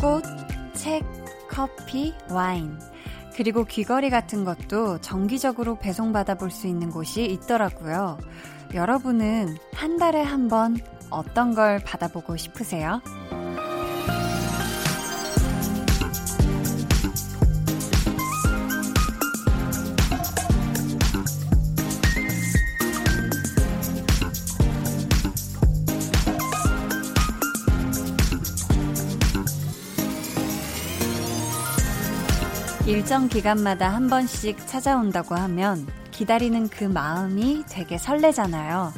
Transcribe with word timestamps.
꽃, 0.00 0.22
책, 0.74 1.02
커피, 1.48 2.14
와인. 2.30 2.78
그리고 3.36 3.64
귀걸이 3.64 4.10
같은 4.10 4.44
것도 4.44 5.00
정기적으로 5.00 5.78
배송받아 5.78 6.34
볼 6.36 6.50
수 6.50 6.66
있는 6.66 6.90
곳이 6.90 7.24
있더라고요. 7.24 8.18
여러분은 8.74 9.56
한 9.74 9.96
달에 9.98 10.22
한 10.22 10.48
번 10.48 10.76
어떤 11.10 11.54
걸 11.54 11.80
받아보고 11.80 12.36
싶으세요? 12.36 13.00
일정 33.10 33.28
기간마다 33.28 33.88
한 33.88 34.06
번씩 34.06 34.68
찾아온다고 34.68 35.34
하면 35.34 35.84
기다리는 36.12 36.68
그 36.68 36.84
마음이 36.84 37.64
되게 37.68 37.98
설레잖아요. 37.98 38.92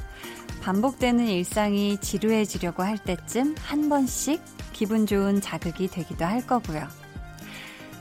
반복되는 0.61 1.29
일상이 1.29 1.97
지루해지려고 1.97 2.83
할 2.83 2.98
때쯤 2.98 3.55
한 3.59 3.89
번씩 3.89 4.43
기분 4.75 5.06
좋은 5.06 5.41
자극이 5.41 5.89
되기도 5.89 6.27
할 6.27 6.47
거고요. 6.47 6.87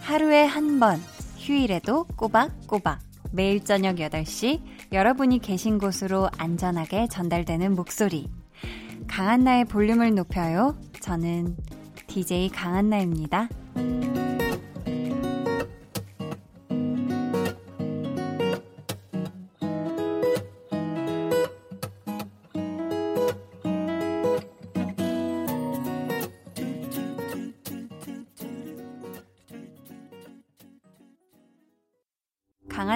하루에 0.02 0.44
한 0.44 0.82
번, 0.82 1.02
휴일에도 1.38 2.04
꼬박꼬박, 2.18 3.00
매일 3.32 3.64
저녁 3.64 3.96
8시, 3.96 4.60
여러분이 4.92 5.40
계신 5.40 5.78
곳으로 5.78 6.30
안전하게 6.38 7.08
전달되는 7.08 7.74
목소리. 7.74 8.30
강한나의 9.08 9.64
볼륨을 9.64 10.14
높여요. 10.14 10.78
저는 11.00 11.56
DJ 12.08 12.50
강한나입니다. 12.50 13.48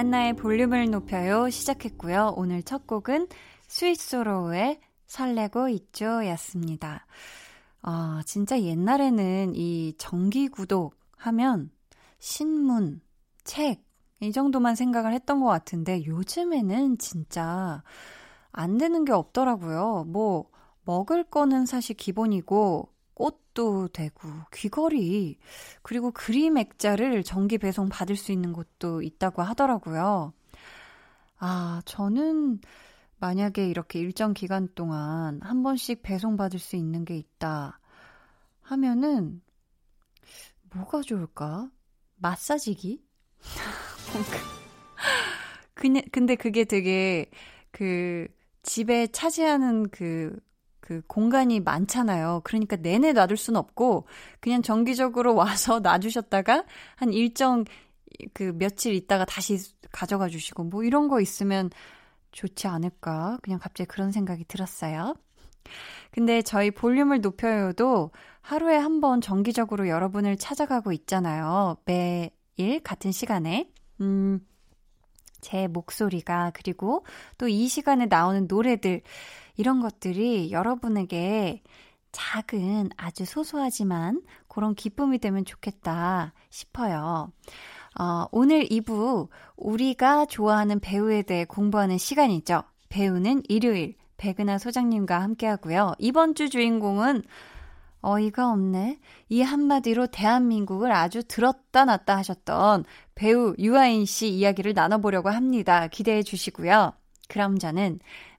한나의 0.06 0.36
볼륨을 0.36 0.88
높여요 0.88 1.50
시작했고요. 1.50 2.34
오늘 2.36 2.62
첫 2.62 2.86
곡은 2.86 3.26
스위스로우의 3.66 4.78
설레고 5.06 5.68
있죠 5.70 6.24
였습니다. 6.26 7.06
아, 7.82 8.22
진짜 8.24 8.60
옛날에는 8.60 9.56
이 9.56 9.94
정기 9.98 10.46
구독 10.46 10.94
하면 11.16 11.72
신문, 12.20 13.00
책, 13.42 13.82
이 14.20 14.30
정도만 14.30 14.76
생각을 14.76 15.12
했던 15.12 15.40
것 15.40 15.46
같은데 15.46 16.06
요즘에는 16.06 16.98
진짜 16.98 17.82
안 18.52 18.78
되는 18.78 19.04
게 19.04 19.12
없더라고요. 19.12 20.04
뭐, 20.06 20.48
먹을 20.84 21.24
거는 21.24 21.66
사실 21.66 21.96
기본이고, 21.96 22.92
꽃도 23.56 23.88
되고, 23.88 24.28
귀걸이, 24.52 25.38
그리고 25.82 26.12
그림 26.12 26.58
액자를 26.58 27.24
정기 27.24 27.58
배송 27.58 27.88
받을 27.88 28.14
수 28.14 28.30
있는 28.30 28.52
곳도 28.52 29.02
있다고 29.02 29.42
하더라고요. 29.42 30.32
아, 31.38 31.82
저는 31.86 32.60
만약에 33.18 33.66
이렇게 33.66 33.98
일정 33.98 34.34
기간 34.34 34.68
동안 34.74 35.40
한 35.42 35.62
번씩 35.62 36.02
배송받을 36.02 36.60
수 36.60 36.76
있는 36.76 37.04
게 37.04 37.16
있다 37.16 37.80
하면은, 38.60 39.40
뭐가 40.74 41.00
좋을까? 41.00 41.70
마사지기? 42.16 43.02
그냥, 45.74 46.02
근데 46.12 46.36
그게 46.36 46.64
되게, 46.64 47.30
그, 47.70 48.28
집에 48.62 49.06
차지하는 49.06 49.88
그, 49.90 50.38
그 50.86 51.02
공간이 51.08 51.58
많잖아요. 51.58 52.42
그러니까 52.44 52.76
내내 52.76 53.12
놔둘 53.12 53.36
수는 53.36 53.58
없고, 53.58 54.06
그냥 54.38 54.62
정기적으로 54.62 55.34
와서 55.34 55.80
놔주셨다가, 55.80 56.64
한 56.94 57.12
일정, 57.12 57.64
그 58.32 58.52
며칠 58.56 58.94
있다가 58.94 59.24
다시 59.24 59.58
가져가 59.90 60.28
주시고, 60.28 60.62
뭐 60.64 60.84
이런 60.84 61.08
거 61.08 61.20
있으면 61.20 61.70
좋지 62.30 62.68
않을까. 62.68 63.38
그냥 63.42 63.58
갑자기 63.58 63.88
그런 63.88 64.12
생각이 64.12 64.44
들었어요. 64.44 65.16
근데 66.12 66.40
저희 66.42 66.70
볼륨을 66.70 67.20
높여요도 67.20 68.12
하루에 68.40 68.76
한 68.76 69.00
번 69.00 69.20
정기적으로 69.20 69.88
여러분을 69.88 70.36
찾아가고 70.36 70.92
있잖아요. 70.92 71.78
매일 71.84 72.80
같은 72.84 73.10
시간에. 73.10 73.68
음, 74.00 74.38
제 75.40 75.66
목소리가, 75.66 76.52
그리고 76.54 77.04
또 77.38 77.48
이 77.48 77.66
시간에 77.66 78.06
나오는 78.06 78.46
노래들, 78.48 79.02
이런 79.56 79.80
것들이 79.80 80.50
여러분에게 80.50 81.62
작은 82.12 82.90
아주 82.96 83.24
소소하지만 83.24 84.22
그런 84.48 84.74
기쁨이 84.74 85.18
되면 85.18 85.44
좋겠다 85.44 86.32
싶어요. 86.50 87.30
어, 87.98 88.26
오늘 88.30 88.64
2부, 88.64 89.28
우리가 89.56 90.26
좋아하는 90.26 90.80
배우에 90.80 91.22
대해 91.22 91.44
공부하는 91.44 91.98
시간이죠. 91.98 92.62
배우는 92.88 93.42
일요일, 93.48 93.96
백은하 94.16 94.58
소장님과 94.58 95.20
함께 95.20 95.46
하고요. 95.46 95.94
이번 95.98 96.34
주 96.34 96.48
주인공은 96.48 97.22
어이가 98.02 98.52
없네. 98.52 98.98
이 99.28 99.42
한마디로 99.42 100.08
대한민국을 100.08 100.92
아주 100.92 101.24
들었다 101.24 101.84
놨다 101.84 102.16
하셨던 102.18 102.84
배우 103.14 103.54
유아인 103.58 104.04
씨 104.04 104.28
이야기를 104.28 104.74
나눠보려고 104.74 105.28
합니다. 105.30 105.88
기대해 105.88 106.22
주시고요. 106.22 106.92
그럼 107.28 107.58
저는 107.58 107.98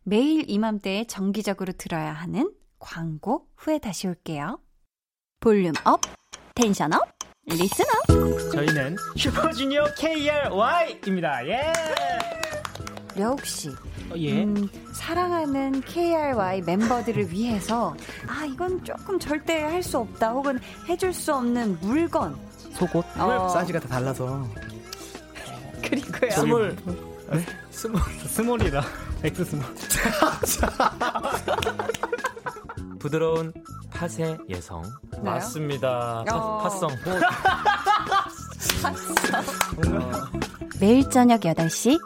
매일 0.09 0.49
이맘때에 0.49 1.03
정기적으로 1.05 1.73
들어야 1.73 2.13
하는 2.13 2.49
광고 2.79 3.45
후에 3.57 3.77
다시 3.77 4.07
올게요. 4.07 4.57
volume 5.41 5.73
up, 5.83 5.99
tension 6.55 6.93
up, 6.93 7.01
listen 7.45 7.83
up. 8.07 8.51
저희는 8.53 8.95
슈퍼주니어 9.17 9.83
KRY입니다. 9.97 11.45
예! 11.49 11.73
려욱 13.17 13.45
씨. 13.45 13.67
어, 13.69 14.13
예. 14.15 14.45
음, 14.45 14.69
사랑하는 14.93 15.81
KRY 15.81 16.61
멤버들을 16.61 17.29
위해서 17.29 17.93
아 18.29 18.45
이건 18.45 18.81
조금 18.85 19.19
절대 19.19 19.61
할 19.61 19.83
수 19.83 19.97
없다 19.97 20.29
혹은 20.31 20.57
해줄 20.87 21.13
수 21.13 21.35
없는 21.35 21.79
물건 21.81 22.37
속옷 22.75 23.03
어. 23.19 23.49
사이즈가 23.49 23.81
다 23.81 23.89
달라서 23.89 24.47
그리고요 25.83 26.31
small 26.31 26.75
네? 27.31 27.45
small 27.71 28.01
small이다 28.27 28.81
X 29.23 29.45
small 29.45 29.65
부드러운 32.99 33.53
팥의 33.91 34.37
예성. 34.49 34.83
맞습니다. 35.23 36.23
어. 36.31 36.57
팥성. 36.59 36.89
매일 40.79 41.09
저녁 41.09 41.41
8시 41.41 41.97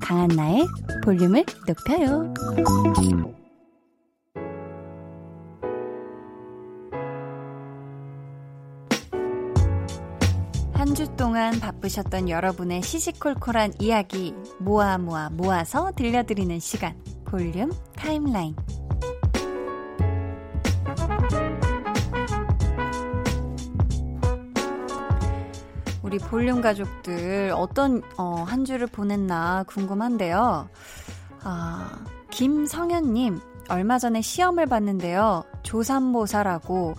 강한나의 0.00 0.66
볼륨을 1.04 1.44
높여요 1.66 2.32
동안 11.20 11.60
바쁘셨던 11.60 12.30
여러분의 12.30 12.80
시시콜콜한 12.80 13.74
이야기 13.78 14.34
모아 14.58 14.96
모아 14.96 15.28
모아서 15.28 15.92
들려드리는 15.94 16.58
시간 16.60 16.98
볼륨 17.26 17.70
타임라인 17.94 18.56
우리 26.02 26.16
볼륨 26.16 26.62
가족들 26.62 27.52
어떤 27.54 28.00
어, 28.16 28.42
한 28.48 28.64
주를 28.64 28.86
보냈나 28.86 29.64
궁금한데요. 29.68 30.70
아, 31.42 32.04
김성현님 32.30 33.40
얼마 33.68 33.98
전에 33.98 34.22
시험을 34.22 34.64
봤는데요. 34.64 35.44
조삼모사라고 35.64 36.94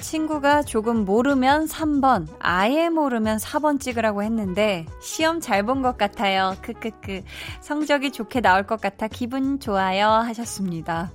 친구가 0.00 0.62
조금 0.62 1.04
모르면 1.04 1.66
3번, 1.66 2.26
아예 2.38 2.88
모르면 2.88 3.38
4번 3.38 3.80
찍으라고 3.80 4.22
했는데 4.22 4.86
시험 5.02 5.40
잘 5.40 5.64
본 5.64 5.82
것 5.82 5.98
같아요. 5.98 6.54
크크크. 6.62 7.22
성적이 7.60 8.12
좋게 8.12 8.40
나올 8.40 8.64
것 8.64 8.80
같아 8.80 9.08
기분 9.08 9.60
좋아요 9.60 10.08
하셨습니다. 10.08 11.10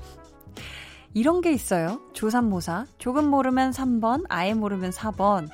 이런 1.13 1.41
게 1.41 1.51
있어요. 1.51 2.01
조삼모사. 2.13 2.85
조금 2.97 3.25
모르면 3.29 3.71
3번, 3.71 4.25
아예 4.29 4.53
모르면 4.53 4.91
4번. 4.91 5.47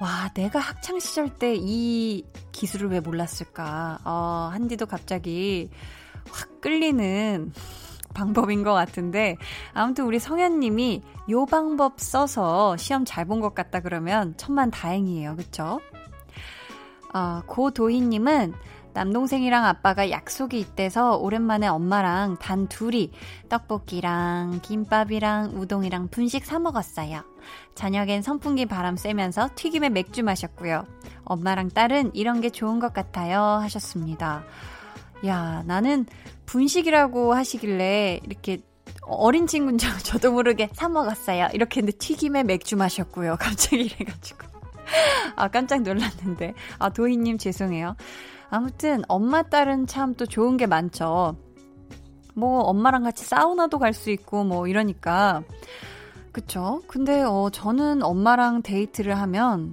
와, 0.00 0.30
내가 0.34 0.58
학창 0.60 1.00
시절 1.00 1.28
때 1.28 1.56
이 1.56 2.24
기술을 2.52 2.88
왜 2.90 3.00
몰랐을까? 3.00 3.98
어, 4.04 4.50
한디도 4.52 4.86
갑자기 4.86 5.70
확 6.30 6.60
끌리는 6.60 7.52
방법인 8.18 8.62
것 8.64 8.72
같은데, 8.72 9.36
아무튼 9.74 10.04
우리 10.04 10.18
성현님이 10.18 11.02
요 11.30 11.46
방법 11.46 12.00
써서 12.00 12.76
시험 12.76 13.04
잘 13.04 13.24
본 13.26 13.40
것 13.40 13.54
같다 13.54 13.80
그러면 13.80 14.34
천만 14.36 14.70
다행이에요. 14.70 15.36
그쵸? 15.36 15.80
어, 17.14 17.42
고도희님은 17.46 18.54
남동생이랑 18.94 19.64
아빠가 19.64 20.10
약속이 20.10 20.58
있대서 20.58 21.18
오랜만에 21.18 21.68
엄마랑 21.68 22.36
단 22.38 22.66
둘이 22.68 23.12
떡볶이랑 23.48 24.58
김밥이랑 24.62 25.52
우동이랑 25.54 26.08
분식 26.08 26.44
사 26.44 26.58
먹었어요. 26.58 27.22
저녁엔 27.76 28.22
선풍기 28.22 28.66
바람 28.66 28.96
쐬면서 28.96 29.50
튀김에 29.54 29.90
맥주 29.90 30.24
마셨고요. 30.24 30.84
엄마랑 31.24 31.68
딸은 31.68 32.12
이런 32.14 32.40
게 32.40 32.50
좋은 32.50 32.80
것 32.80 32.92
같아요. 32.92 33.40
하셨습니다. 33.40 34.42
야, 35.26 35.62
나는 35.66 36.06
분식이라고 36.46 37.34
하시길래 37.34 38.20
이렇게 38.24 38.58
어린 39.02 39.46
친구인 39.46 39.78
줄 39.78 39.90
저도 40.02 40.32
모르게 40.32 40.68
사 40.72 40.88
먹었어요. 40.88 41.48
이렇게 41.52 41.80
했는데 41.80 41.98
튀김에 41.98 42.44
맥주 42.44 42.76
마셨고요. 42.76 43.36
갑자기 43.40 43.84
이래가지고. 43.84 44.46
아, 45.36 45.48
깜짝 45.48 45.82
놀랐는데. 45.82 46.54
아, 46.78 46.88
도희님 46.90 47.38
죄송해요. 47.38 47.96
아무튼 48.50 49.02
엄마 49.08 49.42
딸은 49.42 49.86
참 49.86 50.14
또 50.14 50.24
좋은 50.26 50.56
게 50.56 50.66
많죠. 50.66 51.36
뭐 52.34 52.60
엄마랑 52.60 53.02
같이 53.02 53.24
사우나도 53.24 53.78
갈 53.78 53.92
수 53.92 54.10
있고 54.10 54.44
뭐 54.44 54.66
이러니까 54.68 55.42
그쵸? 56.32 56.82
근데 56.86 57.22
어 57.22 57.50
저는 57.52 58.02
엄마랑 58.02 58.62
데이트를 58.62 59.18
하면 59.18 59.72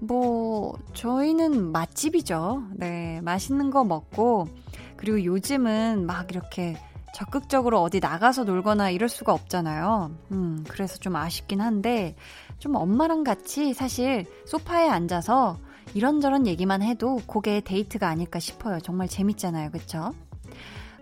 뭐 0.00 0.76
저희는 0.94 1.72
맛집이죠. 1.72 2.62
네, 2.74 3.20
맛있는 3.22 3.70
거 3.70 3.84
먹고 3.84 4.48
그리고 4.96 5.22
요즘은 5.22 6.06
막 6.06 6.30
이렇게 6.30 6.76
적극적으로 7.14 7.80
어디 7.80 7.98
나가서 7.98 8.44
놀거나 8.44 8.90
이럴 8.90 9.08
수가 9.08 9.32
없잖아요. 9.32 10.10
음, 10.32 10.64
그래서 10.68 10.98
좀 10.98 11.16
아쉽긴 11.16 11.60
한데 11.60 12.14
좀 12.58 12.74
엄마랑 12.74 13.24
같이 13.24 13.72
사실 13.72 14.26
소파에 14.44 14.88
앉아서 14.88 15.58
이런저런 15.94 16.46
얘기만 16.46 16.82
해도 16.82 17.20
그게 17.26 17.60
데이트가 17.60 18.08
아닐까 18.08 18.38
싶어요. 18.38 18.80
정말 18.80 19.08
재밌잖아요. 19.08 19.70
그쵸? 19.70 20.12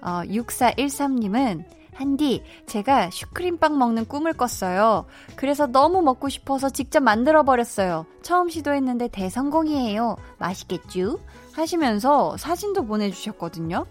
어, 0.03 0.23
6413님은 0.27 1.65
한디, 1.95 2.43
제가 2.67 3.11
슈크림빵 3.11 3.79
먹는 3.79 4.07
꿈을 4.07 4.33
꿨어요. 4.33 5.07
그래서 5.37 5.67
너무 5.67 6.03
먹고 6.03 6.29
싶어서 6.29 6.69
직접 6.69 7.01
만들어버렸어요. 7.01 8.05
처음 8.23 8.49
시도했는데 8.49 9.09
대성공이에요. 9.09 10.17
맛있겠쥬? 10.39 11.19
하시면서 11.53 12.37
사진도 12.37 12.85
보내주셨거든요. 12.85 13.87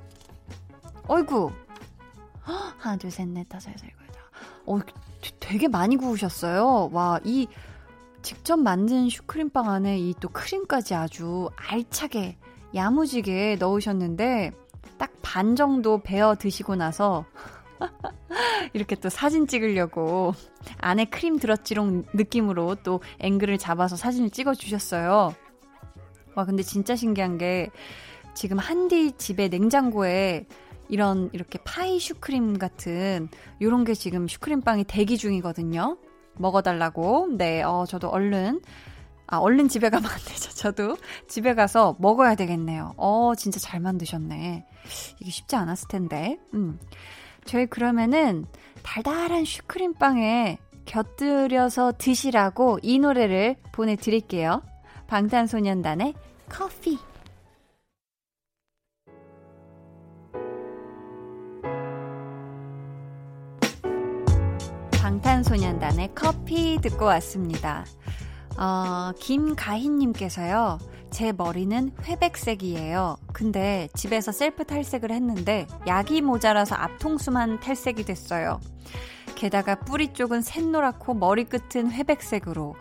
어이구. 1.07 1.51
하나, 2.41 2.97
둘, 2.97 3.09
셋, 3.09 3.27
넷, 3.29 3.47
다섯, 3.47 3.71
여섯, 3.71 3.85
일곱, 3.85 4.01
여덟. 4.03 4.21
어, 4.65 4.79
되게 5.39 5.67
많이 5.69 5.95
구우셨어요. 5.95 6.89
와, 6.91 7.19
이 7.23 7.47
직접 8.21 8.57
만든 8.57 9.09
슈크림빵 9.09 9.69
안에 9.69 9.97
이 9.99 10.13
또 10.19 10.29
크림까지 10.29 10.93
아주 10.95 11.49
알차게 11.55 12.37
야무지게 12.75 13.57
넣으셨는데 13.59 14.51
딱 14.97 15.11
반 15.23 15.55
정도 15.55 15.97
베어 15.97 16.35
드시고 16.35 16.75
나서 16.75 17.25
이렇게 18.73 18.95
또 18.95 19.09
사진 19.09 19.47
찍으려고 19.47 20.33
안에 20.79 21.05
크림 21.05 21.37
들었지롱 21.37 22.05
느낌으로 22.13 22.75
또 22.83 23.01
앵글을 23.19 23.57
잡아서 23.57 23.95
사진을 23.95 24.29
찍어 24.29 24.53
주셨어요. 24.53 25.35
와, 26.35 26.45
근데 26.45 26.63
진짜 26.63 26.95
신기한 26.95 27.37
게 27.37 27.69
지금 28.33 28.57
한디 28.57 29.11
집에 29.13 29.47
냉장고에 29.47 30.47
이런 30.89 31.29
이렇게 31.33 31.59
파이 31.63 31.99
슈크림 31.99 32.57
같은 32.57 33.29
요런 33.61 33.83
게 33.83 33.93
지금 33.93 34.27
슈크림빵이 34.27 34.85
대기 34.85 35.17
중이거든요. 35.17 35.97
먹어달라고. 36.35 37.29
네, 37.37 37.61
어, 37.61 37.85
저도 37.87 38.09
얼른, 38.09 38.61
아, 39.27 39.37
얼른 39.37 39.69
집에 39.69 39.89
가면 39.89 40.09
안 40.09 40.17
되죠. 40.17 40.51
저도 40.55 40.97
집에 41.27 41.53
가서 41.53 41.95
먹어야 41.99 42.35
되겠네요. 42.35 42.93
어, 42.97 43.33
진짜 43.35 43.59
잘 43.59 43.79
만드셨네. 43.79 44.65
이게 45.19 45.31
쉽지 45.31 45.55
않았을 45.55 45.87
텐데. 45.87 46.39
음. 46.53 46.79
저희 47.45 47.65
그러면은 47.65 48.45
달달한 48.83 49.45
슈크림빵에 49.45 50.57
곁들여서 50.85 51.93
드시라고 51.97 52.79
이 52.81 52.99
노래를 52.99 53.55
보내드릴게요. 53.71 54.61
방탄소년단의 55.07 56.13
커피. 56.49 56.99
방탄소년단의 65.01 66.11
커피 66.15 66.79
듣고 66.81 67.05
왔습니다. 67.05 67.85
어, 68.57 69.11
김가희님께서요, 69.19 70.77
제 71.09 71.31
머리는 71.31 71.91
회백색이에요. 72.03 73.17
근데 73.33 73.87
집에서 73.93 74.31
셀프 74.31 74.65
탈색을 74.65 75.11
했는데 75.11 75.67
약이 75.85 76.21
모자라서 76.21 76.75
앞통수만 76.75 77.59
탈색이 77.59 78.03
됐어요. 78.03 78.59
게다가 79.35 79.75
뿌리 79.75 80.13
쪽은 80.13 80.41
샛노랗고 80.41 81.13
머리끝은 81.13 81.91
회백색으로 81.91 82.75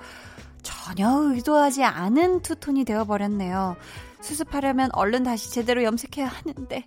전혀 0.62 1.10
의도하지 1.10 1.84
않은 1.84 2.40
투톤이 2.40 2.84
되어버렸네요. 2.84 3.76
수습하려면 4.20 4.88
얼른 4.92 5.24
다시 5.24 5.50
제대로 5.50 5.82
염색해야 5.82 6.26
하는데 6.26 6.86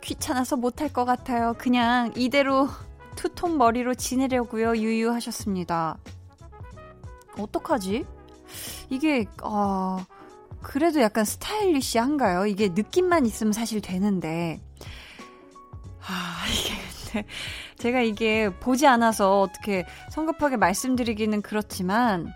귀찮아서 0.00 0.56
못할 0.56 0.92
것 0.92 1.04
같아요. 1.04 1.54
그냥 1.58 2.12
이대로 2.16 2.68
투톤 3.16 3.58
머리로 3.58 3.94
지내려고요. 3.94 4.76
유유하셨습니다. 4.76 5.98
어떡하지? 7.38 8.06
이게 8.90 9.26
어 9.42 10.04
그래도 10.62 11.00
약간 11.00 11.24
스타일리시한가요? 11.24 12.46
이게 12.46 12.68
느낌만 12.68 13.26
있으면 13.26 13.52
사실 13.52 13.80
되는데 13.80 14.60
아 16.00 16.44
이게 16.50 16.74
근데 17.12 17.26
제가 17.76 18.00
이게 18.00 18.50
보지 18.50 18.86
않아서 18.86 19.40
어떻게 19.42 19.86
성급하게 20.10 20.56
말씀드리기는 20.56 21.42
그렇지만 21.42 22.32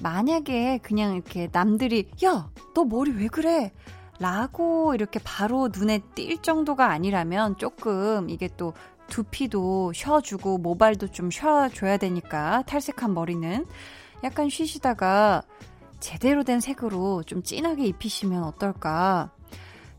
만약에 0.00 0.78
그냥 0.82 1.14
이렇게 1.14 1.48
남들이 1.52 2.10
야 2.24 2.50
너 2.74 2.84
머리 2.84 3.12
왜 3.12 3.28
그래? 3.28 3.72
라고 4.18 4.94
이렇게 4.94 5.18
바로 5.22 5.68
눈에 5.72 6.00
띌 6.14 6.42
정도가 6.42 6.86
아니라면 6.90 7.56
조금 7.56 8.28
이게 8.28 8.48
또 8.56 8.74
두피도 9.08 9.92
쉬어주고 9.94 10.58
모발도 10.58 11.08
좀 11.10 11.30
쉬어줘야 11.30 11.96
되니까 11.96 12.62
탈색한 12.66 13.14
머리는 13.14 13.66
약간 14.24 14.48
쉬시다가 14.48 15.42
제대로 15.98 16.44
된 16.44 16.60
색으로 16.60 17.22
좀 17.24 17.42
진하게 17.42 17.84
입히시면 17.86 18.42
어떨까 18.42 19.30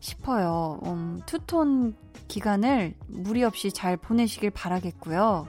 싶어요. 0.00 0.80
음, 0.84 1.20
투톤 1.26 1.94
기간을 2.28 2.94
무리 3.06 3.44
없이 3.44 3.70
잘 3.72 3.96
보내시길 3.96 4.50
바라겠고요. 4.50 5.46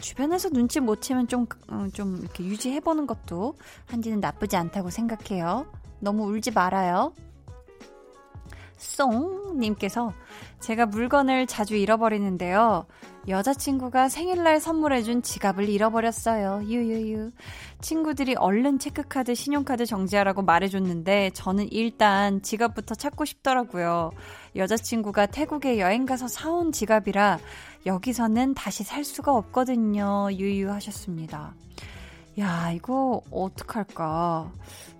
주변에서 0.00 0.50
눈치 0.50 0.80
못 0.80 1.00
채면 1.00 1.28
좀, 1.28 1.46
음, 1.70 1.90
좀 1.92 2.18
이렇게 2.18 2.44
유지해보는 2.44 3.06
것도 3.06 3.56
한지는 3.86 4.20
나쁘지 4.20 4.56
않다고 4.56 4.90
생각해요. 4.90 5.66
너무 6.00 6.24
울지 6.24 6.50
말아요. 6.50 7.14
쏭님께서 8.78 10.12
제가 10.60 10.86
물건을 10.86 11.46
자주 11.46 11.76
잃어버리는데요. 11.76 12.86
여자친구가 13.26 14.08
생일날 14.08 14.60
선물해준 14.60 15.22
지갑을 15.22 15.68
잃어버렸어요. 15.68 16.62
유유유. 16.64 17.30
친구들이 17.80 18.34
얼른 18.36 18.78
체크카드, 18.78 19.34
신용카드 19.34 19.86
정지하라고 19.86 20.42
말해줬는데 20.42 21.30
저는 21.30 21.72
일단 21.72 22.42
지갑부터 22.42 22.94
찾고 22.94 23.24
싶더라고요. 23.24 24.10
여자친구가 24.56 25.26
태국에 25.26 25.78
여행 25.78 26.04
가서 26.04 26.28
사온 26.28 26.72
지갑이라 26.72 27.38
여기서는 27.86 28.54
다시 28.54 28.84
살 28.84 29.04
수가 29.04 29.34
없거든요. 29.34 30.28
유유하셨습니다. 30.32 31.54
야, 32.40 32.72
이거 32.72 33.22
어떡할까. 33.30 34.52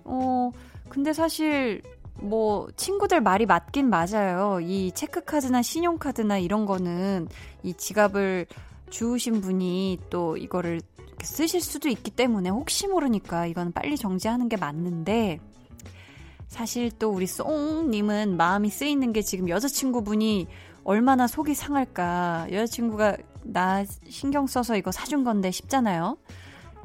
어, 0.05 0.51
근데 0.89 1.13
사실 1.13 1.81
뭐 2.17 2.67
친구들 2.75 3.21
말이 3.21 3.45
맞긴 3.45 3.89
맞아요. 3.89 4.59
이 4.61 4.91
체크카드나 4.93 5.61
신용카드나 5.61 6.37
이런 6.39 6.65
거는 6.65 7.27
이 7.63 7.73
지갑을 7.73 8.47
주우신 8.89 9.41
분이 9.41 9.99
또 10.09 10.37
이거를 10.37 10.81
쓰실 11.21 11.61
수도 11.61 11.89
있기 11.89 12.11
때문에 12.11 12.49
혹시 12.49 12.87
모르니까 12.87 13.45
이건 13.47 13.71
빨리 13.71 13.97
정지하는 13.97 14.47
게 14.47 14.57
맞는데 14.57 15.39
사실 16.47 16.91
또 16.99 17.09
우리 17.09 17.25
쏭님은 17.25 18.35
마음이 18.35 18.69
쓰이는 18.69 19.11
게 19.11 19.21
지금 19.21 19.49
여자친구분이 19.49 20.47
얼마나 20.83 21.27
속이 21.27 21.55
상할까. 21.55 22.47
여자친구가 22.51 23.17
나 23.43 23.83
신경 24.07 24.47
써서 24.47 24.75
이거 24.77 24.91
사준 24.91 25.23
건데 25.23 25.51
싶잖아요. 25.51 26.17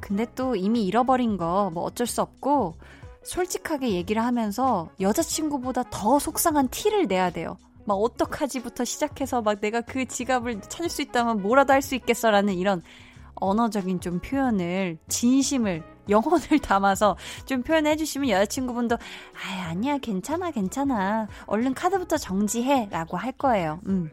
근데 0.01 0.27
또 0.35 0.57
이미 0.57 0.87
잃어버린 0.87 1.37
거 1.37 1.71
뭐 1.73 1.85
어쩔 1.85 2.07
수 2.07 2.23
없고 2.23 2.75
솔직하게 3.25 3.91
얘기를 3.91 4.23
하면서 4.23 4.91
여자친구보다 5.01 5.85
더 5.91 6.19
속상한 6.19 6.69
티를 6.69 7.07
내야 7.07 7.31
돼요. 7.31 7.57
막 7.87 7.95
어떡하지부터 7.95 8.85
시작해서 8.85 9.43
막 9.43 9.61
내가 9.61 9.81
그 9.81 10.07
지갑을 10.07 10.61
찾을 10.63 10.89
수 10.89 11.03
있다면 11.03 11.43
뭐라도 11.43 11.73
할 11.73 11.83
수 11.83 11.95
있겠어라는 11.95 12.55
이런 12.55 12.83
언어적인 13.35 14.01
좀 14.01 14.21
표현을 14.21 14.99
진심을 15.09 15.83
영혼을 16.09 16.41
담아서 16.63 17.17
좀 17.47 17.63
표현해 17.63 17.97
주시면 17.97 18.29
여자친구분도 18.29 18.97
아 18.97 19.69
아니야 19.69 19.99
괜찮아 19.99 20.51
괜찮아 20.51 21.29
얼른 21.47 21.75
카드부터 21.75 22.17
정지해라고 22.19 23.17
할 23.17 23.33
거예요. 23.33 23.81
음. 23.87 24.11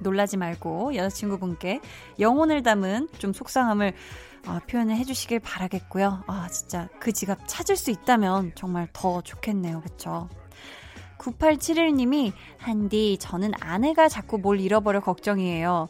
놀라지 0.00 0.38
말고 0.38 0.94
여자친구분께 0.94 1.80
영혼을 2.18 2.62
담은 2.62 3.08
좀 3.18 3.34
속상함을 3.34 3.92
어, 4.46 4.58
표현을 4.68 4.96
해주시길 4.96 5.40
바라겠고요. 5.40 6.24
아 6.26 6.48
진짜 6.48 6.88
그 6.98 7.12
지갑 7.12 7.40
찾을 7.46 7.76
수 7.76 7.90
있다면 7.90 8.52
정말 8.54 8.88
더 8.92 9.20
좋겠네요. 9.20 9.80
그쵸? 9.82 10.28
9871님이 11.18 12.32
한디 12.56 13.18
저는 13.20 13.52
아내가 13.60 14.08
자꾸 14.08 14.38
뭘 14.38 14.60
잃어버려 14.60 15.00
걱정이에요. 15.00 15.88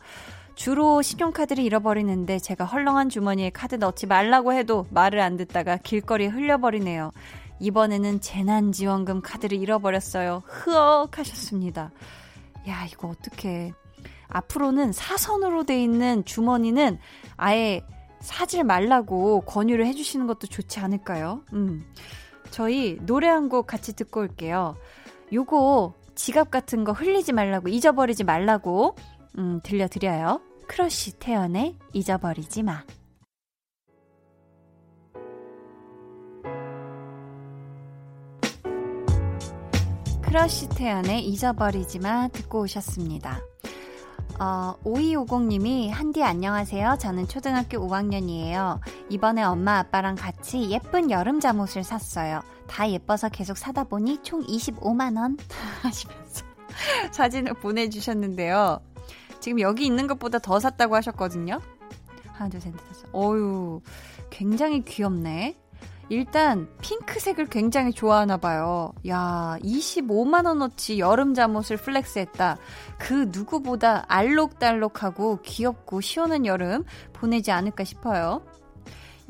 주로 0.57 1.01
신용카드를 1.01 1.65
잃어버리는데 1.65 2.39
제가 2.39 2.65
헐렁한 2.65 3.09
주머니에 3.09 3.51
카드 3.51 3.77
넣지 3.77 4.07
말라고 4.07 4.53
해도 4.53 4.87
말을 4.91 5.21
안 5.21 5.37
듣다가 5.37 5.77
길거리에 5.77 6.27
흘려버리네요. 6.27 7.13
이번에는 7.61 8.21
재난지원금 8.21 9.23
카드를 9.23 9.59
잃어버렸어요. 9.59 10.43
흐억 10.45 11.19
하셨습니다. 11.19 11.91
야, 12.69 12.87
이거 12.91 13.09
어떻게. 13.09 13.73
앞으로는 14.29 14.93
사선으로 14.93 15.65
돼 15.65 15.83
있는 15.83 16.25
주머니는 16.25 16.99
아예 17.37 17.83
사질 18.21 18.65
말라고 18.65 19.41
권유를 19.43 19.87
해주시는 19.87 20.27
것도 20.27 20.47
좋지 20.47 20.81
않을까요? 20.81 21.43
음. 21.53 21.85
저희 22.51 22.99
노래 23.07 23.29
한 23.29 23.49
곡 23.49 23.67
같이 23.67 23.95
듣고 23.95 24.21
올게요. 24.21 24.77
요거 25.33 25.95
지갑 26.15 26.51
같은 26.51 26.85
거 26.85 26.93
흘리지 26.93 27.33
말라고 27.33 27.69
잊어버리지 27.69 28.25
말라고 28.25 28.97
음, 29.39 29.61
들려드려요. 29.63 30.41
크러쉬 30.67 31.19
태연의 31.19 31.77
잊어버리지 31.93 32.63
마. 32.63 32.85
크러쉬 40.23 40.69
태연의 40.69 41.27
잊어버리지 41.27 41.99
마 41.99 42.29
듣고 42.29 42.61
오셨습니다. 42.63 43.41
어, 44.41 44.75
5250님이 44.85 45.91
한디 45.91 46.23
안녕하세요. 46.23 46.97
저는 46.99 47.29
초등학교 47.29 47.77
5학년이에요. 47.87 48.81
이번에 49.11 49.43
엄마 49.43 49.77
아빠랑 49.81 50.15
같이 50.15 50.71
예쁜 50.71 51.11
여름 51.11 51.41
잠옷을 51.41 51.85
샀어요. 51.85 52.41
다 52.67 52.91
예뻐서 52.91 53.29
계속 53.29 53.59
사다 53.59 53.85
보니 53.85 54.23
총 54.23 54.43
25만 54.43 55.19
원 55.19 55.37
하시면서 55.83 56.47
사진을 57.13 57.53
보내주셨는데요. 57.53 58.81
지금 59.41 59.61
여기 59.61 59.85
있는 59.85 60.07
것보다 60.07 60.39
더 60.39 60.59
샀다고 60.59 60.97
하셨거든요. 60.97 61.61
하나, 62.33 62.49
둘, 62.49 62.63
셋, 62.63 62.73
넷, 62.75 62.89
다섯. 62.89 63.15
어유 63.15 63.83
굉장히 64.31 64.83
귀엽네. 64.87 65.55
일단 66.11 66.69
핑크색을 66.83 67.47
굉장히 67.47 67.93
좋아하나 67.93 68.37
봐요. 68.37 68.93
야, 69.07 69.57
25만 69.63 70.45
원어치 70.45 70.99
여름 70.99 71.35
잠옷을 71.35 71.77
플렉스했다. 71.77 72.59
그 72.99 73.29
누구보다 73.31 74.05
알록달록하고 74.09 75.39
귀엽고 75.43 76.01
시원한 76.01 76.47
여름 76.47 76.85
보내지 77.13 77.53
않을까 77.53 77.85
싶어요. 77.85 78.43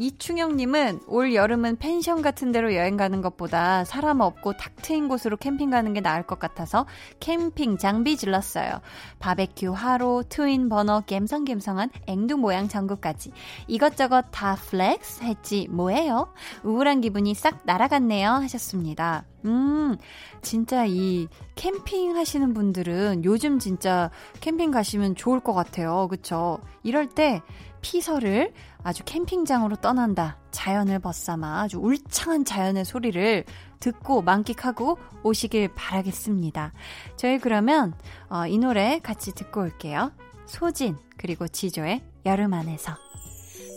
이충영님은 0.00 1.02
올 1.09 1.35
여름은 1.35 1.76
펜션 1.76 2.23
같은 2.23 2.52
데로 2.52 2.75
여행 2.75 2.97
가는 2.97 3.21
것보다 3.21 3.85
사람 3.85 4.21
없고 4.21 4.54
탁 4.54 4.75
트인 4.76 5.09
곳으로 5.09 5.37
캠핑 5.37 5.69
가는 5.69 5.92
게 5.92 6.00
나을 6.00 6.23
것 6.23 6.38
같아서 6.38 6.87
캠핑 7.21 7.76
장비 7.76 8.16
질렀어요. 8.16 8.80
바베큐, 9.19 9.73
화로, 9.73 10.23
twin 10.26 10.70
burner, 10.70 11.02
갬성갬성한 11.02 11.90
앵두 12.07 12.38
모양 12.38 12.66
전구까지. 12.66 13.33
이것저것 13.69 14.25
다 14.30 14.57
flex 14.56 15.22
했지 15.23 15.69
뭐예요? 15.71 16.33
우울한 16.64 17.02
기분이 17.02 17.35
싹 17.35 17.61
날아갔네요 17.64 18.30
하셨습니다. 18.30 19.26
음, 19.44 19.97
진짜 20.42 20.85
이 20.87 21.28
캠핑 21.54 22.16
하시는 22.16 22.52
분들은 22.52 23.25
요즘 23.25 23.59
진짜 23.59 24.11
캠핑 24.40 24.70
가시면 24.70 25.14
좋을 25.14 25.40
것 25.40 25.52
같아요. 25.54 26.09
그쵸? 26.09 26.59
이럴 26.82 27.09
때 27.09 27.42
피서를 27.80 28.52
아주 28.82 29.02
캠핑장으로 29.04 29.76
떠난다. 29.76 30.38
자연을 30.50 30.99
벗삼아 30.99 31.62
아주 31.62 31.78
울창한 31.78 32.44
자연의 32.44 32.85
소리를 32.85 33.44
듣고 33.78 34.23
만끽하고 34.23 34.99
오시길 35.23 35.75
바라겠습니다. 35.75 36.73
저희 37.16 37.38
그러면 37.38 37.94
어, 38.28 38.47
이 38.47 38.59
노래 38.59 39.00
같이 39.02 39.32
듣고 39.35 39.62
올게요. 39.62 40.12
소진 40.47 40.97
그리고 41.16 41.49
지조의 41.49 42.02
여름 42.26 42.52
안에서 42.52 42.92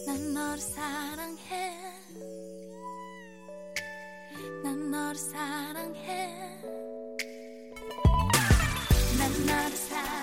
난 0.06 0.34
너를 0.34 0.60
사랑해 0.60 1.73
난 4.94 5.02
너를 5.02 5.16
사랑해. 5.16 6.38
난 9.18 9.46
너를 9.48 9.72
사랑해 9.72 10.23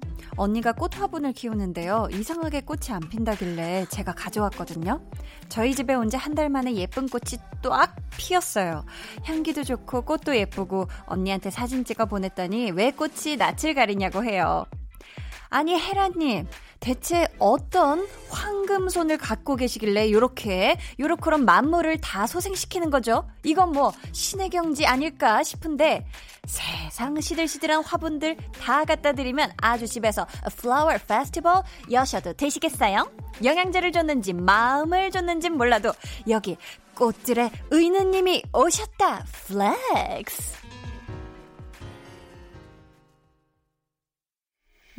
언니가 0.41 0.71
꽃 0.71 0.97
화분을 0.97 1.33
키우는데요. 1.33 2.07
이상하게 2.11 2.61
꽃이 2.61 2.87
안 2.89 2.99
핀다길래 3.01 3.85
제가 3.89 4.13
가져왔거든요. 4.13 4.99
저희 5.49 5.75
집에 5.75 5.93
온 5.93 6.09
지 6.09 6.17
한 6.17 6.33
달 6.33 6.49
만에 6.49 6.73
예쁜 6.73 7.07
꽃이 7.07 7.39
또악 7.61 7.95
피었어요. 8.17 8.83
향기도 9.23 9.63
좋고 9.63 10.01
꽃도 10.01 10.35
예쁘고 10.35 10.87
언니한테 11.05 11.51
사진 11.51 11.85
찍어 11.85 12.05
보냈더니 12.07 12.71
왜 12.71 12.89
꽃이 12.91 13.37
낯을 13.37 13.75
가리냐고 13.75 14.23
해요. 14.23 14.65
아니 15.49 15.77
헤라님 15.79 16.47
대체 16.81 17.27
어떤 17.37 18.07
황금손을 18.29 19.19
갖고 19.19 19.55
계시길래 19.55 20.11
요렇게 20.11 20.77
요렇게런 20.99 21.45
만물을 21.45 22.01
다 22.01 22.25
소생시키는 22.25 22.89
거죠? 22.89 23.29
이건 23.43 23.71
뭐 23.71 23.93
신의 24.11 24.49
경지 24.49 24.87
아닐까 24.87 25.43
싶은데 25.43 26.03
세상 26.47 27.21
시들시들한 27.21 27.83
화분들 27.83 28.35
다 28.59 28.83
갖다 28.83 29.13
드리면 29.13 29.51
아주 29.57 29.85
집에서 29.87 30.25
flower 30.57 30.91
festival 31.07 31.61
여셔도 31.91 32.33
되시겠어요? 32.33 33.11
영양제를 33.43 33.91
줬는지 33.91 34.33
마음을 34.33 35.11
줬는지 35.11 35.51
몰라도 35.51 35.93
여기 36.29 36.57
꽃들의 36.95 37.51
의느님이 37.69 38.41
오셨다 38.53 39.23
flex 39.45 40.60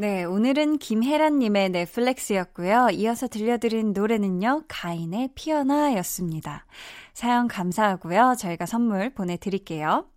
네, 0.02 0.24
오늘은 0.24 0.78
김혜란님의 0.78 1.70
네 1.70 1.85
flex였고요. 1.85 2.88
이어서 2.90 3.28
들려드린 3.28 3.92
노래는요, 3.92 4.64
가인의 4.66 5.30
피어나였습니다. 5.36 6.66
사연 7.14 7.46
감사하고요. 7.46 8.34
저희가 8.36 8.66
선물 8.66 9.10
보내드릴게요. 9.10 10.08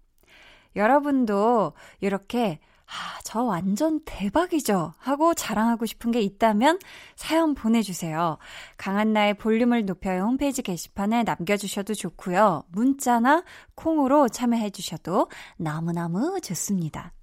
여러분도 0.76 1.74
이렇게 2.02 2.58
아, 2.88 3.20
저 3.24 3.44
완전 3.44 4.00
대박이죠. 4.06 4.94
하고 4.98 5.36
자랑하고 5.36 5.86
싶은 5.86 6.10
게 6.10 6.20
있다면 6.20 6.80
사연 7.16 7.54
보내주세요. 7.54 8.40
강한나의 8.78 9.36
볼륨을 9.36 9.86
높여요 9.86 10.24
홈페이지 10.24 10.64
게시판에 10.64 11.22
남겨주셔도 11.22 11.94
좋고요. 11.94 12.64
문자나 12.70 13.44
콩으로 13.76 14.30
참여해주셔도 14.30 15.30
너무너무 15.58 16.42
좋습니다. 16.42 17.14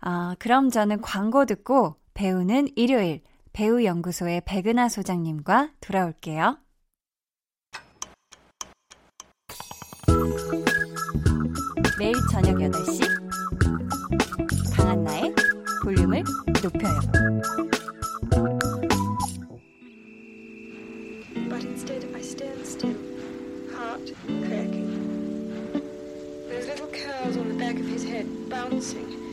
아, 0.00 0.34
그럼 0.38 0.70
저는 0.70 1.00
광고 1.00 1.44
듣고 1.44 1.96
배우는 2.14 2.68
일요일 2.76 3.22
배우연구소의 3.52 4.42
백은하 4.46 4.88
소장님과 4.88 5.72
돌아올게요. 5.80 6.58
매일 11.98 12.14
저녁 12.30 12.56
8시 12.56 13.00
강한나의 14.74 15.34
볼륨을 15.82 16.24
높여요. 16.62 17.00
Bouncing 28.50 29.29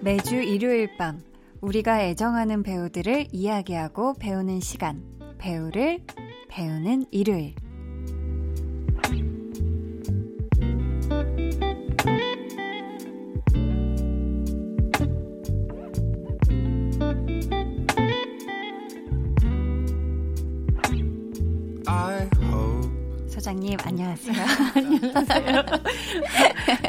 매주 0.00 0.36
일요일 0.36 0.96
밤 0.96 1.20
우리가 1.60 2.02
애정하는 2.02 2.62
배우들을 2.62 3.26
이야기하고 3.32 4.14
배우는 4.14 4.60
시간. 4.60 5.02
배우를 5.38 6.00
배우는 6.48 7.06
일요일 7.10 7.54
소장님 23.36 23.76
안녕하세요. 23.84 24.32
안녕하세요. 24.74 25.62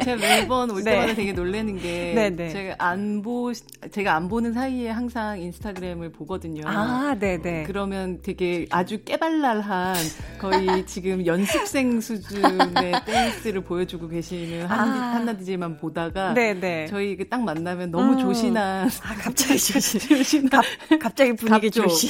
제가 0.02 0.16
매번 0.16 0.70
올 0.70 0.82
네. 0.82 0.92
때마다 0.92 1.06
네. 1.08 1.14
되게 1.14 1.32
놀래는 1.34 1.76
게 1.76 2.14
네네. 2.14 2.30
네. 2.36 2.48
제가 2.48 2.74
안 2.78 3.20
보 3.22 3.52
제가 3.90 4.14
안 4.14 4.28
보는 4.28 4.54
사이에 4.54 4.88
항상 4.88 5.38
인스타그램을 5.40 6.10
보거든요. 6.12 6.62
아, 6.66 7.14
네, 7.18 7.36
네. 7.42 7.64
그러면 7.66 8.20
되게 8.22 8.64
아주 8.70 9.04
깨발랄한 9.04 9.96
거의 10.40 10.86
지금 10.86 11.26
연습생 11.26 12.00
수준의 12.00 12.92
댄스를 13.04 13.60
보여주고 13.62 14.08
계시는 14.08 14.66
한, 14.66 14.88
아. 14.88 15.14
한나 15.16 15.36
디제이만 15.36 15.76
보다가 15.76 16.32
네네. 16.32 16.60
네. 16.60 16.86
저희 16.86 17.18
딱 17.28 17.42
만나면 17.42 17.90
너무 17.90 18.12
음. 18.14 18.18
조신한 18.20 18.86
아, 18.88 19.14
갑자기 19.20 19.58
조신 19.58 20.48
갑, 20.48 20.64
갑자기 20.98 21.34
분위기 21.34 21.70
조신 21.70 22.08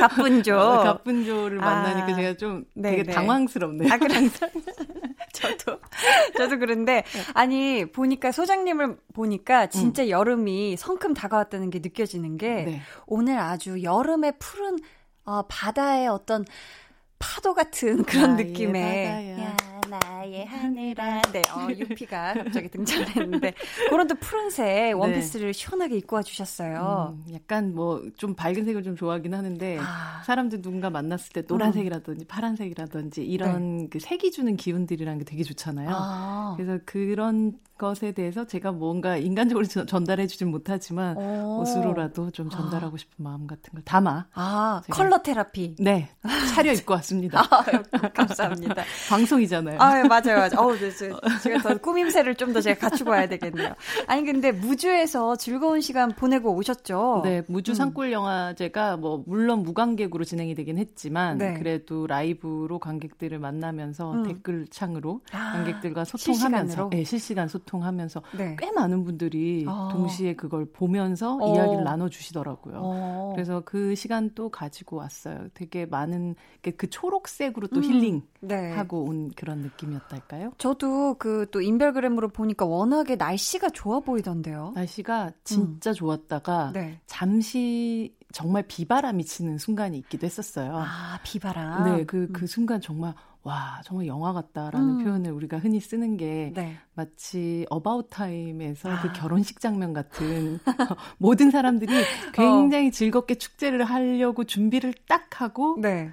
가뿐조 0.00 0.54
가뿐조를 0.54 1.60
아. 1.64 1.64
만나니까 1.64 2.14
제가 2.14 2.36
좀 2.36 2.64
되게 2.80 3.02
당황 3.02 3.39
당황스럽네요. 3.40 3.92
아, 3.92 3.98
그래. 3.98 4.14
저도, 5.32 5.80
저도 6.36 6.58
그런데, 6.58 7.04
아니, 7.34 7.84
보니까, 7.90 8.32
소장님을 8.32 8.98
보니까 9.14 9.68
진짜 9.68 10.02
음. 10.02 10.10
여름이 10.10 10.76
성큼 10.76 11.14
다가왔다는 11.14 11.70
게 11.70 11.78
느껴지는 11.78 12.36
게, 12.36 12.48
네. 12.64 12.80
오늘 13.06 13.38
아주 13.38 13.82
여름의 13.82 14.34
푸른, 14.38 14.78
어, 15.24 15.42
바다의 15.48 16.08
어떤 16.08 16.44
파도 17.18 17.54
같은 17.54 18.02
그런 18.04 18.36
느낌의. 18.36 19.38
야, 19.40 19.56
나의 19.90 20.46
하늘아. 20.46 21.22
네, 21.32 21.42
어, 21.50 21.68
유피가 21.70 22.34
갑자기 22.34 22.68
등장했는데, 22.68 23.54
그런 23.88 24.06
또 24.06 24.14
푸른색 24.14 24.64
네. 24.66 24.92
원피스를 24.92 25.48
네. 25.48 25.52
시원하게 25.52 25.96
입고 25.98 26.16
와 26.16 26.22
주셨어요. 26.22 27.16
음, 27.18 27.34
약간 27.34 27.74
뭐, 27.74 28.02
좀 28.16 28.34
밝은 28.34 28.64
색을 28.64 28.82
좀 28.82 28.96
좋아하긴 28.96 29.34
하는데, 29.34 29.78
아. 29.80 30.22
사람들 30.24 30.62
누군가 30.62 30.90
만났을 30.90 31.32
때 31.32 31.42
노란색이라든지 31.46 32.24
음. 32.24 32.26
파란색이라든지 32.28 33.24
이런 33.24 33.78
네. 33.78 33.88
그 33.90 33.98
색이 33.98 34.30
주는 34.30 34.56
기운들이라는 34.56 35.18
게 35.18 35.24
되게 35.24 35.42
좋잖아요. 35.42 35.88
아. 35.92 36.54
그래서 36.56 36.78
그런 36.84 37.58
것에 37.80 38.12
대해서 38.12 38.44
제가 38.46 38.72
뭔가 38.72 39.16
인간적으로 39.16 39.64
전달해 39.66 40.26
주진 40.26 40.50
못하지만 40.50 41.16
오. 41.16 41.60
옷으로라도 41.62 42.30
좀 42.30 42.50
전달하고 42.50 42.98
싶은 42.98 43.24
마음 43.24 43.46
같은 43.46 43.72
걸 43.72 43.82
담아. 43.84 44.26
아, 44.34 44.82
컬러 44.90 45.22
테라피. 45.22 45.76
네. 45.78 46.10
차려 46.54 46.74
입고 46.74 46.92
왔습니다. 46.94 47.40
아, 47.50 48.08
감사합니다. 48.12 48.82
방송이잖아요. 49.08 49.78
아, 49.80 49.94
맞아요, 50.04 50.36
맞아요. 50.36 50.50
어우, 50.58 50.76
네, 50.78 50.90
제가 51.42 51.62
더 51.62 51.78
꾸밈새를 51.78 52.34
좀 52.34 52.50
더 52.50 52.60
제가 52.60 52.88
갖추고 52.90 53.12
와야 53.12 53.28
되겠네요. 53.28 53.74
아니, 54.08 54.24
근데 54.24 54.50
무주에서 54.52 55.36
즐거운 55.36 55.80
시간 55.80 56.10
보내고 56.10 56.52
오셨죠? 56.56 57.20
네, 57.24 57.42
무주 57.46 57.70
음. 57.70 57.74
산골 57.76 58.10
영화제가 58.10 58.96
뭐, 58.96 59.22
물론 59.24 59.62
무관객으로 59.62 60.24
진행이 60.24 60.56
되긴 60.56 60.76
했지만, 60.78 61.38
네. 61.38 61.54
그래도 61.54 62.08
라이브로 62.08 62.80
관객들을 62.80 63.38
만나면서 63.38 64.12
음. 64.14 64.22
댓글창으로 64.24 65.20
아, 65.32 65.52
관객들과 65.52 66.04
소통하면서, 66.04 66.66
실시간으로? 66.66 66.90
네, 66.90 67.04
실시간 67.04 67.46
소통 67.46 67.69
소통하면서 67.70 68.22
네. 68.36 68.56
꽤 68.58 68.70
많은 68.72 69.04
분들이 69.04 69.64
아. 69.68 69.90
동시에 69.92 70.34
그걸 70.34 70.64
보면서 70.64 71.36
어. 71.40 71.54
이야기를 71.54 71.84
나눠주시더라고요. 71.84 72.74
어. 72.82 73.32
그래서 73.34 73.62
그 73.64 73.94
시간 73.94 74.30
또 74.34 74.48
가지고 74.50 74.96
왔어요. 74.96 75.48
되게 75.54 75.86
많은 75.86 76.34
그 76.76 76.90
초록색으로 76.90 77.68
또 77.68 77.80
음. 77.80 77.84
힐링하고 77.84 78.24
네. 78.40 79.10
온 79.10 79.30
그런 79.36 79.58
느낌이었달까요? 79.58 80.52
저도 80.58 81.14
그 81.18 81.50
또 81.50 81.60
인별그램으로 81.60 82.28
보니까 82.28 82.64
워낙에 82.64 83.16
날씨가 83.16 83.70
좋아 83.70 84.00
보이던데요. 84.00 84.72
날씨가 84.74 85.32
진짜 85.44 85.90
음. 85.90 85.94
좋았다가 85.94 86.72
네. 86.72 87.00
잠시 87.06 88.14
정말 88.32 88.64
비바람이 88.66 89.24
치는 89.24 89.58
순간이 89.58 89.98
있기도 89.98 90.26
했었어요. 90.26 90.76
아, 90.76 91.18
비바람? 91.24 91.84
네, 91.84 92.04
그, 92.04 92.28
그 92.32 92.42
음. 92.42 92.46
순간 92.46 92.80
정말 92.80 93.14
와 93.42 93.80
정말 93.84 94.06
영화 94.06 94.32
같다라는 94.34 95.00
음. 95.00 95.04
표현을 95.04 95.32
우리가 95.32 95.58
흔히 95.58 95.80
쓰는 95.80 96.16
게 96.16 96.52
네. 96.54 96.76
마치 96.94 97.66
About 97.70 98.08
Time에서 98.10 98.88
그 98.88 98.94
아. 98.94 99.02
그 99.02 99.12
결혼식 99.12 99.60
장면 99.60 99.94
같은 99.94 100.58
모든 101.18 101.50
사람들이 101.50 101.90
굉장히 102.32 102.88
어. 102.88 102.90
즐겁게 102.90 103.36
축제를 103.36 103.84
하려고 103.84 104.44
준비를 104.44 104.92
딱 105.08 105.40
하고 105.40 105.78
네. 105.80 106.12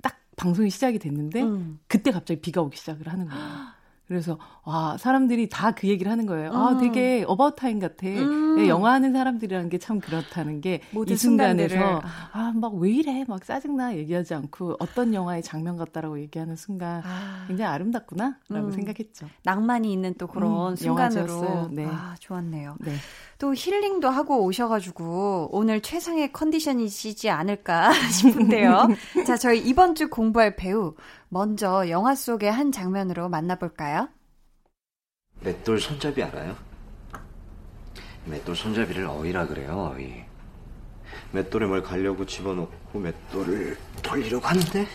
딱 0.00 0.16
방송이 0.36 0.70
시작이 0.70 1.00
됐는데 1.00 1.42
음. 1.42 1.80
그때 1.88 2.12
갑자기 2.12 2.40
비가 2.40 2.62
오기 2.62 2.76
시작을 2.76 3.08
하는 3.08 3.28
거예요. 3.28 3.44
그래서 4.10 4.38
와 4.64 4.96
사람들이 4.98 5.48
다 5.48 5.70
그 5.70 5.86
얘기를 5.86 6.10
하는 6.10 6.26
거예요. 6.26 6.50
아, 6.52 6.70
음. 6.72 6.76
아 6.76 6.80
되게 6.80 7.24
About 7.28 7.54
Time 7.54 7.78
같아. 7.78 8.08
음. 8.08 8.66
영화 8.66 8.92
하는 8.94 9.12
사람들이라는 9.12 9.68
게 9.70 9.78
참 9.78 10.00
그렇다는 10.00 10.60
게 10.60 10.80
이 11.06 11.16
순간에서 11.16 12.02
아 12.32 12.52
막 12.52 12.74
왜 12.74 12.90
이래 12.90 13.24
막 13.28 13.44
짜증나 13.44 13.96
얘기하지 13.96 14.34
않고 14.34 14.76
어떤 14.80 15.14
영화의 15.14 15.44
장면 15.44 15.76
같다라고 15.76 16.18
얘기하는 16.20 16.56
순간 16.56 17.02
아. 17.04 17.44
굉장히 17.46 17.70
아름답구나라고 17.72 18.66
음. 18.66 18.72
생각했죠. 18.72 19.28
낭만이 19.44 19.92
있는 19.92 20.14
또 20.18 20.26
그런 20.26 20.72
음, 20.72 20.76
순간으로 20.76 21.68
네. 21.70 21.86
아 21.86 22.16
좋았네요. 22.18 22.76
네. 22.80 22.94
또 23.40 23.54
힐링도 23.54 24.10
하고 24.10 24.44
오셔가지고 24.44 25.48
오늘 25.52 25.80
최상의 25.80 26.30
컨디션이시지 26.30 27.30
않을까 27.30 27.90
싶은데요. 28.12 28.88
자 29.26 29.38
저희 29.38 29.60
이번 29.60 29.94
주 29.94 30.10
공부할 30.10 30.56
배우 30.56 30.94
먼저 31.30 31.88
영화 31.88 32.14
속의 32.14 32.52
한 32.52 32.70
장면으로 32.70 33.30
만나볼까요? 33.30 34.10
맷돌 35.40 35.80
손잡이 35.80 36.22
알아요? 36.22 36.54
맷돌 38.26 38.54
손잡이를 38.54 39.06
어이라 39.06 39.46
그래요, 39.46 39.94
어이. 39.96 40.22
맷돌에 41.32 41.66
뭘 41.66 41.82
가려고 41.82 42.26
집어넣고 42.26 42.98
맷돌을 42.98 43.78
돌리려고 44.02 44.46
하는데 44.46 44.86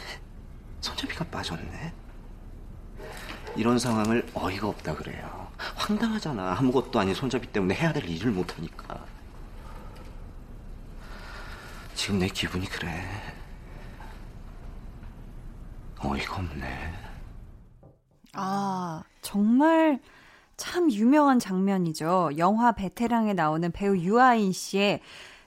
손잡이가 0.81 1.25
빠졌네. 1.25 1.93
이런 3.55 3.79
상황을 3.79 4.23
어이가 4.35 4.67
없다 4.67 4.93
그래요. 4.95 5.44
황당하잖아. 5.57 6.57
아무것도 6.57 6.99
아닌 6.99 7.13
손잡이 7.13 7.47
때문에 7.47 7.75
해야 7.75 7.93
될 7.93 8.09
일을 8.09 8.31
못하니까. 8.31 9.05
지금 11.93 12.19
내 12.19 12.27
기분이 12.27 12.67
그래. 12.67 13.03
어이가 15.99 16.35
없네. 16.35 16.93
아, 18.33 19.03
정말 19.21 19.99
참 20.57 20.91
유명한 20.91 21.39
장면이죠. 21.39 22.31
영화 22.37 22.71
베테랑에 22.73 23.33
나오는 23.33 23.71
배우 23.71 23.97
유아인 23.97 24.51
씨의 24.51 25.01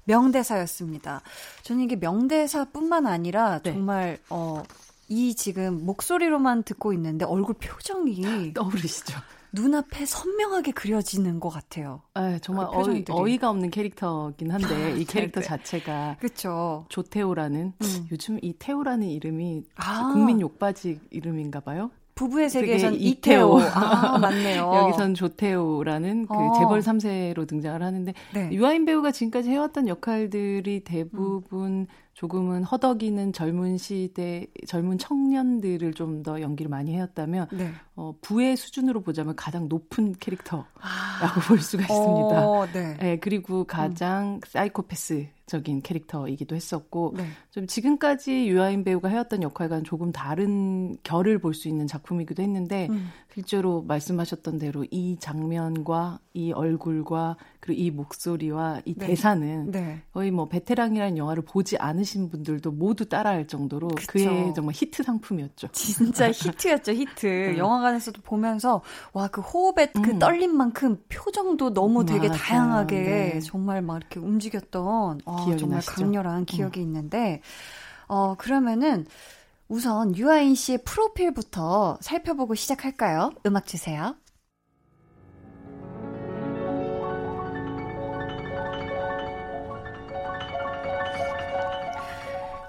명대사였습니다. 0.05 1.21
저는 1.63 1.85
이게 1.85 1.97
명대사뿐만 1.97 3.07
아니라 3.07 3.61
네. 3.61 3.73
정말 3.73 4.19
어, 4.31 4.63
이 5.09 5.35
지금 5.35 5.85
목소리로만 5.85 6.63
듣고 6.63 6.93
있는데 6.95 7.25
얼굴 7.25 7.55
표정이 7.57 8.53
떠오르시죠? 8.55 9.19
눈앞에 9.53 10.07
선명하게 10.07 10.73
그려지는 10.73 11.41
것 11.41 11.49
같아요. 11.49 12.03
네, 12.15 12.39
정말 12.41 12.67
그 12.67 13.05
어이, 13.13 13.39
가 13.39 13.51
없는 13.51 13.71
캐릭터긴 13.71 14.51
한데 14.51 14.75
아, 14.75 14.89
이 14.91 15.05
캐릭터 15.05 15.41
네. 15.41 15.47
자체가 15.47 16.17
그렇죠. 16.19 16.87
조태호라는 16.89 17.73
음. 17.81 18.07
요즘 18.11 18.39
이 18.43 18.55
태호라는 18.59 19.07
이름이 19.07 19.65
아. 19.77 20.11
국민 20.13 20.41
욕바지 20.41 21.01
이름인가 21.11 21.61
봐요. 21.61 21.91
부부의 22.19 22.51
세계에선 22.51 22.95
이태호. 22.95 23.61
아, 23.61 24.19
맞네요. 24.19 24.73
여기선 24.75 25.15
조태호라는 25.15 26.27
그 26.27 26.35
어. 26.35 26.53
재벌 26.59 26.81
3세로 26.81 27.47
등장을 27.47 27.81
하는데 27.81 28.13
네. 28.35 28.51
유아인 28.51 28.85
배우가 28.85 29.13
지금까지 29.13 29.51
해왔던 29.51 29.87
역할들이 29.87 30.83
대부분 30.83 31.71
음. 31.71 31.87
조금은 32.19 32.65
허덕이는 32.65 33.33
젊은 33.33 33.79
시대 33.79 34.49
젊은 34.67 34.99
청년들을 34.99 35.95
좀 35.95 36.19
더 36.25 36.41
연기를 36.41 36.69
많이 36.69 36.95
해왔다면 36.95 37.47
네. 37.53 37.71
어, 37.95 38.13
부의 38.21 38.57
수준으로 38.57 39.03
보자면 39.03 39.37
가장 39.37 39.69
높은 39.69 40.15
캐릭터라고 40.19 40.67
아. 40.81 41.41
볼 41.47 41.61
수가 41.61 41.85
있습니다. 41.85 42.49
어, 42.49 42.67
네. 42.73 42.97
네. 42.97 43.19
그리고 43.21 43.63
가장 43.63 44.35
음. 44.35 44.41
사이코패스 44.45 45.29
적인 45.47 45.81
캐릭터이기도 45.81 46.57
했었고 46.57 47.15
네. 47.17 47.25
좀 47.53 47.69
지금까지 47.69 48.49
유아인 48.49 48.83
배우가 48.83 49.09
해왔던 49.09 49.45
역할과는 49.45 49.85
조금 49.85 50.11
다른 50.11 50.97
결을 51.05 51.39
볼 51.39 51.55
수 51.55 51.69
있는 51.69 51.87
작품이기도 51.87 52.43
했는데 52.43 52.89
음. 52.91 53.11
실제로 53.39 53.83
말씀하셨던 53.83 54.59
대로 54.59 54.85
이 54.91 55.17
장면과 55.21 56.19
이 56.35 56.51
얼굴과 56.51 57.37
그리고 57.61 57.81
이 57.81 57.91
목소리와 57.93 58.81
이 58.85 58.95
네. 58.95 59.07
대사는 59.07 59.71
네. 59.71 60.03
거의 60.13 60.33
뭐 60.33 60.49
베테랑이라는 60.49 61.17
영화를 61.17 61.45
보지 61.45 61.77
않으신 61.79 62.31
분들도 62.31 62.73
모두 62.73 63.09
따라할 63.09 63.47
정도로 63.47 63.89
그쵸. 63.89 64.07
그의 64.13 64.55
정말 64.55 64.75
히트 64.77 65.05
상품이었죠. 65.05 65.69
진짜 65.71 66.31
히트였죠 66.33 66.93
히트. 66.93 67.27
네. 67.55 67.59
영화관에서도 67.59 68.23
보면서 68.23 68.83
와 69.13 69.29
그 69.29 69.43
호흡의 69.43 69.93
그 69.93 70.01
음. 70.13 70.19
떨림만큼 70.19 71.05
표정도 71.11 71.73
너무 71.75 72.05
되게 72.07 72.29
맞아. 72.29 72.39
다양하게 72.43 72.97
네. 73.35 73.41
정말 73.41 73.83
막 73.83 73.99
이렇게 73.99 74.19
움직였던 74.19 75.21
아, 75.27 75.47
정말 75.59 75.77
나시죠? 75.77 75.93
강렬한 75.95 76.41
음. 76.41 76.45
기억이 76.47 76.81
음. 76.81 76.87
있는데 76.87 77.43
어 78.09 78.35
그러면은 78.39 79.07
우선 79.69 80.17
유아인 80.17 80.55
씨의 80.55 80.79
프로필부터 80.83 81.99
살펴보고 82.01 82.55
시작할까요? 82.55 83.33
음악 83.45 83.67
주세요. 83.67 84.17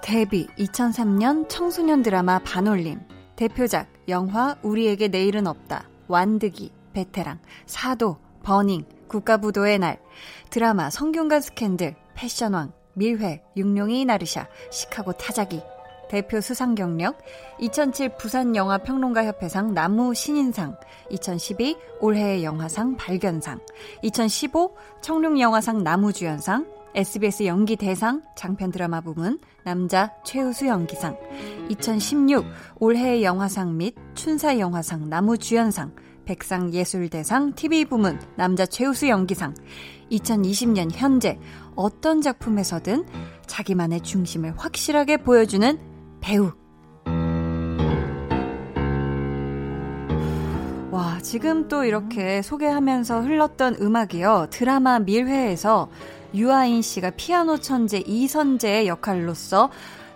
데뷔 0.02 0.46
2003년 0.58 1.48
청소년 1.48 2.02
드라마 2.02 2.38
반올림 2.40 3.00
대표작 3.36 3.88
영화 4.08 4.56
우리에게 4.62 5.08
내일은 5.08 5.46
없다 5.46 5.88
완득이 6.08 6.72
베테랑 6.92 7.38
사도 7.64 8.18
버닝 8.42 8.84
국가부도의 9.08 9.78
날 9.78 10.02
드라마 10.50 10.90
성균관 10.90 11.40
스캔들 11.40 11.96
패션왕, 12.14 12.72
밀회, 12.94 13.42
육룡이 13.56 14.04
나르샤, 14.04 14.48
시카고 14.70 15.12
타자기, 15.12 15.62
대표 16.10 16.40
수상 16.40 16.74
경력 16.74 17.18
2007 17.60 18.16
부산 18.18 18.56
영화 18.56 18.78
평론가 18.78 19.24
협회상 19.24 19.72
나무 19.74 20.12
신인상 20.12 20.76
2012 21.08 21.76
올해의 22.00 22.42
영화상 22.42 22.96
발견상 22.96 23.60
2015 24.02 24.76
청룡 25.00 25.40
영화상 25.40 25.84
나무주연상 25.84 26.66
SBS 26.96 27.44
연기 27.44 27.76
대상 27.76 28.22
장편 28.34 28.72
드라마 28.72 29.00
부문 29.00 29.38
남자 29.64 30.12
최우수 30.24 30.66
연기상 30.66 31.16
2016 31.68 32.44
올해의 32.80 33.22
영화상 33.22 33.76
및 33.76 33.94
춘사 34.14 34.58
영화상 34.58 35.08
나무주연상 35.08 35.92
백상 36.24 36.74
예술대상 36.74 37.54
TV 37.54 37.84
부문 37.84 38.20
남자 38.34 38.66
최우수 38.66 39.08
연기상 39.08 39.54
2020년 40.10 40.90
현재 40.92 41.38
어떤 41.76 42.20
작품에서든 42.20 43.06
자기만의 43.46 44.00
중심을 44.00 44.54
확실하게 44.56 45.18
보여주는 45.18 45.89
배우. 46.20 46.52
와, 50.90 51.18
지금 51.22 51.68
또 51.68 51.84
이렇게 51.84 52.42
소개하면서 52.42 53.20
흘렀던 53.20 53.76
음악이요. 53.80 54.48
드라마 54.50 54.98
밀회에서 54.98 55.88
유아인 56.34 56.82
씨가 56.82 57.10
피아노 57.10 57.58
천재 57.58 58.02
이선재의 58.06 58.88
역할로서 58.88 59.70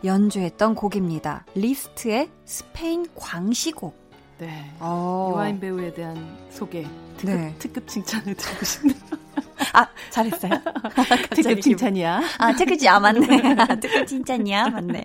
연주했던 0.04 0.74
곡입니다. 0.74 1.46
리스트의 1.54 2.28
스페인 2.44 3.06
광시곡. 3.14 3.96
네. 4.38 4.70
어. 4.80 5.30
유아인 5.32 5.60
배우에 5.60 5.94
대한 5.94 6.16
소개, 6.50 6.86
특급, 7.16 7.34
네. 7.36 7.54
특급 7.58 7.88
칭찬을 7.88 8.34
드리고 8.34 8.64
싶네요. 8.64 8.96
아, 9.72 9.86
잘했어요? 10.10 10.50
특급 11.30 11.60
칭찬이야. 11.60 12.22
아, 12.38 12.52
특급지, 12.54 12.88
아, 12.88 13.00
맞네. 13.00 13.26
특급 13.80 14.06
칭찬이야. 14.06 14.68
맞네. 14.68 15.04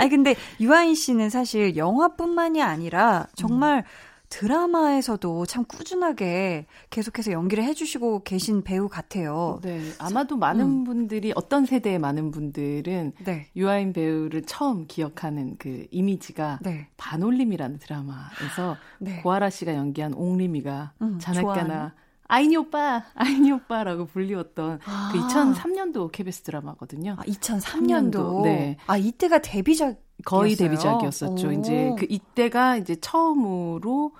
아, 0.00 0.08
근데 0.08 0.34
유아인 0.60 0.94
씨는 0.94 1.30
사실 1.30 1.76
영화뿐만이 1.76 2.62
아니라 2.62 3.26
정말 3.34 3.78
음. 3.78 3.82
드라마에서도 4.28 5.46
참 5.46 5.64
꾸준하게 5.64 6.66
계속해서 6.90 7.32
연기를 7.32 7.64
해주시고 7.64 8.24
계신 8.24 8.62
배우 8.62 8.88
같아요. 8.88 9.58
네, 9.62 9.80
아마도 9.98 10.36
많은 10.36 10.64
음. 10.64 10.84
분들이 10.84 11.32
어떤 11.34 11.66
세대의 11.66 11.98
많은 11.98 12.30
분들은 12.30 13.12
네. 13.24 13.46
유아인 13.56 13.92
배우를 13.92 14.42
처음 14.42 14.86
기억하는 14.86 15.56
그 15.58 15.86
이미지가 15.90 16.60
네. 16.62 16.88
반올림이라는 16.96 17.78
드라마에서 17.78 18.76
네. 18.98 19.20
고아라 19.22 19.50
씨가 19.50 19.74
연기한 19.74 20.12
옹림이가 20.14 20.92
음, 21.02 21.18
자나까나 21.20 21.94
아이니 22.28 22.56
오빠, 22.56 23.04
아이니 23.14 23.50
오빠라고 23.52 24.04
불리웠던 24.04 24.78
그 24.78 24.84
아. 24.90 25.10
그 25.12 25.18
2003년도 25.18 26.12
KBS 26.12 26.42
드라마거든요. 26.42 27.16
아, 27.18 27.22
2003년도. 27.22 28.42
네. 28.42 28.76
아 28.86 28.98
이때가 28.98 29.40
데뷔작 29.40 29.96
거의 30.24 30.56
데뷔작이었었죠. 30.56 31.48
오. 31.48 31.52
이제 31.52 31.94
그 31.98 32.06
이때가 32.08 32.76
이제 32.76 32.96
처음으로 32.96 34.12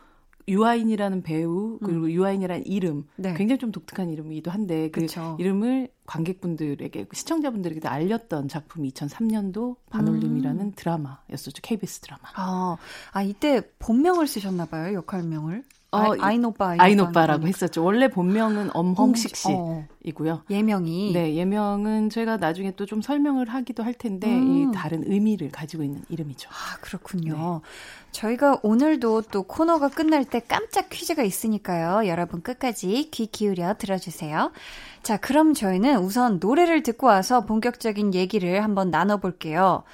유아인이라는 0.48 1.22
배우 1.22 1.78
그리고 1.84 2.04
음. 2.04 2.10
유아인이라는 2.10 2.66
이름 2.66 3.06
네. 3.16 3.34
굉장히 3.34 3.58
좀 3.58 3.70
독특한 3.70 4.08
이름이기도 4.08 4.50
한데 4.50 4.90
그 4.90 5.02
그쵸. 5.02 5.36
이름을 5.38 5.88
관객분들에게 6.06 7.06
시청자분들에게 7.12 7.86
알렸던 7.86 8.48
작품이 8.48 8.90
2003년도 8.92 9.76
반올림이라는 9.90 10.60
음. 10.60 10.72
드라마였었죠 10.74 11.60
KBS 11.62 12.00
드라마. 12.00 12.22
아, 12.34 12.78
아 13.12 13.22
이때 13.22 13.60
본명을 13.78 14.26
쓰셨나 14.26 14.64
봐요 14.66 14.94
역할명을. 14.94 15.64
어, 15.90 16.12
아, 16.20 16.32
인 16.32 16.44
오빠, 16.44 16.74
아인 16.78 17.00
오빠라고 17.00 17.46
했었죠. 17.46 17.82
원래 17.82 18.08
본명은 18.08 18.70
엄홍식 18.76 19.32
어. 19.48 19.86
씨이고요. 20.04 20.32
어. 20.32 20.42
예명이. 20.50 21.12
네, 21.14 21.34
예명은 21.34 22.10
제가 22.10 22.36
나중에 22.36 22.72
또 22.72 22.84
좀 22.84 23.00
설명을 23.00 23.48
하기도 23.48 23.82
할 23.82 23.94
텐데 23.94 24.26
음. 24.28 24.70
이 24.70 24.72
다른 24.74 25.02
의미를 25.10 25.50
가지고 25.50 25.82
있는 25.82 26.02
이름이죠. 26.10 26.48
아, 26.50 26.76
그렇군요. 26.80 27.62
네. 27.62 27.68
저희가 28.12 28.60
오늘도 28.62 29.22
또 29.30 29.42
코너가 29.44 29.88
끝날 29.88 30.24
때 30.24 30.40
깜짝 30.40 30.88
퀴즈가 30.90 31.22
있으니까요. 31.22 32.06
여러분 32.08 32.42
끝까지 32.42 33.08
귀 33.10 33.26
기울여 33.26 33.74
들어주세요. 33.78 34.52
자, 35.02 35.16
그럼 35.16 35.54
저희는 35.54 35.98
우선 36.00 36.38
노래를 36.40 36.82
듣고 36.82 37.06
와서 37.06 37.44
본격적인 37.46 38.14
얘기를 38.14 38.62
한번 38.62 38.90
나눠볼게요. 38.90 39.84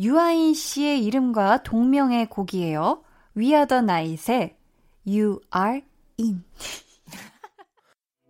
유아인 0.00 0.54
씨의 0.54 1.04
이름과 1.04 1.62
동명의 1.64 2.26
곡이에요. 2.26 3.02
위아더 3.34 3.82
나잇의 3.82 4.56
You 5.06 5.40
are 5.54 5.82
in. 6.18 6.44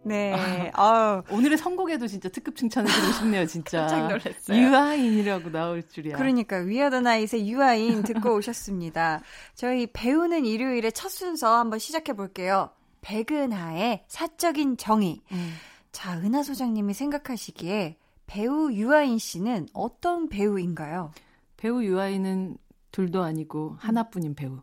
네. 0.03 0.71
아, 0.75 1.23
오늘의 1.31 1.59
선곡에도 1.59 2.07
진짜 2.07 2.29
특급 2.31 2.57
칭찬을 2.57 2.91
드리고 2.91 3.13
싶네요, 3.13 3.47
진짜. 3.47 3.81
깜짝 3.87 4.09
놀랐어요. 4.09 4.59
유아인이라고 4.59 5.51
나올 5.51 5.87
줄이야. 5.87 6.17
그러니까 6.17 6.57
위아더 6.57 7.01
나잇의 7.01 7.49
유아인 7.49 8.03
듣고 8.03 8.35
오셨습니다. 8.37 9.21
저희 9.55 9.87
배우는 9.93 10.47
일요일에 10.47 10.91
첫 10.91 11.11
순서 11.11 11.59
한번 11.59 11.79
시작해 11.79 12.15
볼게요. 12.15 12.71
백은하의 13.03 14.05
사적인 14.09 14.79
정의. 14.79 15.21
음. 15.33 15.55
자, 15.93 16.19
은하 16.19 16.43
소장님이 16.43 16.95
생각하시기에 16.95 17.99
배우 18.27 18.73
유아인 18.73 19.19
씨는 19.19 19.69
어떤 19.75 20.29
배우인가요? 20.29 21.13
배우 21.57 21.83
유아인은 21.83 22.57
둘도 22.91 23.23
아니고 23.23 23.77
하나뿐인 23.79 24.35
배우. 24.35 24.61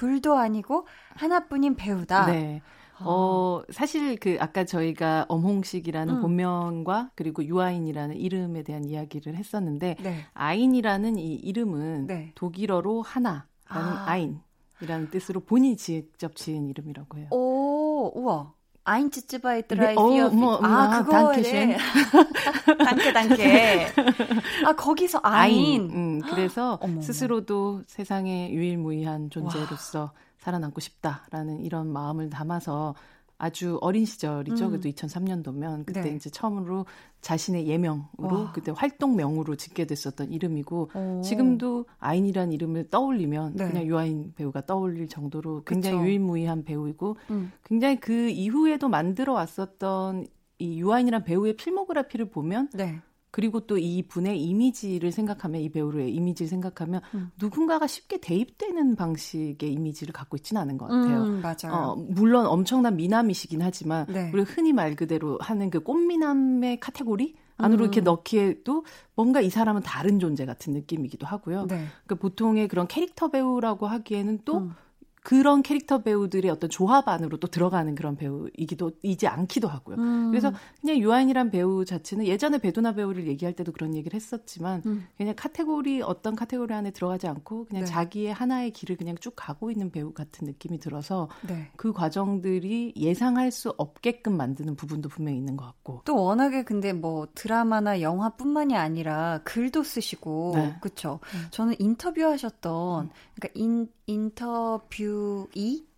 둘도 0.00 0.34
아니고 0.34 0.86
하나뿐인 1.16 1.76
배우다. 1.76 2.32
네. 2.32 2.62
아. 2.98 3.04
어, 3.04 3.62
사실 3.70 4.16
그 4.16 4.38
아까 4.40 4.64
저희가 4.64 5.26
엄홍식이라는 5.28 6.16
음. 6.16 6.20
본명과 6.22 7.10
그리고 7.14 7.44
유아인이라는 7.44 8.16
이름에 8.16 8.62
대한 8.62 8.84
이야기를 8.86 9.34
했었는데 9.36 9.96
네. 10.02 10.24
아인이라는 10.32 11.18
이 11.18 11.34
이름은 11.34 12.06
네. 12.06 12.32
독일어로 12.34 13.02
하나라는 13.02 13.46
아. 13.68 14.16
인이라는 14.16 15.10
뜻으로 15.10 15.40
본인이 15.40 15.76
직접 15.76 16.34
지은 16.34 16.66
이름이라고 16.66 17.18
해요. 17.18 17.28
오, 17.30 18.10
우와. 18.14 18.54
아인츠츠바이 18.84 19.66
드라이 19.68 19.94
네, 19.94 20.20
어, 20.20 20.30
뭐, 20.30 20.58
아, 20.62 20.96
아 20.96 21.04
그거에 21.04 21.76
단케 22.84 23.12
단케 23.12 23.86
아 24.66 24.72
거기서 24.72 25.20
아인, 25.22 25.54
아인. 25.54 25.90
음, 25.90 26.20
그래서 26.22 26.78
어머. 26.82 27.00
스스로도 27.00 27.82
세상에 27.86 28.50
유일무이한 28.50 29.30
존재로서 29.30 30.00
와. 30.00 30.12
살아남고 30.38 30.80
싶다라는 30.80 31.60
이런 31.60 31.92
마음을 31.92 32.30
담아서 32.30 32.94
아주 33.40 33.78
어린 33.80 34.04
시절이죠. 34.04 34.66
음. 34.66 34.70
그래도 34.70 34.88
2003년도면 34.90 35.86
그때 35.86 36.02
네. 36.02 36.10
이제 36.10 36.28
처음으로 36.28 36.84
자신의 37.22 37.66
예명으로 37.68 38.04
와. 38.18 38.52
그때 38.52 38.70
활동명으로 38.70 39.56
짓게 39.56 39.86
됐었던 39.86 40.30
이름이고 40.30 40.90
오. 40.94 41.22
지금도 41.22 41.86
아인이란 41.98 42.52
이름을 42.52 42.90
떠올리면 42.90 43.54
네. 43.56 43.68
그냥 43.68 43.86
유아인 43.86 44.34
배우가 44.36 44.66
떠올릴 44.66 45.08
정도로 45.08 45.62
굉장히 45.64 45.96
그쵸. 45.96 46.06
유일무이한 46.06 46.64
배우이고 46.64 47.16
음. 47.30 47.50
굉장히 47.64 47.98
그 47.98 48.28
이후에도 48.28 48.90
만들어 48.90 49.32
왔었던 49.32 50.26
이 50.58 50.78
유아인이란 50.78 51.24
배우의 51.24 51.56
filmography를 51.56 52.28
보면 52.28 52.68
네. 52.74 53.00
그리고 53.30 53.60
또 53.60 53.80
이 53.80 54.02
분의 54.02 54.40
이미지를 54.42 55.10
생각하면 55.10 55.60
이 55.60 55.70
배우의 55.70 56.14
이미지를 56.14 56.48
생각하면 56.48 57.00
음. 57.14 57.30
누군가가 57.40 57.86
쉽게 57.86 58.18
대입되는 58.18 58.94
방식의 58.96 59.72
이미지를 59.72 60.12
갖고 60.12 60.36
있지는 60.36 60.60
않은 60.62 60.78
것 60.78 60.86
같아요. 60.86 61.22
음, 61.22 61.40
맞아요. 61.40 61.74
어, 61.74 61.96
물론 61.96 62.46
엄청난 62.46 62.96
미남이시긴 62.96 63.62
하지만 63.62 64.06
네. 64.06 64.30
우리 64.32 64.42
흔히 64.42 64.72
말 64.72 64.94
그대로 64.96 65.38
하는 65.40 65.70
그 65.70 65.80
꽃미남의 65.80 66.80
카테고리 66.80 67.34
안으로 67.56 67.80
음. 67.80 67.84
이렇게 67.84 68.00
넣기에도 68.00 68.84
뭔가 69.14 69.40
이 69.40 69.50
사람은 69.50 69.82
다른 69.82 70.18
존재 70.18 70.46
같은 70.46 70.72
느낌이기도 70.72 71.26
하고요. 71.26 71.66
네. 71.66 71.86
그 72.06 72.14
보통의 72.14 72.68
그런 72.68 72.86
캐릭터 72.86 73.28
배우라고 73.28 73.86
하기에는 73.86 74.40
또 74.44 74.58
음. 74.58 74.74
그런 75.22 75.62
캐릭터 75.62 76.02
배우들의 76.02 76.50
어떤 76.50 76.70
조합 76.70 77.08
안으로 77.08 77.36
또 77.38 77.46
들어가는 77.46 77.94
그런 77.94 78.16
배우이기도 78.16 78.92
이지 79.02 79.26
않기도 79.26 79.68
하고요. 79.68 79.96
음. 79.96 80.30
그래서 80.30 80.52
그냥 80.80 80.98
유아인이란 80.98 81.50
배우 81.50 81.84
자체는 81.84 82.26
예전에 82.26 82.58
배두나 82.58 82.92
배우를 82.94 83.26
얘기할 83.26 83.54
때도 83.54 83.72
그런 83.72 83.94
얘기를 83.94 84.16
했었지만 84.16 84.82
음. 84.86 85.06
그냥 85.16 85.34
카테고리 85.36 86.02
어떤 86.02 86.34
카테고리 86.34 86.72
안에 86.72 86.90
들어가지 86.92 87.26
않고 87.28 87.66
그냥 87.66 87.84
네. 87.84 87.90
자기의 87.90 88.32
하나의 88.32 88.70
길을 88.70 88.96
그냥 88.96 89.16
쭉 89.20 89.34
가고 89.36 89.70
있는 89.70 89.90
배우 89.90 90.12
같은 90.12 90.46
느낌이 90.46 90.78
들어서 90.78 91.28
네. 91.46 91.70
그 91.76 91.92
과정들이 91.92 92.94
예상할 92.96 93.50
수 93.50 93.74
없게끔 93.76 94.36
만드는 94.36 94.74
부분도 94.76 95.10
분명히 95.10 95.36
있는 95.38 95.56
것 95.56 95.66
같고 95.66 96.02
또 96.06 96.16
워낙에 96.16 96.64
근데 96.64 96.92
뭐 96.94 97.28
드라마나 97.34 98.00
영화뿐만이 98.00 98.76
아니라 98.76 99.40
글도 99.44 99.82
쓰시고 99.82 100.52
네. 100.54 100.76
그렇죠. 100.80 101.20
음. 101.34 101.46
저는 101.50 101.74
인터뷰하셨던 101.78 103.04
음. 103.04 103.10
그러니까 103.34 103.60
인 103.60 103.88
인터뷰이로서 104.10 105.46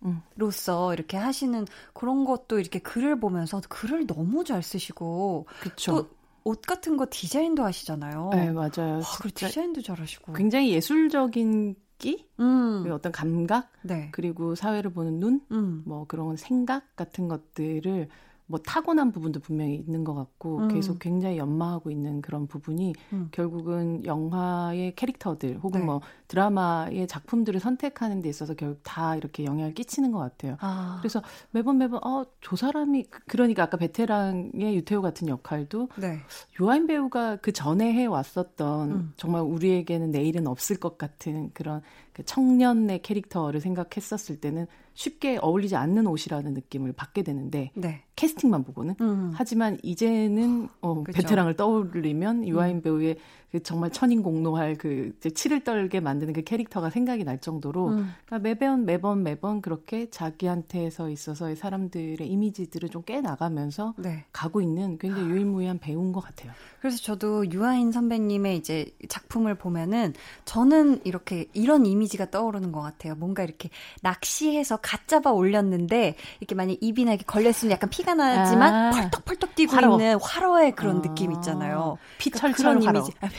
음. 0.05 0.93
이렇게 0.93 1.17
하시는 1.17 1.65
그런 1.93 2.25
것도 2.25 2.59
이렇게 2.59 2.79
글을 2.79 3.19
보면서 3.19 3.61
글을 3.67 4.07
너무 4.07 4.43
잘 4.43 4.61
쓰시고 4.61 5.47
그쵸. 5.61 6.07
또옷 6.43 6.61
같은 6.61 6.97
거 6.97 7.07
디자인도 7.09 7.63
하시잖아요. 7.63 8.29
네, 8.33 8.51
맞아요. 8.51 8.95
와, 8.95 9.01
그 9.21 9.31
디자인도 9.31 9.81
잘하시고. 9.81 10.33
굉장히 10.33 10.71
예술적인 10.71 11.75
끼, 11.97 12.27
음. 12.39 12.85
어떤 12.91 13.11
감각, 13.11 13.71
네. 13.81 14.09
그리고 14.11 14.55
사회를 14.55 14.91
보는 14.91 15.19
눈, 15.19 15.41
음. 15.51 15.83
뭐 15.85 16.05
그런 16.07 16.35
생각 16.35 16.95
같은 16.95 17.27
것들을 17.27 18.09
뭐 18.45 18.59
타고난 18.59 19.11
부분도 19.11 19.39
분명히 19.39 19.75
있는 19.75 20.03
것 20.03 20.13
같고 20.13 20.59
음. 20.59 20.67
계속 20.67 20.99
굉장히 20.99 21.37
연마하고 21.37 21.91
있는 21.91 22.21
그런 22.21 22.47
부분이 22.47 22.93
음. 23.13 23.29
결국은 23.31 24.05
영화의 24.05 24.95
캐릭터들 24.95 25.59
혹은 25.63 25.81
네. 25.81 25.85
뭐 25.85 26.01
드라마의 26.27 27.07
작품들을 27.07 27.59
선택하는 27.59 28.21
데 28.21 28.29
있어서 28.29 28.53
결국 28.53 28.79
다 28.83 29.15
이렇게 29.15 29.45
영향을 29.45 29.73
끼치는 29.73 30.11
것 30.11 30.19
같아요. 30.19 30.57
아. 30.59 30.97
그래서 31.01 31.21
매번 31.51 31.77
매번 31.77 31.99
어 32.03 32.23
저 32.43 32.55
사람이 32.55 33.03
그, 33.09 33.19
그러니까 33.25 33.63
아까 33.63 33.77
베테랑의 33.77 34.75
유태우 34.75 35.01
같은 35.01 35.27
역할도 35.27 35.89
네. 35.97 36.19
유아인 36.59 36.87
배우가 36.87 37.37
그 37.37 37.51
전에 37.51 37.93
해 37.93 38.05
왔었던 38.05 38.91
음. 38.91 39.13
정말 39.17 39.41
우리에게는 39.41 40.11
내일은 40.11 40.47
없을 40.47 40.77
것 40.77 40.97
같은 40.97 41.51
그런 41.53 41.81
그 42.11 42.12
청년의 42.25 43.01
캐릭터를 43.01 43.59
생각했었을 43.59 44.39
때는 44.39 44.67
쉽게 44.93 45.39
어울리지 45.41 45.75
않는 45.75 46.05
옷이라는 46.05 46.53
느낌을 46.53 46.93
받게 46.93 47.23
되는데 47.23 47.71
네. 47.73 48.03
캐스팅만 48.15 48.63
보고는 48.63 48.95
음. 49.01 49.31
하지만 49.33 49.79
이제는 49.81 50.69
어, 50.81 51.03
베테랑을 51.03 51.55
떠올리면 51.55 52.47
유아인 52.47 52.77
음. 52.77 52.81
배우의 52.81 53.17
그 53.51 53.61
정말 53.61 53.91
천인공노할 53.91 54.75
그 54.75 55.13
치를 55.33 55.63
떨게 55.63 55.99
만드는 55.99 56.33
그 56.33 56.43
캐릭터가 56.43 56.89
생각이 56.89 57.23
날 57.23 57.39
정도로 57.39 57.89
음. 57.89 58.11
그러니까 58.25 58.39
매번 58.39 58.85
매번 58.85 59.23
매번 59.23 59.61
그렇게 59.61 60.09
자기한테서 60.09 61.09
있어서의 61.09 61.55
사람들의 61.55 62.27
이미지들을 62.27 62.89
좀 62.89 63.03
깨 63.03 63.19
나가면서 63.19 63.95
네. 63.97 64.23
가고 64.31 64.61
있는 64.61 64.97
굉장히 64.97 65.29
유일무이한 65.29 65.79
배우인 65.79 66.13
것 66.13 66.21
같아요. 66.21 66.53
그래서 66.79 66.97
저도 66.97 67.51
유아인 67.51 67.91
선배님의 67.91 68.57
이제 68.57 68.85
작품을 69.09 69.55
보면은 69.55 70.13
저는 70.45 71.01
이렇게 71.03 71.47
이런 71.53 71.85
이미지 71.85 72.02
가 72.17 72.29
떠오르는 72.29 72.71
것 72.71 72.81
같아요. 72.81 73.15
뭔가 73.15 73.43
이렇게 73.43 73.69
낚시해서 74.01 74.77
갓 74.77 75.07
잡아 75.07 75.31
올렸는데 75.31 76.15
이렇게 76.39 76.55
만약 76.55 76.77
입이나 76.81 77.11
이렇게 77.11 77.25
걸렸으면 77.25 77.71
약간 77.71 77.89
피가 77.89 78.13
나지만 78.13 78.73
아, 78.73 78.89
펄떡펄떡 78.91 79.55
뛰고 79.55 79.75
화로. 79.75 79.93
있는 79.93 80.19
화로의 80.21 80.75
그런 80.75 80.97
아, 80.97 81.01
느낌 81.01 81.31
있잖아요. 81.33 81.97
피철철 82.19 82.53
그러니까 82.53 82.91
그런. 82.91 83.03
이미지. 83.03 83.17
아, 83.21 83.29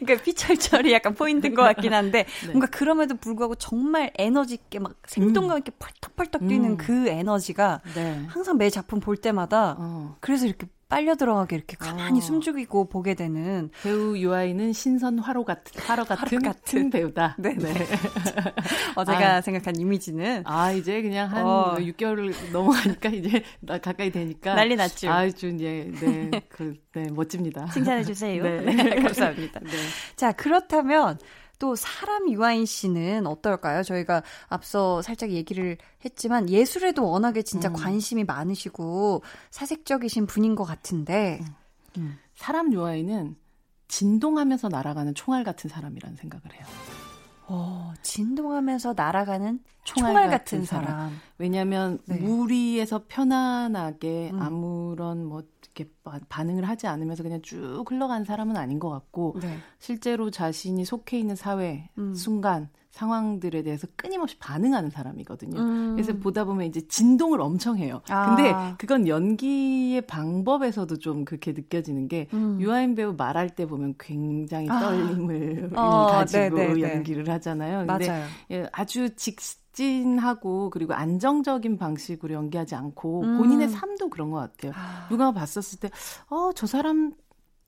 그러니까 0.00 0.24
피철철이 0.24 0.92
약간 0.92 1.14
포인트인 1.14 1.54
것 1.54 1.62
같긴 1.62 1.94
한데 1.94 2.26
네. 2.44 2.48
뭔가 2.48 2.66
그럼에도 2.66 3.16
불구하고 3.16 3.54
정말 3.54 4.12
에너지 4.18 4.54
있게 4.54 4.78
막 4.78 4.94
생동감 5.06 5.58
있게 5.58 5.72
펄떡펄떡 5.78 6.46
뛰는 6.48 6.70
음. 6.70 6.76
그 6.76 7.08
에너지가 7.08 7.80
네. 7.94 8.24
항상 8.28 8.56
매 8.58 8.70
작품 8.70 9.00
볼 9.00 9.16
때마다 9.16 9.76
어. 9.78 10.16
그래서 10.20 10.46
이렇게 10.46 10.66
빨려 10.88 11.16
들어가게 11.16 11.56
이렇게 11.56 11.76
가만히 11.76 12.18
어. 12.18 12.22
숨죽이고 12.22 12.88
보게 12.88 13.14
되는 13.14 13.70
배우 13.82 14.16
유아이는 14.16 14.72
신선 14.72 15.18
화로 15.18 15.44
같은 15.44 15.82
화로 15.82 16.04
같은, 16.04 16.40
같은 16.40 16.90
배우다. 16.90 17.36
네. 17.38 17.54
네. 17.54 17.74
어제가 18.94 19.36
아. 19.36 19.40
생각한 19.40 19.76
이미지는 19.76 20.42
아 20.46 20.70
이제 20.72 21.02
그냥 21.02 21.30
한 21.30 21.44
어. 21.44 21.74
6개월을 21.76 22.52
넘어가니까 22.52 23.08
이제 23.08 23.42
나 23.60 23.78
가까이 23.78 24.10
되니까 24.10 24.54
난리 24.54 24.76
났죠. 24.76 25.10
아주 25.10 25.48
이제 25.48 25.90
네, 26.00 26.30
그, 26.48 26.74
네 26.92 27.10
멋집니다. 27.10 27.66
칭찬해 27.66 28.04
주세요. 28.04 28.42
네. 28.42 28.60
네 28.60 28.94
감사합니다. 29.02 29.60
네. 29.60 29.70
자 30.14 30.32
그렇다면 30.32 31.18
또 31.58 31.74
사람 31.74 32.30
유아인 32.30 32.66
씨는 32.66 33.26
어떨까요? 33.26 33.82
저희가 33.82 34.22
앞서 34.48 35.02
살짝 35.02 35.30
얘기를 35.30 35.78
했지만 36.04 36.48
예술에도 36.50 37.08
워낙에 37.08 37.42
진짜 37.42 37.68
음. 37.68 37.74
관심이 37.74 38.24
많으시고 38.24 39.22
사색적이신 39.50 40.26
분인 40.26 40.54
것 40.54 40.64
같은데 40.64 41.40
음. 41.42 41.54
음. 41.98 42.18
사람 42.34 42.72
유아인은 42.72 43.36
진동하면서 43.88 44.68
날아가는 44.68 45.14
총알 45.14 45.44
같은 45.44 45.70
사람이라는 45.70 46.16
생각을 46.16 46.54
해요. 46.54 46.66
어, 47.48 47.94
진동하면서 48.02 48.94
날아가는 48.96 49.60
총알, 49.84 50.12
총알 50.12 50.30
같은, 50.30 50.58
같은 50.58 50.64
사람. 50.64 50.86
사람. 50.86 51.20
왜냐하면 51.38 51.98
네. 52.06 52.16
무리에서 52.16 53.02
편안하게 53.06 54.30
음. 54.32 54.42
아무런 54.42 55.24
뭐 55.24 55.42
이렇게 55.76 55.90
반응을 56.28 56.64
하지 56.64 56.86
않으면서 56.86 57.22
그냥 57.22 57.42
쭉 57.42 57.84
흘러간 57.86 58.24
사람은 58.24 58.56
아닌 58.56 58.78
것 58.78 58.88
같고 58.88 59.36
네. 59.40 59.58
실제로 59.78 60.30
자신이 60.30 60.84
속해 60.84 61.18
있는 61.18 61.36
사회 61.36 61.90
음. 61.98 62.14
순간 62.14 62.70
상황들에 62.96 63.62
대해서 63.62 63.86
끊임없이 63.94 64.38
반응하는 64.38 64.88
사람이거든요. 64.88 65.60
음. 65.60 65.92
그래서 65.94 66.14
보다 66.14 66.44
보면 66.44 66.66
이제 66.66 66.80
진동을 66.88 67.42
엄청 67.42 67.76
해요. 67.76 68.00
아. 68.08 68.34
근데 68.34 68.54
그건 68.78 69.06
연기의 69.06 70.00
방법에서도 70.06 70.98
좀 70.98 71.26
그렇게 71.26 71.52
느껴지는 71.52 72.08
게 72.08 72.26
음. 72.32 72.58
유아인 72.58 72.94
배우 72.94 73.12
말할 73.14 73.50
때 73.50 73.66
보면 73.66 73.96
굉장히 73.98 74.70
아. 74.70 74.80
떨림을 74.80 75.72
아. 75.74 75.80
어, 75.80 76.06
가지고 76.10 76.56
네네네. 76.56 76.80
연기를 76.94 77.28
하잖아요. 77.28 77.86
근데 77.86 78.08
맞아요. 78.08 78.24
예, 78.50 78.66
아주 78.72 79.14
직 79.14 79.40
직진하고 79.76 80.70
그리고 80.70 80.94
안정적인 80.94 81.76
방식으로 81.76 82.32
연기하지 82.32 82.74
않고 82.74 83.20
음. 83.22 83.38
본인의 83.38 83.68
삶도 83.68 84.08
그런 84.08 84.30
것 84.30 84.38
같아요. 84.38 84.72
아. 84.74 85.06
누가 85.10 85.32
봤었을 85.32 85.78
때, 85.78 85.90
어, 86.30 86.50
저 86.54 86.66
사람 86.66 87.12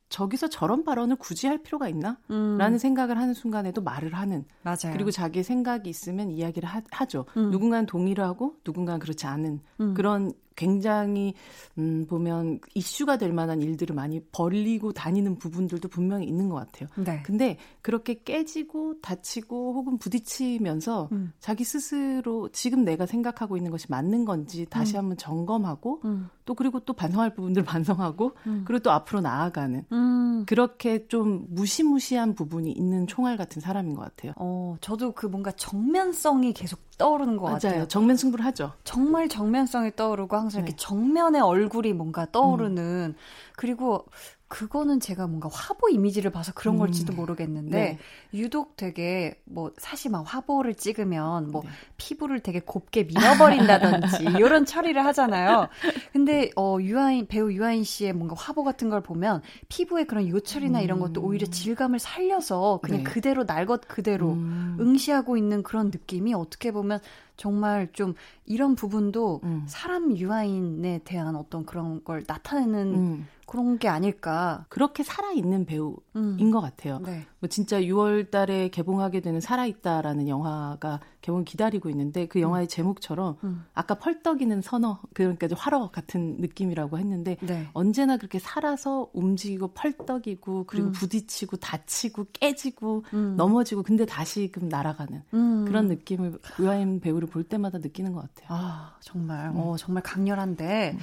저기서 0.08 0.48
저런 0.48 0.84
발언을 0.84 1.16
굳이 1.16 1.46
할 1.46 1.58
필요가 1.58 1.88
있나? 1.88 2.18
음. 2.30 2.56
라는 2.58 2.78
생각을 2.78 3.18
하는 3.18 3.34
순간에도 3.34 3.82
말을 3.82 4.14
하는. 4.14 4.44
맞아요. 4.62 4.92
그리고 4.92 5.10
자기 5.10 5.42
생각이 5.42 5.88
있으면 5.90 6.30
이야기를 6.30 6.68
하, 6.68 7.06
죠 7.06 7.26
음. 7.36 7.50
누군가는 7.50 7.86
동의를 7.86 8.24
하고 8.24 8.56
누군가는 8.64 8.98
그렇지 8.98 9.26
않은 9.26 9.60
음. 9.80 9.94
그런 9.94 10.32
굉장히 10.58 11.34
음 11.78 12.04
보면 12.08 12.58
이슈가 12.74 13.16
될 13.16 13.32
만한 13.32 13.62
일들을 13.62 13.94
많이 13.94 14.20
벌리고 14.32 14.92
다니는 14.92 15.38
부분들도 15.38 15.88
분명히 15.88 16.26
있는 16.26 16.48
것 16.48 16.56
같아요. 16.56 16.88
네. 16.96 17.22
근데 17.22 17.56
그렇게 17.80 18.22
깨지고 18.24 19.00
다치고 19.00 19.74
혹은 19.74 19.98
부딪히면서 19.98 21.08
음. 21.12 21.32
자기 21.38 21.62
스스로 21.62 22.48
지금 22.50 22.84
내가 22.84 23.06
생각하고 23.06 23.56
있는 23.56 23.70
것이 23.70 23.86
맞는 23.88 24.24
건지 24.24 24.66
다시 24.68 24.96
음. 24.96 24.98
한번 24.98 25.16
점검하고 25.16 26.00
음. 26.04 26.28
또 26.44 26.54
그리고 26.54 26.80
또 26.80 26.92
반성할 26.92 27.34
부분들 27.34 27.62
반성하고 27.64 28.32
음. 28.48 28.64
그리고 28.66 28.82
또 28.82 28.90
앞으로 28.90 29.20
나아가는 29.20 29.84
음. 29.92 30.44
그렇게 30.46 31.06
좀 31.06 31.46
무시무시한 31.50 32.34
부분이 32.34 32.72
있는 32.72 33.06
총알 33.06 33.36
같은 33.36 33.60
사람인 33.60 33.94
것 33.94 34.02
같아요. 34.02 34.32
어, 34.36 34.76
저도 34.80 35.12
그 35.12 35.26
뭔가 35.26 35.52
정면성이 35.52 36.52
계속 36.52 36.87
떠오르는 36.98 37.36
것 37.36 37.44
맞아요. 37.44 37.58
같아요. 37.58 37.88
정면 37.88 38.16
승부를 38.16 38.44
하죠. 38.46 38.72
정말 38.84 39.28
정면성이 39.28 39.92
떠오르고 39.96 40.36
항상 40.36 40.62
네. 40.62 40.66
이렇게 40.68 40.76
정면의 40.76 41.40
얼굴이 41.40 41.92
뭔가 41.92 42.26
떠오르는 42.30 43.14
음. 43.14 43.20
그리고 43.56 44.04
그거는 44.48 44.98
제가 44.98 45.26
뭔가 45.26 45.48
화보 45.52 45.88
이미지를 45.88 46.30
봐서 46.32 46.52
그런 46.54 46.76
음. 46.76 46.78
걸지도 46.78 47.12
모르겠는데 47.12 47.78
네. 47.78 47.98
유독 48.34 48.76
되게 48.76 49.40
뭐 49.44 49.72
사실 49.78 50.10
막 50.10 50.24
화보를 50.26 50.74
찍으면 50.74 51.50
뭐 51.50 51.62
네. 51.62 51.68
피부를 51.98 52.40
되게 52.40 52.60
곱게 52.60 53.04
밀어버린다든지 53.04 54.24
이런 54.40 54.64
처리를 54.64 55.04
하잖아요. 55.06 55.68
근데 56.12 56.50
어 56.56 56.78
유아인 56.80 57.26
배우 57.26 57.52
유아인 57.52 57.84
씨의 57.84 58.14
뭔가 58.14 58.34
화보 58.36 58.64
같은 58.64 58.88
걸 58.88 59.02
보면 59.02 59.42
피부의 59.68 60.06
그런 60.06 60.26
요철이나 60.26 60.78
음. 60.80 60.84
이런 60.84 60.98
것도 60.98 61.20
오히려 61.22 61.46
음. 61.46 61.50
질감을 61.50 61.98
살려서 61.98 62.80
그냥 62.82 63.04
네. 63.04 63.10
그대로 63.10 63.44
날 63.46 63.68
것 63.68 63.86
그대로 63.86 64.32
음. 64.32 64.78
응시하고 64.80 65.36
있는 65.36 65.62
그런 65.62 65.88
느낌이 65.88 66.32
어떻게 66.32 66.72
보면 66.72 67.00
정말 67.38 67.88
좀 67.92 68.14
이런 68.44 68.74
부분도 68.74 69.40
음. 69.44 69.64
사람 69.66 70.14
유아인에 70.14 71.00
대한 71.04 71.36
어떤 71.36 71.64
그런 71.64 72.04
걸 72.04 72.24
나타내는 72.26 72.94
음. 72.94 73.28
그런 73.46 73.78
게 73.78 73.88
아닐까. 73.88 74.66
그렇게 74.68 75.02
살아있는 75.02 75.64
배우인 75.64 75.96
음. 76.16 76.50
것 76.50 76.60
같아요. 76.60 76.98
네. 76.98 77.26
뭐 77.40 77.48
진짜 77.48 77.80
6월 77.80 78.30
달에 78.30 78.68
개봉하게 78.68 79.20
되는 79.20 79.40
살아있다라는 79.40 80.28
영화가 80.28 81.00
개봉 81.20 81.44
기다리고 81.44 81.88
있는데 81.90 82.26
그 82.26 82.40
영화의 82.40 82.66
음. 82.66 82.68
제목처럼 82.68 83.36
음. 83.44 83.64
아까 83.74 83.94
펄떡이는 83.94 84.60
선어, 84.60 85.00
그러니까 85.14 85.46
화러 85.56 85.90
같은 85.90 86.36
느낌이라고 86.38 86.98
했는데 86.98 87.36
네. 87.42 87.68
언제나 87.74 88.16
그렇게 88.16 88.38
살아서 88.38 89.08
움직이고 89.12 89.68
펄떡이고 89.68 90.64
그리고 90.66 90.88
음. 90.88 90.92
부딪히고 90.92 91.58
다치고 91.58 92.26
깨지고 92.32 93.04
음. 93.14 93.34
넘어지고 93.36 93.84
근데 93.84 94.04
다시금 94.04 94.68
날아가는 94.68 95.22
음. 95.34 95.64
그런 95.64 95.86
느낌을 95.86 96.38
유아인 96.58 97.00
배우를 97.00 97.28
볼 97.28 97.44
때마다 97.44 97.78
느끼는 97.78 98.12
것 98.12 98.22
같아요. 98.22 98.46
아, 98.50 98.96
정말. 99.00 99.52
어, 99.54 99.76
정말 99.78 100.02
강렬한데. 100.02 100.98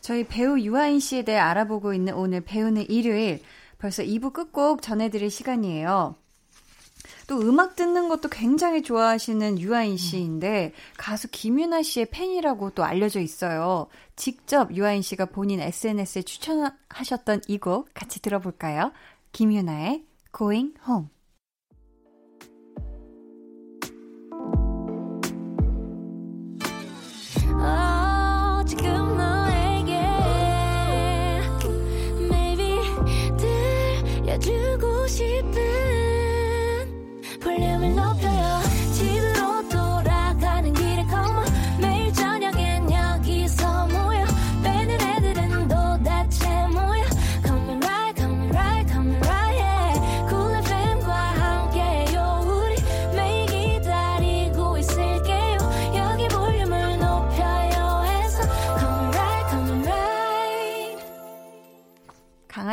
저희 0.00 0.24
배우 0.24 0.58
유아인 0.60 1.00
씨에 1.00 1.24
대해 1.24 1.38
알아보고 1.38 1.92
있는 1.92 2.14
오늘 2.14 2.40
배우는 2.40 2.88
일요일 2.88 3.40
벌써 3.78 4.02
2부 4.02 4.32
끝곡 4.32 4.82
전해드릴 4.82 5.30
시간이에요. 5.30 6.16
또 7.28 7.40
음악 7.40 7.76
듣는 7.76 8.08
것도 8.08 8.28
굉장히 8.28 8.82
좋아하시는 8.82 9.58
유아인 9.60 9.96
씨인데 9.96 10.72
가수 10.96 11.28
김윤아 11.30 11.82
씨의 11.82 12.06
팬이라고 12.10 12.70
또 12.70 12.84
알려져 12.84 13.20
있어요. 13.20 13.88
직접 14.16 14.74
유아인 14.74 15.02
씨가 15.02 15.26
본인 15.26 15.60
SNS에 15.60 16.22
추천하셨던 16.22 17.42
이 17.48 17.58
곡 17.58 17.90
같이 17.94 18.20
들어볼까요? 18.20 18.92
김윤아의 19.32 20.04
Going 20.36 20.74
Home. 20.88 21.08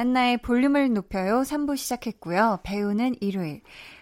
강한나의 0.03 0.39
볼륨을 0.39 0.91
높여요 0.93 1.43
3부 1.43 1.77
시작했고요. 1.77 2.59
배우는 2.63 3.15
일요일. 3.21 3.61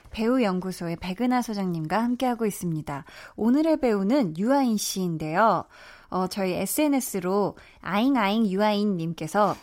배우연구소의 0.10 0.96
백은하 0.96 1.44
소장님과 1.44 2.02
함께하고 2.02 2.48
있습니다. 2.48 3.06
오늘의 3.36 3.80
배우는 3.80 4.38
유아인 4.38 4.78
씨인데요. 4.78 5.66
어, 6.10 6.28
저희 6.28 6.54
SNS로 6.54 7.56
아잉아잉 7.82 8.48
유아인님께서 8.48 9.56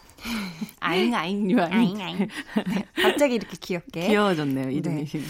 아잉아잉 0.78 1.50
유아인. 1.50 1.72
아잉아잉. 1.72 2.18
네, 2.68 2.84
갑자기 3.02 3.34
이렇게 3.34 3.56
귀엽게. 3.60 4.06
귀여워졌네요, 4.06 4.70
이름이. 4.70 5.06
네. 5.06 5.20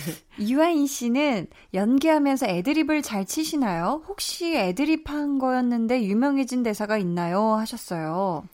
유아인 0.46 0.86
씨는 0.86 1.46
연기하면서 1.72 2.46
애드립을 2.48 3.00
잘 3.00 3.24
치시나요? 3.24 4.02
혹시 4.08 4.54
애드립 4.54 5.08
한 5.08 5.38
거였는데 5.38 6.02
유명해진 6.04 6.62
대사가 6.62 6.98
있나요? 6.98 7.54
하셨어요. 7.54 8.44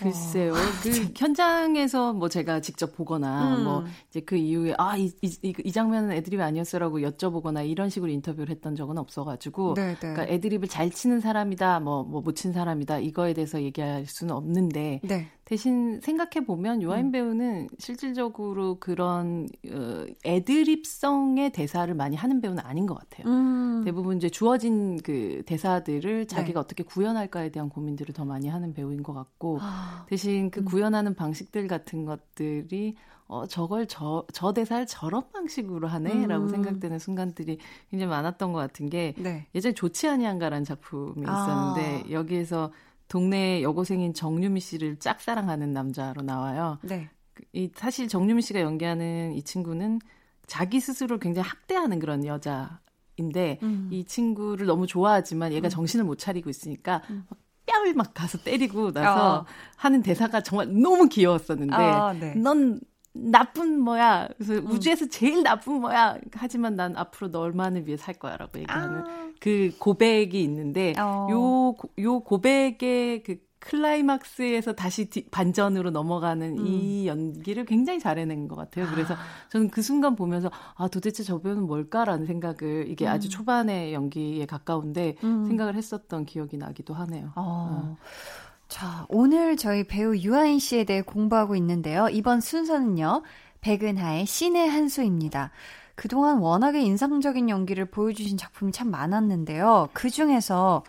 글쎄요. 0.00 0.52
어. 0.52 0.56
그 0.82 1.12
현장에서 1.16 2.12
뭐 2.14 2.28
제가 2.28 2.60
직접 2.60 2.94
보거나 2.96 3.56
음. 3.56 3.64
뭐 3.64 3.84
이제 4.08 4.20
그 4.20 4.36
이후에 4.36 4.74
아, 4.78 4.96
이, 4.96 5.12
이, 5.22 5.54
이 5.64 5.72
장면은 5.72 6.12
애드립이 6.12 6.42
아니었어라고 6.42 7.00
여쭤보거나 7.00 7.68
이런 7.68 7.90
식으로 7.90 8.10
인터뷰를 8.10 8.48
했던 8.50 8.74
적은 8.74 8.98
없어가지고. 8.98 9.74
네, 9.74 9.88
네. 9.92 9.96
그러니까 9.98 10.26
애드립을 10.26 10.68
잘 10.68 10.90
치는 10.90 11.20
사람이다, 11.20 11.80
뭐, 11.80 12.02
뭐 12.04 12.20
못 12.22 12.34
친 12.34 12.52
사람이다, 12.52 12.98
이거에 13.00 13.34
대해서 13.34 13.60
얘기할 13.62 14.06
수는 14.06 14.34
없는데. 14.34 15.00
네. 15.02 15.28
대신 15.50 16.00
생각해 16.00 16.46
보면 16.46 16.80
유아인 16.80 17.06
음. 17.06 17.10
배우는 17.10 17.70
실질적으로 17.76 18.76
그런 18.78 19.48
어, 19.68 20.06
애드립성의 20.24 21.50
대사를 21.50 21.92
많이 21.92 22.14
하는 22.14 22.40
배우는 22.40 22.62
아닌 22.64 22.86
것 22.86 22.94
같아요. 22.94 23.26
음. 23.26 23.82
대부분 23.84 24.16
이제 24.16 24.28
주어진 24.28 24.96
그 25.02 25.42
대사들을 25.46 26.28
자기가 26.28 26.52
네. 26.52 26.60
어떻게 26.60 26.84
구현할까에 26.84 27.48
대한 27.48 27.68
고민들을 27.68 28.14
더 28.14 28.24
많이 28.24 28.46
하는 28.46 28.74
배우인 28.74 29.02
것 29.02 29.12
같고 29.12 29.58
아. 29.60 30.06
대신 30.08 30.52
그 30.52 30.60
음. 30.60 30.64
구현하는 30.66 31.16
방식들 31.16 31.66
같은 31.66 32.04
것들이 32.04 32.94
어, 33.26 33.44
저걸 33.46 33.88
저, 33.88 34.24
저 34.32 34.52
대사를 34.52 34.86
저런 34.86 35.32
방식으로 35.32 35.88
하네? 35.88 36.28
라고 36.28 36.44
음. 36.44 36.48
생각되는 36.48 37.00
순간들이 37.00 37.58
굉장히 37.90 38.08
많았던 38.08 38.52
것 38.52 38.60
같은 38.60 38.88
게 38.88 39.14
네. 39.18 39.48
예전에 39.56 39.72
좋지 39.74 40.06
아니한가라는 40.06 40.64
작품이 40.64 41.22
있었는데 41.22 42.04
아. 42.06 42.10
여기에서 42.12 42.70
동네 43.10 43.60
여고생인 43.62 44.14
정유미 44.14 44.60
씨를 44.60 44.96
짝사랑하는 45.00 45.72
남자로 45.72 46.22
나와요. 46.22 46.78
네. 46.82 47.10
그, 47.34 47.42
이 47.52 47.68
사실 47.74 48.06
정유미 48.06 48.40
씨가 48.40 48.60
연기하는 48.60 49.34
이 49.34 49.42
친구는 49.42 49.98
자기 50.46 50.78
스스로 50.80 51.18
굉장히 51.18 51.48
학대하는 51.48 51.98
그런 51.98 52.24
여자인데 52.24 53.58
음. 53.64 53.88
이 53.90 54.04
친구를 54.04 54.66
너무 54.66 54.86
좋아하지만 54.86 55.52
얘가 55.52 55.66
음. 55.66 55.70
정신을 55.70 56.04
못 56.04 56.18
차리고 56.18 56.50
있으니까 56.50 57.02
음. 57.10 57.26
뺨을 57.66 57.94
막 57.94 58.14
가서 58.14 58.38
때리고 58.38 58.92
나서 58.92 59.40
어. 59.40 59.46
하는 59.76 60.02
대사가 60.02 60.40
정말 60.40 60.68
너무 60.68 61.08
귀여웠었는데 61.08 61.74
어, 61.74 62.12
네. 62.12 62.34
넌 62.34 62.80
나쁜 63.12 63.80
뭐야. 63.80 64.28
그래서 64.36 64.54
음. 64.54 64.70
우주에서 64.70 65.08
제일 65.08 65.42
나쁜 65.42 65.80
뭐야. 65.80 66.18
하지만 66.32 66.76
난 66.76 66.96
앞으로 66.96 67.28
너만을 67.28 67.86
위해 67.86 67.96
살 67.96 68.14
거야라고 68.14 68.58
얘기하는 68.60 68.98
아. 69.00 69.30
그 69.40 69.72
고백이 69.78 70.42
있는데 70.42 70.94
어. 70.98 71.28
요, 71.30 71.74
요 71.98 72.20
고백의 72.20 73.22
그 73.22 73.38
클라이막스에서 73.60 74.72
다시 74.72 75.10
디, 75.10 75.26
반전으로 75.30 75.90
넘어가는 75.90 76.58
음. 76.58 76.66
이 76.66 77.06
연기를 77.06 77.66
굉장히 77.66 78.00
잘해낸 78.00 78.48
것 78.48 78.56
같아요. 78.56 78.86
그래서 78.90 79.14
아. 79.14 79.18
저는 79.50 79.70
그 79.70 79.82
순간 79.82 80.16
보면서 80.16 80.50
아 80.74 80.88
도대체 80.88 81.22
저 81.22 81.40
배우는 81.40 81.66
뭘까라는 81.66 82.26
생각을 82.26 82.86
이게 82.88 83.06
음. 83.06 83.10
아주 83.10 83.28
초반의 83.28 83.92
연기에 83.92 84.46
가까운데 84.46 85.16
음. 85.22 85.46
생각을 85.46 85.74
했었던 85.74 86.24
기억이 86.24 86.56
나기도 86.56 86.94
하네요. 86.94 87.32
어. 87.36 87.96
어. 87.96 87.96
자, 88.70 89.04
오늘 89.08 89.56
저희 89.56 89.82
배우 89.82 90.16
유아인 90.16 90.60
씨에 90.60 90.84
대해 90.84 91.02
공부하고 91.02 91.56
있는데요. 91.56 92.08
이번 92.08 92.40
순서는요. 92.40 93.22
백은하의 93.62 94.26
신의 94.26 94.70
한 94.70 94.88
수입니다. 94.88 95.50
그동안 95.96 96.38
워낙에 96.38 96.80
인상적인 96.80 97.50
연기를 97.50 97.84
보여주신 97.84 98.38
작품이 98.38 98.70
참 98.70 98.90
많았는데요. 98.92 99.88
그 99.92 100.08
중에서 100.08 100.84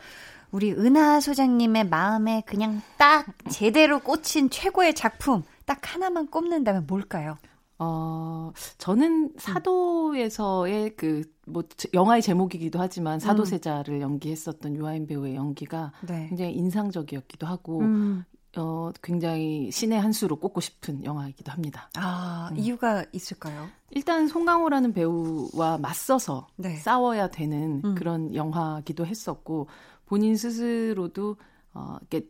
우리 0.52 0.72
은하 0.72 1.20
소장님의 1.20 1.90
마음에 1.90 2.44
그냥 2.46 2.84
딱 2.98 3.26
제대로 3.50 4.00
꽂힌 4.00 4.52
최고의 4.52 4.94
작품 4.94 5.44
딱 5.66 5.80
하나만 5.82 6.28
꼽는다면 6.28 6.86
뭘까요? 6.86 7.38
어, 7.84 8.54
저는 8.78 9.34
사도에서의 9.38 10.96
그, 10.96 11.24
뭐, 11.48 11.64
영화의 11.96 12.22
제목이기도 12.22 12.80
하지만 12.80 13.20
사도세자를 13.20 13.96
음. 13.96 14.02
연기했었던 14.02 14.76
유아인 14.76 15.08
배우의 15.08 15.34
연기가 15.34 15.92
네. 16.08 16.28
굉장히 16.30 16.54
인상적이었기도 16.54 17.48
하고, 17.48 17.80
음. 17.80 18.24
어, 18.56 18.92
굉장히 19.02 19.72
신의 19.72 20.00
한 20.00 20.12
수로 20.12 20.36
꼽고 20.36 20.62
싶은 20.62 21.04
영화이기도 21.04 21.52
합니다. 21.52 21.90
아, 21.98 22.50
음. 22.52 22.58
이유가 22.60 23.04
있을까요? 23.14 23.68
일단 23.90 24.28
송강호라는 24.28 24.94
배우와 24.94 25.80
맞서서 25.80 26.50
네. 26.58 26.76
싸워야 26.76 27.30
되는 27.32 27.82
음. 27.84 27.96
그런 27.96 28.36
영화기도 28.36 29.08
했었고, 29.08 29.66
본인 30.06 30.38
스스로도, 30.38 31.36
어, 31.74 31.98
이렇게 32.02 32.28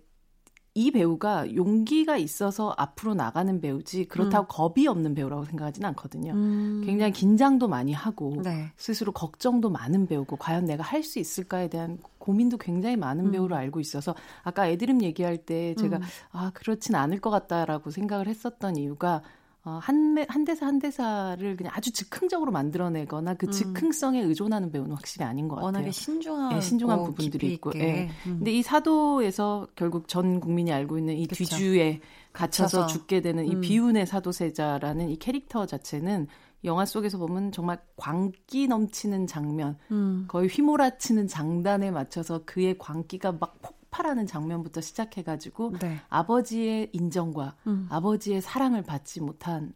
이 0.73 0.89
배우가 0.91 1.53
용기가 1.53 2.15
있어서 2.15 2.73
앞으로 2.77 3.13
나가는 3.13 3.59
배우지 3.59 4.05
그렇다고 4.05 4.45
음. 4.45 4.73
겁이 4.73 4.87
없는 4.87 5.13
배우라고 5.15 5.43
생각하지는 5.43 5.89
않거든요. 5.89 6.31
음. 6.31 6.83
굉장히 6.85 7.11
긴장도 7.11 7.67
많이 7.67 7.91
하고 7.91 8.41
네. 8.41 8.71
스스로 8.77 9.11
걱정도 9.11 9.69
많은 9.69 10.07
배우고 10.07 10.37
과연 10.37 10.65
내가 10.65 10.83
할 10.83 11.01
수 11.01 11.19
있을까에 11.19 11.67
대한 11.67 11.97
고민도 12.19 12.57
굉장히 12.57 12.95
많은 12.95 13.25
음. 13.25 13.31
배우로 13.31 13.55
알고 13.55 13.79
있어서 13.79 14.15
아까 14.43 14.67
애드립 14.67 15.01
얘기할 15.01 15.37
때 15.37 15.75
제가 15.75 15.97
음. 15.97 16.01
아 16.31 16.51
그렇진 16.53 16.95
않을 16.95 17.19
것 17.19 17.31
같다라고 17.31 17.89
생각을 17.89 18.27
했었던 18.27 18.77
이유가 18.77 19.23
어, 19.63 19.77
한, 19.81 20.17
한 20.27 20.43
대사 20.43 20.65
한 20.65 20.79
대사를 20.79 21.55
그냥 21.55 21.71
아주 21.75 21.91
즉흥적으로 21.91 22.51
만들어내거나 22.51 23.35
그 23.35 23.45
음. 23.45 23.51
즉흥성에 23.51 24.19
의존하는 24.21 24.71
배우는 24.71 24.95
확실히 24.95 25.25
아닌 25.25 25.47
것 25.47 25.55
같아요. 25.55 25.65
워낙에 25.65 25.91
신중한, 25.91 26.55
네, 26.55 26.61
신중한 26.61 27.03
부분들이 27.03 27.53
있고. 27.53 27.71
예. 27.75 28.09
음. 28.25 28.37
근데 28.37 28.51
이 28.51 28.63
사도에서 28.63 29.67
결국 29.75 30.07
전 30.07 30.39
국민이 30.39 30.73
알고 30.73 30.97
있는 30.97 31.15
이 31.15 31.27
그쵸. 31.27 31.43
뒤주에 31.43 32.01
갇혀서, 32.33 32.81
갇혀서, 32.81 32.87
죽게 32.87 33.21
되는 33.21 33.45
이 33.45 33.55
음. 33.55 33.61
비운의 33.61 34.07
사도세자라는 34.07 35.09
이 35.09 35.19
캐릭터 35.19 35.67
자체는 35.67 36.27
영화 36.63 36.85
속에서 36.85 37.19
보면 37.19 37.51
정말 37.51 37.79
광기 37.97 38.67
넘치는 38.67 39.27
장면, 39.27 39.77
음. 39.91 40.25
거의 40.27 40.47
휘몰아치는 40.47 41.27
장단에 41.27 41.91
맞춰서 41.91 42.41
그의 42.45 42.77
광기가 42.79 43.33
막 43.33 43.61
폭 43.61 43.80
발하는 43.91 44.25
장면부터 44.25 44.81
시작해가지고 44.81 45.73
네. 45.79 45.99
아버지의 46.09 46.89
인정과 46.93 47.55
음. 47.67 47.87
아버지의 47.89 48.41
사랑을 48.41 48.81
받지 48.81 49.21
못한 49.21 49.73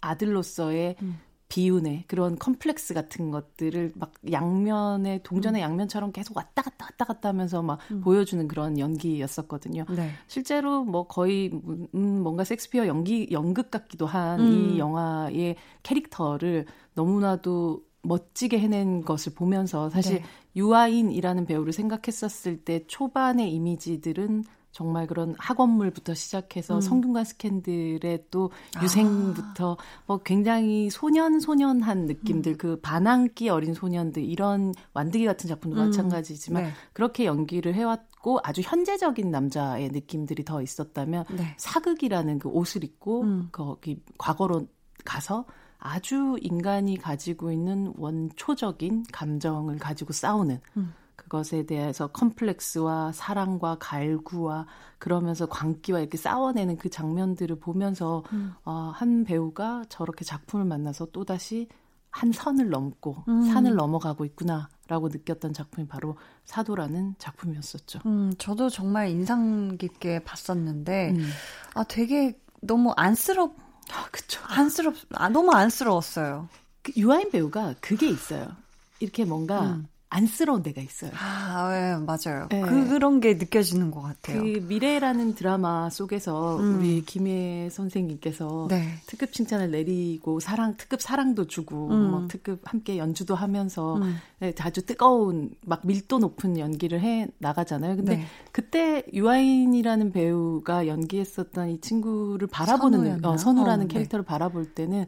아들로서의 0.00 0.96
음. 1.00 1.18
비운의 1.48 2.04
그런 2.06 2.38
컴플렉스 2.38 2.92
같은 2.92 3.30
것들을 3.30 3.92
막 3.94 4.12
양면에 4.30 5.22
동전의 5.22 5.62
음. 5.62 5.64
양면처럼 5.64 6.12
계속 6.12 6.36
왔다 6.36 6.60
갔다 6.60 6.84
왔다 6.84 7.04
갔다 7.06 7.28
하면서 7.30 7.62
막 7.62 7.78
음. 7.90 8.02
보여주는 8.02 8.46
그런 8.48 8.78
연기였었거든요. 8.78 9.86
네. 9.96 10.10
실제로 10.26 10.84
뭐 10.84 11.06
거의 11.06 11.50
음, 11.94 12.22
뭔가 12.22 12.44
섹스피어 12.44 12.86
연기 12.86 13.28
연극 13.30 13.70
같기도 13.70 14.04
한이 14.04 14.74
음. 14.74 14.78
영화의 14.78 15.56
캐릭터를 15.82 16.66
너무나도 16.92 17.87
멋지게 18.02 18.58
해낸 18.58 19.02
것을 19.02 19.34
보면서 19.34 19.90
사실 19.90 20.16
네. 20.16 20.24
유아인이라는 20.56 21.46
배우를 21.46 21.72
생각했었을 21.72 22.64
때 22.64 22.86
초반의 22.86 23.52
이미지들은 23.52 24.44
정말 24.70 25.06
그런 25.06 25.34
학원물부터 25.38 26.14
시작해서 26.14 26.76
음. 26.76 26.80
성균관 26.80 27.24
스캔들의 27.24 28.26
또 28.30 28.50
아. 28.76 28.82
유생부터 28.82 29.72
아. 29.72 30.02
뭐 30.06 30.18
굉장히 30.18 30.90
소년 30.90 31.40
소년한 31.40 32.06
느낌들 32.06 32.52
음. 32.52 32.56
그 32.58 32.80
반항기 32.80 33.48
어린 33.48 33.74
소년들 33.74 34.22
이런 34.22 34.72
완득이 34.92 35.24
같은 35.24 35.48
작품도 35.48 35.80
음. 35.80 35.86
마찬가지지만 35.86 36.64
네. 36.64 36.70
그렇게 36.92 37.24
연기를 37.24 37.74
해왔고 37.74 38.40
아주 38.44 38.60
현재적인 38.60 39.30
남자의 39.30 39.88
느낌들이 39.88 40.44
더 40.44 40.62
있었다면 40.62 41.24
네. 41.30 41.54
사극이라는 41.56 42.38
그 42.38 42.48
옷을 42.48 42.84
입고 42.84 43.22
음. 43.22 43.48
거기 43.50 44.00
과거로 44.18 44.68
가서 45.04 45.44
아주 45.78 46.36
인간이 46.40 46.96
가지고 46.96 47.52
있는 47.52 47.92
원초적인 47.96 49.04
감정을 49.12 49.78
가지고 49.78 50.12
싸우는 50.12 50.60
음. 50.76 50.94
그것에 51.16 51.66
대해서 51.66 52.06
컴플렉스와 52.08 53.12
사랑과 53.12 53.76
갈구와 53.78 54.66
그러면서 54.98 55.46
광기와 55.46 56.00
이렇게 56.00 56.16
싸워내는 56.16 56.78
그 56.78 56.88
장면들을 56.88 57.58
보면서 57.58 58.24
음. 58.32 58.54
어, 58.64 58.92
한 58.94 59.24
배우가 59.24 59.84
저렇게 59.88 60.24
작품을 60.24 60.64
만나서 60.64 61.06
또다시 61.12 61.68
한 62.10 62.32
선을 62.32 62.70
넘고 62.70 63.24
음. 63.28 63.42
산을 63.42 63.74
넘어가고 63.74 64.24
있구나라고 64.24 65.08
느꼈던 65.08 65.52
작품이 65.52 65.86
바로 65.86 66.16
사도라는 66.44 67.16
작품이었었죠. 67.18 68.00
음, 68.06 68.32
저도 68.38 68.70
정말 68.70 69.10
인상 69.10 69.76
깊게 69.76 70.24
봤었는데 70.24 71.10
음. 71.10 71.28
아 71.74 71.84
되게 71.84 72.38
너무 72.62 72.92
안쓰럽 72.96 73.67
아, 73.92 74.08
그쵸. 74.10 74.40
안쓰럽, 74.44 74.94
아, 75.14 75.28
너무 75.28 75.52
안쓰러웠어요. 75.52 76.48
그 76.82 76.92
유아인 76.96 77.30
배우가 77.30 77.74
그게 77.80 78.08
있어요. 78.08 78.54
이렇게 79.00 79.24
뭔가 79.24 79.62
음. 79.62 79.88
안쓰러운 80.10 80.62
데가 80.62 80.80
있어요. 80.80 81.10
아, 81.14 81.68
네, 81.70 81.96
맞아요. 82.04 82.48
네. 82.48 82.62
그런 82.62 83.20
게 83.20 83.34
느껴지는 83.34 83.90
것 83.90 84.00
같아요. 84.00 84.42
그 84.42 84.64
미래라는 84.66 85.34
드라마 85.34 85.90
속에서 85.90 86.58
음. 86.58 86.78
우리 86.78 87.02
김혜 87.04 87.68
선생님께서 87.70 88.68
네. 88.70 88.94
특급 89.06 89.32
칭찬을 89.32 89.70
내리고 89.70 90.40
사랑 90.40 90.76
특급 90.78 91.02
사랑도 91.02 91.46
주고 91.46 91.88
음. 91.90 92.10
막 92.10 92.28
특급 92.28 92.60
함께 92.64 92.96
연주도 92.96 93.34
하면서 93.34 93.96
음. 93.96 94.16
네, 94.38 94.54
아주 94.60 94.86
뜨거운 94.86 95.50
막 95.60 95.86
밀도 95.86 96.18
높은 96.18 96.58
연기를 96.58 97.00
해 97.00 97.28
나가잖아요. 97.38 97.96
근데 97.96 98.16
네. 98.16 98.24
그때 98.50 99.04
유아인이라는 99.12 100.12
배우가 100.12 100.86
연기했었던 100.86 101.68
이 101.68 101.80
친구를 101.82 102.48
바라보는 102.48 103.24
어, 103.26 103.36
선우라는 103.36 103.84
어, 103.84 103.88
네. 103.88 103.94
캐릭터를 103.94 104.24
바라볼 104.24 104.72
때는 104.72 105.04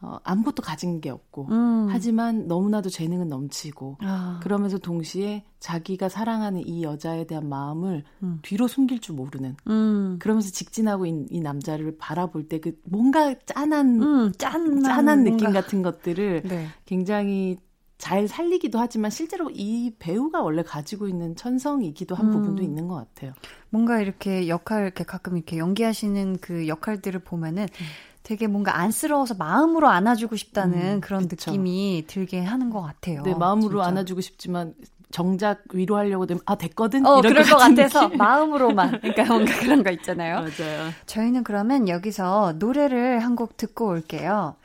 어, 0.00 0.18
아무것도 0.22 0.62
가진 0.62 1.00
게 1.00 1.10
없고 1.10 1.48
음. 1.50 1.86
하지만 1.90 2.46
너무나도 2.46 2.90
재능은 2.90 3.28
넘치고 3.28 3.96
아. 4.02 4.38
그러면서 4.42 4.78
동시에 4.78 5.44
자기가 5.58 6.08
사랑하는 6.08 6.66
이 6.66 6.82
여자에 6.84 7.26
대한 7.26 7.48
마음을 7.48 8.04
음. 8.22 8.38
뒤로 8.42 8.68
숨길 8.68 9.00
줄 9.00 9.14
모르는 9.16 9.56
음. 9.66 10.16
그러면서 10.20 10.50
직진하고 10.50 11.06
이, 11.06 11.26
이 11.30 11.40
남자를 11.40 11.96
바라볼 11.98 12.46
때 12.46 12.58
그 12.60 12.72
뭔가 12.84 13.34
짠한 13.46 14.02
음, 14.02 14.32
짠한, 14.36 14.82
짠한 14.82 15.24
느낌 15.24 15.38
뭔가. 15.38 15.60
같은 15.60 15.82
것들을 15.82 16.42
네. 16.48 16.66
굉장히 16.84 17.58
잘 17.98 18.28
살리기도 18.28 18.78
하지만 18.78 19.10
실제로 19.10 19.50
이 19.52 19.92
배우가 19.98 20.42
원래 20.42 20.62
가지고 20.62 21.08
있는 21.08 21.34
천성이기도 21.34 22.14
한 22.14 22.26
음. 22.26 22.32
부분도 22.32 22.62
있는 22.62 22.86
것 22.86 22.94
같아요. 22.94 23.32
뭔가 23.70 24.00
이렇게 24.00 24.48
역할 24.48 24.82
이렇게 24.84 25.02
가끔 25.04 25.36
이렇게 25.36 25.58
연기하시는 25.58 26.38
그 26.40 26.68
역할들을 26.68 27.20
보면은 27.20 27.64
음. 27.64 27.86
되게 28.28 28.46
뭔가 28.46 28.76
안쓰러워서 28.78 29.36
마음으로 29.38 29.88
안아주고 29.88 30.36
싶다는 30.36 30.96
음, 30.96 31.00
그런 31.00 31.28
그쵸. 31.28 31.50
느낌이 31.50 32.04
들게 32.08 32.42
하는 32.44 32.68
것 32.68 32.82
같아요. 32.82 33.22
네, 33.22 33.34
마음으로 33.34 33.78
진짜. 33.78 33.86
안아주고 33.88 34.20
싶지만 34.20 34.74
정작 35.10 35.62
위로하려고 35.72 36.26
되면 36.26 36.42
아 36.44 36.54
됐거든 36.56 37.06
어, 37.06 37.20
이럴 37.20 37.42
것, 37.42 37.48
것 37.52 37.56
같아서 37.56 38.10
마음으로만 38.10 39.00
그러니까 39.00 39.24
뭔가 39.24 39.58
그런 39.60 39.82
거 39.82 39.90
있잖아요. 39.92 40.34
맞아요. 40.40 40.90
저희는 41.06 41.42
그러면 41.42 41.88
여기서 41.88 42.56
노래를 42.58 43.20
한 43.20 43.34
곡 43.34 43.56
듣고 43.56 43.88
올게요. 43.88 44.56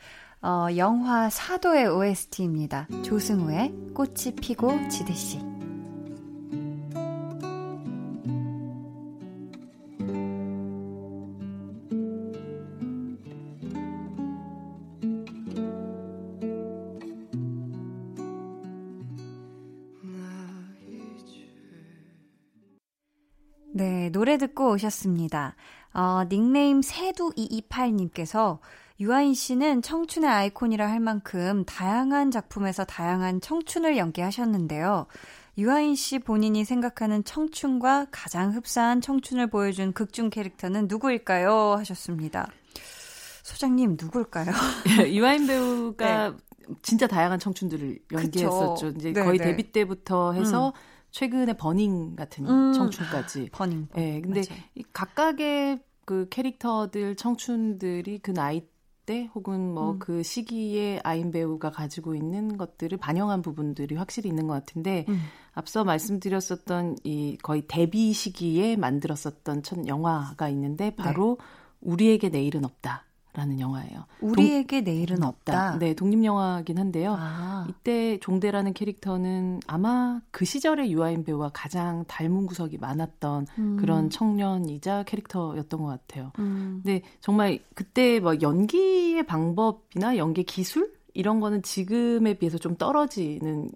어, 0.41 0.67
영화 0.75 1.29
사도의 1.29 1.87
OST입니다. 1.87 2.87
조승우의 3.03 3.73
꽃이 3.93 4.35
피고 4.41 4.77
지듯이. 4.89 5.39
노래 24.13 24.37
듣고 24.37 24.71
오셨습니다. 24.71 25.55
어, 25.93 26.23
닉네임 26.29 26.79
세두228님께서 26.79 28.59
유아인 28.99 29.33
씨는 29.33 29.81
청춘의 29.81 30.29
아이콘이라 30.29 30.89
할 30.89 30.99
만큼 30.99 31.65
다양한 31.65 32.31
작품에서 32.31 32.85
다양한 32.85 33.41
청춘을 33.41 33.97
연기하셨는데요. 33.97 35.07
유아인 35.57 35.95
씨 35.95 36.19
본인이 36.19 36.63
생각하는 36.63 37.23
청춘과 37.23 38.07
가장 38.11 38.53
흡사한 38.53 39.01
청춘을 39.01 39.47
보여준 39.47 39.93
극중 39.93 40.29
캐릭터는 40.29 40.87
누구일까요? 40.87 41.73
하셨습니다. 41.77 42.47
소장님 43.43 43.97
누굴까요? 43.99 44.51
유아인 45.09 45.47
배우가 45.47 46.29
네. 46.29 46.35
진짜 46.81 47.07
다양한 47.07 47.39
청춘들을 47.39 47.99
연기했었죠. 48.11 48.73
그쵸. 48.73 48.97
이제 48.97 49.11
네, 49.11 49.23
거의 49.23 49.37
네. 49.37 49.45
데뷔 49.45 49.71
때부터 49.71 50.33
해서 50.33 50.69
음. 50.69 50.92
최근에 51.13 51.53
버닝 51.53 52.15
같은 52.15 52.47
음, 52.47 52.73
청춘까지. 52.73 53.49
버닝. 53.53 53.87
예. 53.97 54.01
네, 54.01 54.21
근데 54.21 54.41
이 54.75 54.83
각각의 54.91 55.79
그 56.05 56.27
캐릭터들 56.29 57.15
청춘들이 57.15 58.19
그 58.19 58.31
나이 58.31 58.67
때 59.05 59.29
혹은 59.35 59.73
뭐그 59.73 60.17
음. 60.17 60.23
시기에 60.23 61.01
아인 61.03 61.31
배우가 61.31 61.71
가지고 61.71 62.15
있는 62.15 62.57
것들을 62.57 62.97
반영한 62.97 63.41
부분들이 63.41 63.95
확실히 63.95 64.29
있는 64.29 64.47
것 64.47 64.53
같은데 64.53 65.05
음. 65.09 65.19
앞서 65.53 65.83
말씀드렸었던 65.83 66.97
이 67.03 67.37
거의 67.43 67.65
데뷔 67.67 68.13
시기에 68.13 68.77
만들었었던 68.77 69.61
첫 69.61 69.85
영화가 69.87 70.49
있는데 70.49 70.95
바로 70.95 71.37
네. 71.37 71.45
우리에게 71.81 72.29
내일은 72.29 72.63
없다. 72.63 73.03
라는 73.35 73.59
영화예요. 73.59 74.05
우리에게 74.21 74.83
동, 74.83 74.93
내일은 74.93 75.23
없다. 75.23 75.79
네, 75.79 75.95
독립 75.95 76.23
영화긴 76.23 76.77
한데요. 76.77 77.15
아. 77.17 77.65
이때 77.67 78.19
종대라는 78.19 78.73
캐릭터는 78.73 79.59
아마 79.65 80.21
그 80.29 80.45
시절의 80.45 80.91
유아인 80.91 81.23
배우와 81.23 81.49
가장 81.51 82.05
닮은 82.05 82.45
구석이 82.45 82.77
많았던 82.77 83.47
음. 83.57 83.77
그런 83.77 84.11
청년이자 84.11 85.03
캐릭터였던 85.03 85.81
것 85.81 85.87
같아요. 85.87 86.31
음. 86.37 86.81
근데 86.83 87.01
정말 87.21 87.59
그때 87.73 88.19
뭐 88.19 88.35
연기의 88.39 89.25
방법이나 89.25 90.17
연기 90.17 90.43
기술 90.43 90.93
이런 91.15 91.39
거는 91.39 91.63
지금에 91.63 92.35
비해서 92.35 92.59
좀 92.59 92.75
떨어지는 92.75 93.71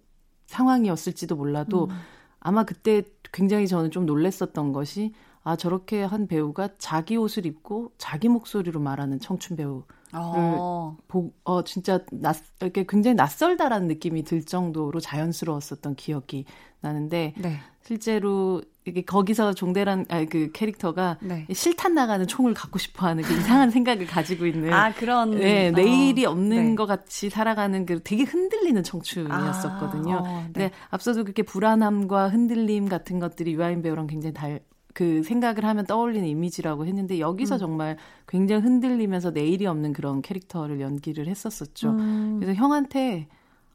상황이었을지도 0.45 1.36
몰라도 1.36 1.86
음. 1.86 1.95
아마 2.39 2.64
그때 2.64 3.01
굉장히 3.34 3.68
저는 3.68 3.89
좀 3.89 4.05
놀랬었던 4.05 4.72
것이 4.72 5.14
아 5.47 5.55
저렇게 5.55 6.03
한 6.03 6.27
배우가 6.27 6.71
자기 6.77 7.15
옷을 7.15 7.45
입고 7.45 7.93
자기 7.97 8.27
목소리로 8.27 8.81
말하는 8.81 9.21
청춘 9.21 9.55
배우. 9.55 9.83
어. 10.11 10.97
보, 11.07 11.31
어, 11.45 11.63
진짜 11.63 12.01
낯, 12.11 12.35
이렇게 12.59 12.85
굉장히 12.85 13.15
낯설다라는 13.15 13.87
느낌이 13.87 14.25
들 14.25 14.43
정도로 14.43 14.99
자연스러웠었던 14.99 15.95
기억이 15.95 16.43
나는데, 16.81 17.33
네. 17.37 17.59
실제로 17.81 18.61
이게 18.83 19.03
거기서 19.03 19.53
종대란 19.53 20.05
아니 20.09 20.25
그 20.25 20.51
캐릭터가 20.51 21.17
네. 21.21 21.47
실탄 21.53 21.93
나가는 21.93 22.27
총을 22.27 22.53
갖고 22.53 22.77
싶어하는 22.77 23.23
그 23.23 23.33
이상한 23.33 23.71
생각을 23.71 24.05
가지고 24.05 24.45
있는 24.45 24.73
아 24.73 24.93
그런 24.93 25.31
네 25.31 25.71
내일이 25.71 26.25
어, 26.25 26.31
없는 26.31 26.69
네. 26.69 26.75
것 26.75 26.85
같이 26.85 27.29
살아가는 27.29 27.85
그 27.85 28.01
되게 28.03 28.23
흔들리는 28.23 28.83
청춘이었었거든요. 28.83 30.17
아, 30.17 30.19
어, 30.19 30.43
네. 30.47 30.51
근데 30.53 30.71
앞서도 30.89 31.23
그렇게 31.23 31.43
불안함과 31.43 32.27
흔들림 32.29 32.89
같은 32.89 33.19
것들이 33.19 33.53
유아인 33.53 33.81
배우랑 33.81 34.07
굉장히 34.07 34.33
달, 34.33 34.59
그 34.97 35.21
생각을 35.21 35.63
하면 35.63 35.85
떠올리는 35.85 36.27
이미지라고 36.27 36.87
했는데 36.87 37.19
여기서 37.19 37.57
음. 37.57 37.59
정말 37.59 37.97
굉장히 38.27 38.63
흔들리면서 38.63 39.29
내일이 39.29 39.67
없는 39.67 39.93
그런 39.93 40.23
캐릭터를 40.23 40.81
연기를 40.81 41.27
했었었죠. 41.27 41.91
음. 41.91 42.39
그래서 42.39 42.59
형한테 42.59 43.27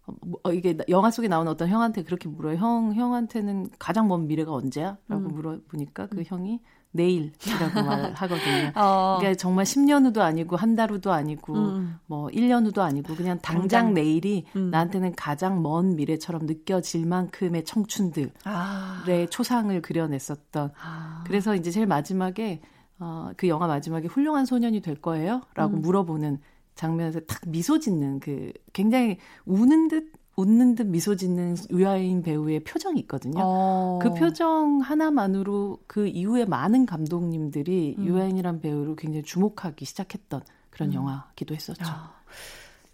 뭐, 0.04 0.40
어, 0.42 0.52
이게 0.52 0.76
영화 0.88 1.12
속에 1.12 1.28
나오는 1.28 1.48
어떤 1.48 1.68
형한테 1.68 2.02
그렇게 2.02 2.28
물어요. 2.28 2.56
형, 2.56 2.92
형한테는 2.96 3.68
가장 3.78 4.08
먼 4.08 4.26
미래가 4.26 4.52
언제야? 4.52 4.98
라고 5.06 5.28
음. 5.28 5.34
물어보니까 5.34 6.08
그 6.08 6.18
음. 6.18 6.24
형이 6.26 6.60
내일이라고 6.92 7.82
말하거든요. 7.82 8.72
어. 8.74 9.16
그러니까 9.18 9.38
정말 9.38 9.64
10년 9.64 10.04
후도 10.06 10.22
아니고 10.22 10.56
한 10.56 10.72
달 10.76 10.90
후도 10.90 11.12
아니고 11.12 11.54
음. 11.54 11.98
뭐 12.06 12.28
1년 12.28 12.64
후도 12.64 12.82
아니고 12.82 13.14
그냥 13.14 13.38
당장, 13.42 13.68
당장. 13.68 13.94
내일이 13.94 14.46
음. 14.56 14.70
나한테는 14.70 15.14
가장 15.16 15.62
먼 15.62 15.96
미래처럼 15.96 16.46
느껴질 16.46 17.04
만큼의 17.06 17.64
청춘들의 17.64 18.30
아. 18.44 19.04
초상을 19.30 19.82
그려냈었던. 19.82 20.70
아. 20.82 21.24
그래서 21.26 21.54
이제 21.54 21.70
제일 21.70 21.86
마지막에 21.86 22.60
어, 22.98 23.32
그 23.36 23.48
영화 23.48 23.66
마지막에 23.66 24.06
훌륭한 24.06 24.46
소년이 24.46 24.80
될 24.80 24.94
거예요? 24.94 25.42
라고 25.54 25.76
음. 25.76 25.82
물어보는 25.82 26.38
장면에서 26.74 27.20
탁 27.20 27.40
미소 27.46 27.78
짓는 27.78 28.20
그 28.20 28.52
굉장히 28.72 29.18
우는 29.44 29.88
듯 29.88 30.12
웃는 30.36 30.74
듯 30.74 30.86
미소 30.86 31.14
짓는 31.14 31.56
유아인 31.70 32.22
배우의 32.22 32.60
표정이 32.60 33.00
있거든요. 33.00 33.40
어. 33.42 33.98
그 34.02 34.14
표정 34.14 34.80
하나만으로 34.80 35.78
그 35.86 36.06
이후에 36.06 36.44
많은 36.46 36.86
감독님들이 36.86 37.96
음. 37.98 38.04
유아인이란 38.04 38.60
배우를 38.60 38.96
굉장히 38.96 39.22
주목하기 39.24 39.84
시작했던 39.84 40.42
그런 40.70 40.90
음. 40.90 40.94
영화기도 40.94 41.54
했었죠. 41.54 41.84
야. 41.84 42.12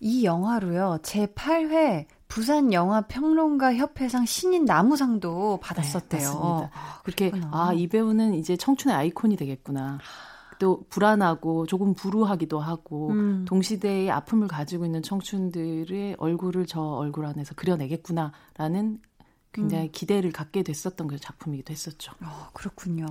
이 0.01 0.25
영화로요. 0.25 0.99
제8회 1.03 2.07
부산 2.29 2.73
영화 2.73 3.01
평론가 3.03 3.75
협회상 3.75 4.27
신인 4.27 4.65
나무상도 4.65 5.59
받았었대요. 5.61 6.59
네, 6.61 6.71
아, 6.75 7.01
그렇게 7.03 7.33
아, 7.51 7.73
이 7.73 7.87
배우는 7.87 8.35
이제 8.35 8.57
청춘의 8.57 8.95
아이콘이 8.97 9.37
되겠구나. 9.37 9.99
또 10.59 10.85
불안하고 10.89 11.67
조금 11.67 11.95
불우하기도 11.95 12.59
하고 12.61 13.11
음. 13.11 13.45
동시대의 13.47 14.11
아픔을 14.11 14.49
가지고 14.49 14.85
있는 14.85 15.03
청춘들의 15.03 16.17
얼굴을 16.19 16.67
저 16.67 16.81
얼굴 16.81 17.27
안에서 17.27 17.55
그려내겠구나라는 17.55 19.01
굉장히 19.53 19.85
음. 19.87 19.91
기대를 19.93 20.31
갖게 20.33 20.63
됐었던 20.63 21.07
그 21.07 21.19
작품이기도 21.19 21.73
했었죠. 21.73 22.13
어, 22.23 22.51
그렇군요. 22.53 23.07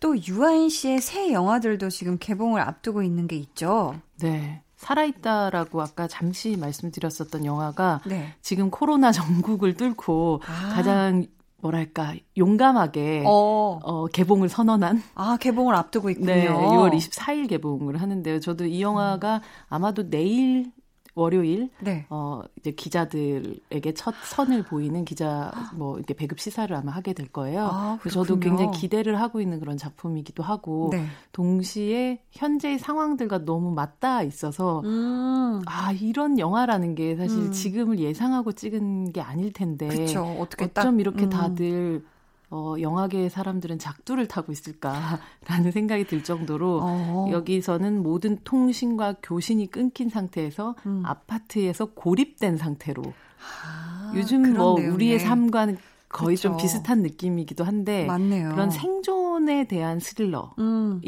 또 0.00 0.16
유아인 0.26 0.68
씨의 0.68 1.00
새 1.00 1.32
영화들도 1.32 1.88
지금 1.90 2.18
개봉을 2.18 2.60
앞두고 2.60 3.02
있는 3.02 3.26
게 3.26 3.36
있죠. 3.36 3.94
네. 4.20 4.62
살아있다라고 4.76 5.82
아까 5.82 6.08
잠시 6.08 6.56
말씀드렸었던 6.56 7.44
영화가 7.44 8.00
네. 8.06 8.34
지금 8.40 8.70
코로나 8.70 9.12
전국을 9.12 9.74
뚫고 9.74 10.40
아. 10.44 10.74
가장 10.74 11.26
뭐랄까 11.60 12.14
용감하게 12.36 13.24
어. 13.26 13.78
어. 13.82 14.06
개봉을 14.06 14.48
선언한 14.48 15.02
아 15.14 15.36
개봉을 15.38 15.74
앞두고 15.74 16.10
있군요. 16.10 16.26
네, 16.26 16.48
6월 16.48 16.92
24일 16.94 17.48
개봉을 17.48 18.00
하는데요. 18.00 18.40
저도 18.40 18.66
이 18.66 18.82
영화가 18.82 19.36
음. 19.36 19.40
아마도 19.68 20.08
내일 20.08 20.72
월요일 21.14 21.70
네. 21.80 22.06
어 22.10 22.42
이제 22.58 22.70
기자들에게 22.70 23.94
첫 23.94 24.14
선을 24.24 24.64
보이는 24.64 25.04
기자 25.04 25.52
뭐 25.74 25.96
이렇게 25.96 26.14
배급 26.14 26.40
시사를 26.40 26.74
아마 26.74 26.92
하게 26.92 27.12
될 27.12 27.28
거예요. 27.28 27.68
아, 27.72 27.98
그래서 28.00 28.22
저도 28.22 28.40
굉장히 28.40 28.70
기대를 28.72 29.20
하고 29.20 29.40
있는 29.40 29.60
그런 29.60 29.76
작품이기도 29.76 30.42
하고 30.42 30.90
네. 30.92 31.06
동시에 31.32 32.22
현재의 32.30 32.78
상황들과 32.78 33.44
너무 33.44 33.72
맞닿아 33.72 34.22
있어서 34.22 34.82
음. 34.84 35.62
아 35.66 35.92
이런 35.92 36.38
영화라는 36.38 36.94
게 36.94 37.16
사실 37.16 37.38
음. 37.38 37.52
지금을 37.52 37.98
예상하고 37.98 38.52
찍은 38.52 39.12
게 39.12 39.20
아닐 39.20 39.52
텐데 39.52 39.88
그쵸, 39.88 40.22
어떻게 40.38 40.64
어쩜 40.64 40.72
딱, 40.74 41.00
이렇게 41.00 41.24
음. 41.24 41.30
다들 41.30 42.04
어, 42.50 42.74
영화계 42.80 43.28
사람들은 43.28 43.78
작두를 43.78 44.26
타고 44.26 44.50
있을까라는 44.50 45.20
생각이 45.72 46.04
들 46.04 46.24
정도로 46.24 46.80
어. 46.82 47.28
여기서는 47.30 48.02
모든 48.02 48.38
통신과 48.42 49.16
교신이 49.22 49.70
끊긴 49.70 50.08
상태에서 50.08 50.74
음. 50.84 51.02
아파트에서 51.06 51.86
고립된 51.94 52.56
상태로 52.56 53.02
아, 53.04 54.12
요즘 54.16 54.52
뭐 54.54 54.74
내용이네. 54.74 54.94
우리의 54.94 55.18
삶과는 55.20 55.78
거의 56.10 56.36
그쵸. 56.36 56.48
좀 56.48 56.56
비슷한 56.56 57.02
느낌이기도 57.02 57.64
한데 57.64 58.04
맞네요. 58.04 58.50
그런 58.50 58.70
생존에 58.70 59.64
대한 59.64 60.00
스릴러이자 60.00 60.50
음. 60.58 61.00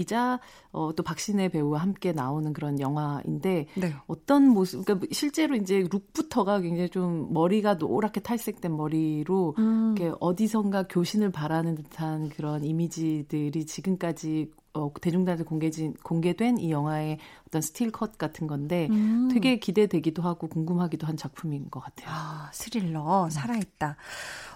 어, 0.70 0.92
또 0.94 1.02
박신혜 1.02 1.48
배우와 1.48 1.80
함께 1.80 2.12
나오는 2.12 2.52
그런 2.52 2.80
영화인데 2.80 3.66
네. 3.74 3.94
어떤 4.06 4.48
모습 4.48 4.84
그러니까 4.84 5.08
실제로 5.10 5.56
이제 5.56 5.86
look부터가 5.92 6.60
굉장히 6.60 6.88
좀 6.88 7.32
머리가 7.32 7.74
노랗게 7.74 8.20
탈색된 8.20 8.76
머리로 8.76 9.56
음. 9.58 9.94
이렇게 9.96 10.14
어디선가 10.20 10.84
교신을 10.88 11.32
바라는 11.32 11.74
듯한 11.74 12.28
그런 12.30 12.64
이미지들이 12.64 13.66
지금까지 13.66 14.50
어, 14.74 14.90
대중들한테 15.00 15.44
공개진, 15.44 15.94
공개된 16.02 16.58
이 16.58 16.70
영화의 16.70 17.18
어떤 17.46 17.60
스틸 17.60 17.90
컷 17.90 18.16
같은 18.16 18.46
건데 18.46 18.88
음. 18.90 19.28
되게 19.32 19.58
기대되기도 19.58 20.22
하고 20.22 20.48
궁금하기도 20.48 21.06
한 21.06 21.16
작품인 21.16 21.70
것 21.70 21.80
같아요. 21.80 22.08
아, 22.10 22.50
스릴러, 22.52 23.24
음. 23.24 23.30
살아있다. 23.30 23.96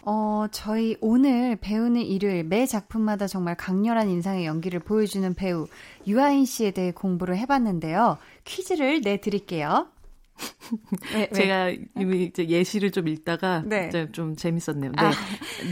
어, 0.06 0.46
저희 0.52 0.96
오늘 1.00 1.56
배우는 1.56 2.00
일요일 2.00 2.44
매 2.44 2.64
작품마다 2.64 3.26
정말 3.26 3.56
강렬한 3.56 4.08
인상의 4.08 4.46
연기를 4.46 4.80
보여주는 4.80 5.34
배우 5.34 5.66
유아인 6.06 6.46
씨에 6.46 6.70
대해 6.70 6.92
공부를 6.92 7.36
해봤는데요. 7.36 8.16
퀴즈를 8.44 9.02
내드릴게요. 9.02 9.88
네, 11.12 11.30
제가 11.30 11.70
이미 11.96 12.24
이제 12.24 12.46
예시를 12.46 12.90
좀 12.90 13.08
읽다가 13.08 13.62
네. 13.64 13.90
좀 14.12 14.36
재밌었네요. 14.36 14.92
네, 14.92 15.02
아. 15.02 15.10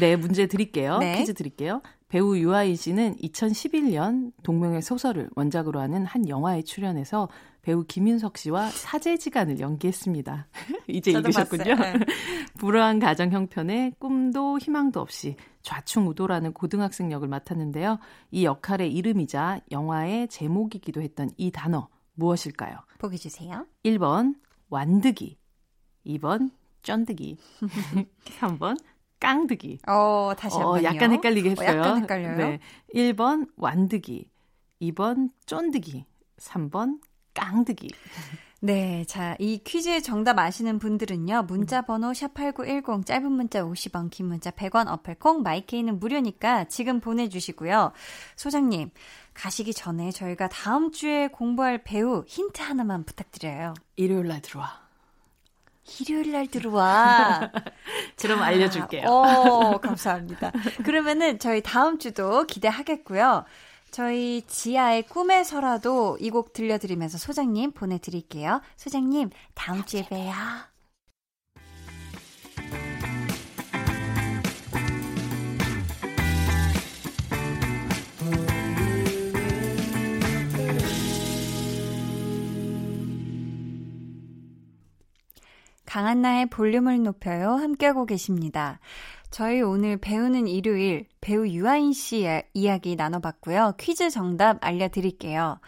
네 0.00 0.16
문제 0.16 0.46
드릴게요. 0.46 0.98
네. 0.98 1.18
퀴즈 1.18 1.34
드릴게요. 1.34 1.82
배우 2.14 2.38
유아인 2.38 2.76
씨는 2.76 3.16
2011년 3.16 4.30
동명의 4.44 4.82
소설을 4.82 5.30
원작으로 5.34 5.80
하는 5.80 6.06
한 6.06 6.28
영화에 6.28 6.62
출연해서 6.62 7.28
배우 7.60 7.82
김윤석 7.82 8.38
씨와 8.38 8.68
사제지간을 8.68 9.58
연기했습니다. 9.58 10.46
이제 10.86 11.10
읽으셨군요. 11.10 11.74
네. 11.74 11.94
불우한 12.56 13.00
가정 13.00 13.32
형편에 13.32 13.94
꿈도 13.98 14.60
희망도 14.60 15.00
없이 15.00 15.34
좌충우돌하는 15.62 16.52
고등학생 16.52 17.10
역을 17.10 17.26
맡았는데요. 17.26 17.98
이 18.30 18.44
역할의 18.44 18.94
이름이자 18.94 19.62
영화의 19.72 20.28
제목이기도 20.28 21.02
했던 21.02 21.32
이 21.36 21.50
단어 21.50 21.88
무엇일까요? 22.14 22.76
보기 22.98 23.18
주세요. 23.18 23.66
1번 23.84 24.36
완득이, 24.68 25.36
2번 26.06 26.52
쫀득이, 26.84 27.38
3번 28.38 28.76
깡득이. 29.24 29.78
어, 29.86 30.32
다시 30.36 30.56
한 30.56 30.64
번. 30.66 30.78
어, 30.78 30.82
약간 30.82 31.12
헷갈리게 31.12 31.50
했어요. 31.50 31.68
어, 31.68 31.84
약간 31.84 32.02
헷갈려요. 32.02 32.36
네. 32.36 32.60
1번 32.94 33.48
완득이, 33.56 34.30
2번 34.82 35.30
쫀득이, 35.46 36.04
3번 36.38 37.00
깡득이. 37.32 37.88
네, 38.60 39.04
자, 39.06 39.36
이 39.38 39.58
퀴즈의 39.62 40.02
정답 40.02 40.38
아시는 40.38 40.78
분들은요, 40.78 41.42
문자 41.42 41.82
번호 41.82 42.12
샵8910, 42.12 43.04
짧은 43.04 43.30
문자 43.30 43.62
50원, 43.62 44.10
긴 44.10 44.26
문자 44.26 44.50
100원, 44.50 44.88
어플콩, 44.88 45.42
마이케이는 45.42 45.98
무료니까 45.98 46.64
지금 46.64 46.98
보내주시고요. 47.00 47.92
소장님, 48.36 48.90
가시기 49.34 49.74
전에 49.74 50.10
저희가 50.12 50.48
다음 50.48 50.92
주에 50.92 51.28
공부할 51.28 51.84
배우 51.84 52.24
힌트 52.26 52.62
하나만 52.62 53.04
부탁드려요. 53.04 53.74
일요일 53.96 54.28
날 54.28 54.40
들어와. 54.40 54.83
일요일 56.00 56.32
날 56.32 56.46
들어와. 56.46 57.50
그럼 58.20 58.42
알려줄게요. 58.42 59.06
어, 59.08 59.78
감사합니다. 59.78 60.52
그러면은 60.84 61.38
저희 61.38 61.62
다음 61.62 61.98
주도 61.98 62.44
기대하겠고요. 62.44 63.44
저희 63.90 64.42
지아의 64.46 65.04
꿈에서라도 65.04 66.18
이 66.20 66.30
곡 66.30 66.52
들려드리면서 66.52 67.16
소장님 67.18 67.72
보내드릴게요. 67.72 68.60
소장님, 68.76 69.30
다음 69.54 69.84
주에 69.84 70.04
봬요. 70.06 70.32
강한나의 85.94 86.46
볼륨을 86.46 87.04
높여요. 87.04 87.50
함께하고 87.50 88.04
계십니다. 88.04 88.80
저희 89.30 89.62
오늘 89.62 89.96
배우는 89.96 90.48
일요일 90.48 91.06
배우 91.20 91.46
유아인 91.46 91.92
씨 91.92 92.26
이야기 92.52 92.96
나눠봤고요. 92.96 93.74
퀴즈 93.78 94.10
정답 94.10 94.58
알려드릴게요. 94.60 95.60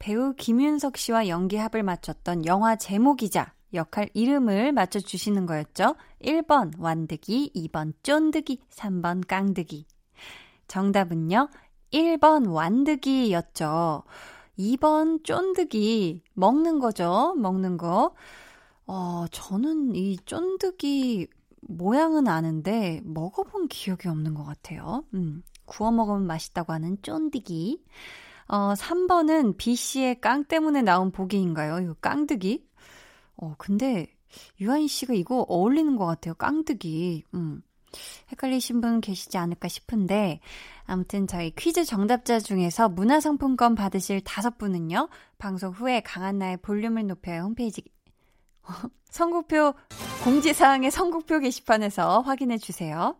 배우 0.00 0.34
김윤석 0.36 0.96
씨와 0.96 1.28
연기 1.28 1.58
합을 1.58 1.84
맞췄던 1.84 2.44
영화 2.46 2.74
제목이자 2.74 3.52
역할 3.72 4.10
이름을 4.14 4.72
맞춰주시는 4.72 5.46
거였죠. 5.46 5.94
1번 6.24 6.72
완득이, 6.76 7.52
2번 7.54 7.92
쫀득이, 8.02 8.58
3번 8.70 9.28
깡득이. 9.28 9.86
정답은요, 10.66 11.50
1번 11.92 12.52
완득이였죠. 12.52 14.02
2번 14.58 15.22
쫀득이, 15.22 16.24
먹는 16.34 16.80
거죠. 16.80 17.36
먹는 17.36 17.76
거. 17.76 18.16
어, 18.88 19.26
저는 19.30 19.94
이 19.94 20.16
쫀득이 20.24 21.28
모양은 21.60 22.26
아는데 22.26 23.02
먹어본 23.04 23.68
기억이 23.68 24.08
없는 24.08 24.34
것 24.34 24.44
같아요. 24.44 25.04
음, 25.12 25.42
구워 25.66 25.92
먹으면 25.92 26.26
맛있다고 26.26 26.72
하는 26.72 26.96
쫀득이. 27.02 27.84
어, 28.48 28.72
3번은 28.72 29.58
B씨의 29.58 30.22
깡 30.22 30.44
때문에 30.44 30.80
나온 30.80 31.12
보기인가요? 31.12 31.80
이거 31.80 31.94
깡득이? 32.00 32.66
어, 33.36 33.54
근데 33.58 34.06
유아인 34.58 34.88
씨가 34.88 35.12
이거 35.12 35.42
어울리는 35.42 35.96
것 35.96 36.06
같아요. 36.06 36.34
깡득이. 36.34 37.24
음. 37.34 37.62
헷갈리신 38.30 38.80
분 38.80 39.00
계시지 39.00 39.38
않을까 39.38 39.68
싶은데, 39.68 40.40
아무튼 40.84 41.26
저희 41.26 41.50
퀴즈 41.54 41.84
정답자 41.84 42.38
중에서 42.38 42.88
문화상품권 42.88 43.74
받으실 43.74 44.20
다섯 44.22 44.58
분은요, 44.58 45.08
방송 45.38 45.72
후에 45.72 46.00
강한나의 46.00 46.58
볼륨을 46.58 47.06
높여요 47.06 47.42
홈페이지 47.42 47.82
선곡표 49.10 49.74
공지사항의 50.24 50.90
선곡표 50.90 51.40
게시판에서 51.40 52.20
확인해 52.20 52.58
주세요. 52.58 53.16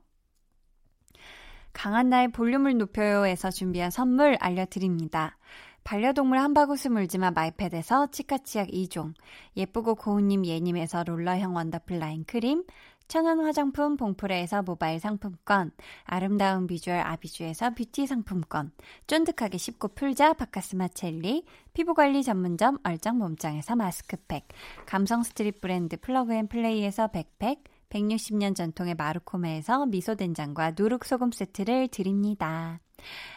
강한나의 1.72 2.32
볼륨을 2.32 2.76
높여요에서 2.76 3.50
준비한 3.50 3.90
선물 3.90 4.36
알려드립니다. 4.40 5.36
반려동물 5.84 6.38
한바구스 6.38 6.88
물지마 6.88 7.30
마이패드에서 7.30 8.10
치카치약 8.10 8.68
2종, 8.68 9.14
예쁘고 9.56 9.94
고운님 9.94 10.44
예님에서 10.44 11.04
롤러형 11.04 11.56
원더풀 11.56 11.98
라인 11.98 12.24
크림, 12.26 12.64
천연 13.08 13.40
화장품 13.40 13.96
봉프레에서 13.96 14.62
모바일 14.62 15.00
상품권, 15.00 15.72
아름다운 16.04 16.66
비주얼 16.66 16.98
아비주에서 16.98 17.70
뷰티 17.70 18.06
상품권, 18.06 18.70
쫀득하게 19.06 19.56
씹고 19.58 19.88
풀자 19.88 20.34
박카스맛 20.34 20.88
젤리, 20.88 21.44
피부관리 21.72 22.22
전문점 22.22 22.78
얼짱 22.84 23.18
몸짱에서 23.18 23.76
마스크팩, 23.76 24.46
감성 24.86 25.22
스트릿 25.22 25.60
브랜드 25.60 25.96
플러그앤플레이에서 25.98 27.08
백팩, 27.08 27.64
160년 27.88 28.54
전통의 28.54 28.94
마루코메에서 28.94 29.86
미소된장과 29.86 30.74
누룩소금 30.76 31.32
세트를 31.32 31.88
드립니다. 31.88 32.80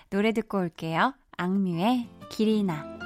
노래 0.10 0.34
듣고 0.34 0.58
올게요. 0.58 1.14
악뮤의 1.38 2.10
길이나. 2.30 3.00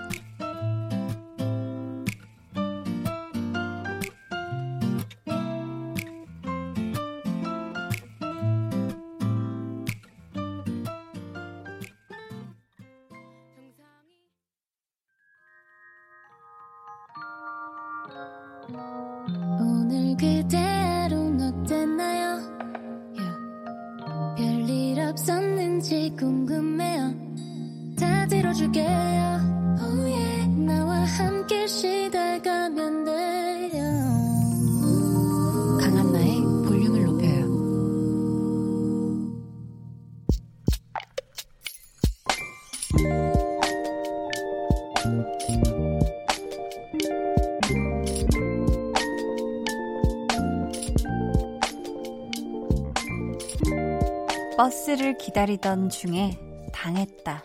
버스를 54.65 55.15
기다리던 55.19 55.89
중에 55.89 56.39
당했다. 56.73 57.43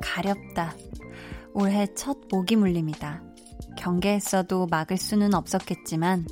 가렵다. 0.00 0.76
올해 1.54 1.88
첫 1.96 2.18
모기 2.30 2.54
물림이다. 2.54 3.20
경계했어도 3.78 4.68
막을 4.70 4.96
수는 4.96 5.34
없었겠지만 5.34 6.24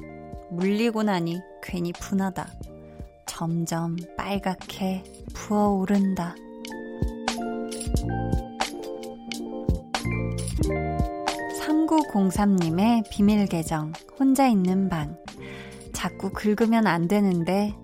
물리고 0.53 1.03
나니 1.03 1.41
괜히 1.65 1.93
분하다. 1.93 2.47
점점 3.27 3.97
빨갛게 4.17 5.03
부어오른다. 5.35 6.37
3903님의 11.59 13.11
비밀 13.11 13.47
계정, 13.47 13.93
혼자 14.17 14.47
있는 14.47 14.89
방. 14.89 15.17
자꾸 15.93 16.31
긁으면 16.31 16.87
안 16.87 17.09
되는데 17.09 17.75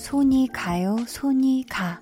손이 0.00 0.48
가요, 0.52 0.96
손이 1.06 1.66
가. 1.68 2.00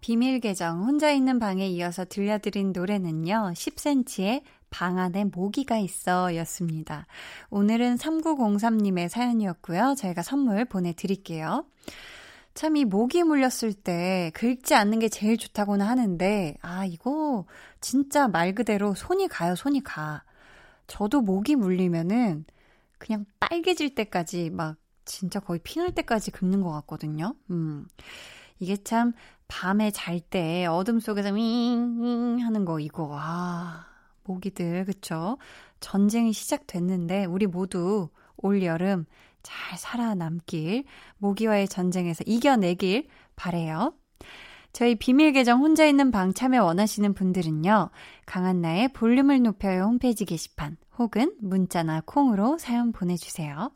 비밀 0.00 0.38
계정 0.38 0.84
혼자 0.84 1.10
있는 1.10 1.40
방에 1.40 1.66
이어서 1.66 2.04
들려드린 2.04 2.72
노래는요. 2.72 3.52
10cm의 3.54 4.42
방 4.70 4.98
안에 4.98 5.24
모기가 5.24 5.76
있어 5.78 6.34
였습니다. 6.36 7.06
오늘은 7.50 7.96
3903님의 7.96 9.08
사연이었고요. 9.08 9.96
저희가 9.98 10.22
선물 10.22 10.64
보내드릴게요. 10.64 11.66
참 12.54 12.76
이 12.76 12.84
모기 12.84 13.24
물렸을 13.24 13.72
때 13.74 14.30
긁지 14.34 14.74
않는 14.76 15.00
게 15.00 15.08
제일 15.08 15.36
좋다고는 15.36 15.84
하는데 15.84 16.56
아 16.62 16.84
이거 16.84 17.44
진짜 17.80 18.28
말 18.28 18.54
그대로 18.54 18.94
손이 18.94 19.26
가요 19.28 19.56
손이 19.56 19.82
가. 19.82 20.22
저도 20.86 21.22
모기 21.22 21.56
물리면은 21.56 22.44
그냥 23.00 23.24
빨개질 23.40 23.94
때까지 23.96 24.50
막 24.50 24.76
진짜 25.04 25.40
거의 25.40 25.58
피날 25.64 25.92
때까지 25.92 26.30
긁는 26.30 26.60
것 26.60 26.70
같거든요. 26.70 27.34
음. 27.50 27.88
이게 28.60 28.76
참 28.76 29.12
밤에 29.48 29.90
잘 29.90 30.20
때 30.20 30.66
어둠 30.66 31.00
속에서 31.00 31.30
윙윙 31.32 32.40
하는 32.44 32.64
거 32.64 32.78
이거 32.78 33.16
아 33.18 33.86
모기들 34.24 34.84
그쵸? 34.84 35.38
전쟁이 35.80 36.32
시작됐는데 36.32 37.24
우리 37.24 37.46
모두 37.46 38.10
올 38.36 38.62
여름 38.62 39.06
잘 39.42 39.78
살아남길 39.78 40.84
모기와의 41.18 41.68
전쟁에서 41.68 42.22
이겨내길 42.26 43.08
바래요. 43.34 43.94
저희 44.72 44.94
비밀 44.94 45.32
계정 45.32 45.60
혼자 45.60 45.84
있는 45.84 46.10
방 46.10 46.32
참여 46.32 46.64
원하시는 46.64 47.14
분들은요. 47.14 47.90
강한나의 48.26 48.92
볼륨을 48.92 49.42
높여요 49.42 49.84
홈페이지 49.84 50.24
게시판 50.24 50.76
혹은 50.98 51.34
문자나 51.40 52.02
콩으로 52.06 52.58
사연 52.58 52.92
보내주세요. 52.92 53.72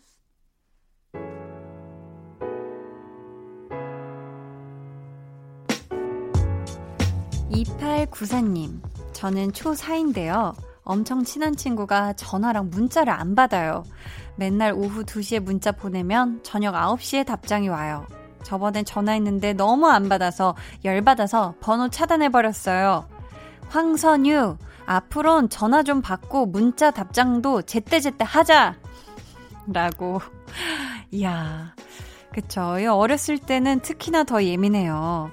2894님, 7.51 8.81
저는 9.13 9.53
초4인데요. 9.53 10.55
엄청 10.83 11.25
친한 11.25 11.57
친구가 11.57 12.15
전화랑 12.15 12.71
문자를 12.71 13.13
안 13.13 13.35
받아요. 13.35 13.85
맨날 14.37 14.73
오후 14.73 15.05
2시에 15.05 15.41
문자 15.41 15.73
보내면 15.73 16.43
저녁 16.43 16.75
9시에 16.75 17.25
답장이 17.25 17.69
와요. 17.69 18.07
저번엔 18.45 18.85
전화했는데 18.85 19.55
너무 19.55 19.89
안 19.89 20.09
받아서 20.09 20.55
열받아서 20.85 21.55
번호 21.61 21.89
차단해버렸어요. 21.89 23.09
황선유, 23.69 24.57
앞으론 24.87 25.49
전화 25.49 25.83
좀 25.83 26.01
받고 26.03 26.47
문자 26.47 26.91
답장도 26.91 27.63
제때제때 27.63 28.25
하자! 28.25 28.77
라고. 29.67 30.21
이야. 31.11 31.75
그쵸. 32.33 32.77
어렸을 32.91 33.39
때는 33.39 33.81
특히나 33.81 34.25
더 34.25 34.43
예민해요. 34.45 35.31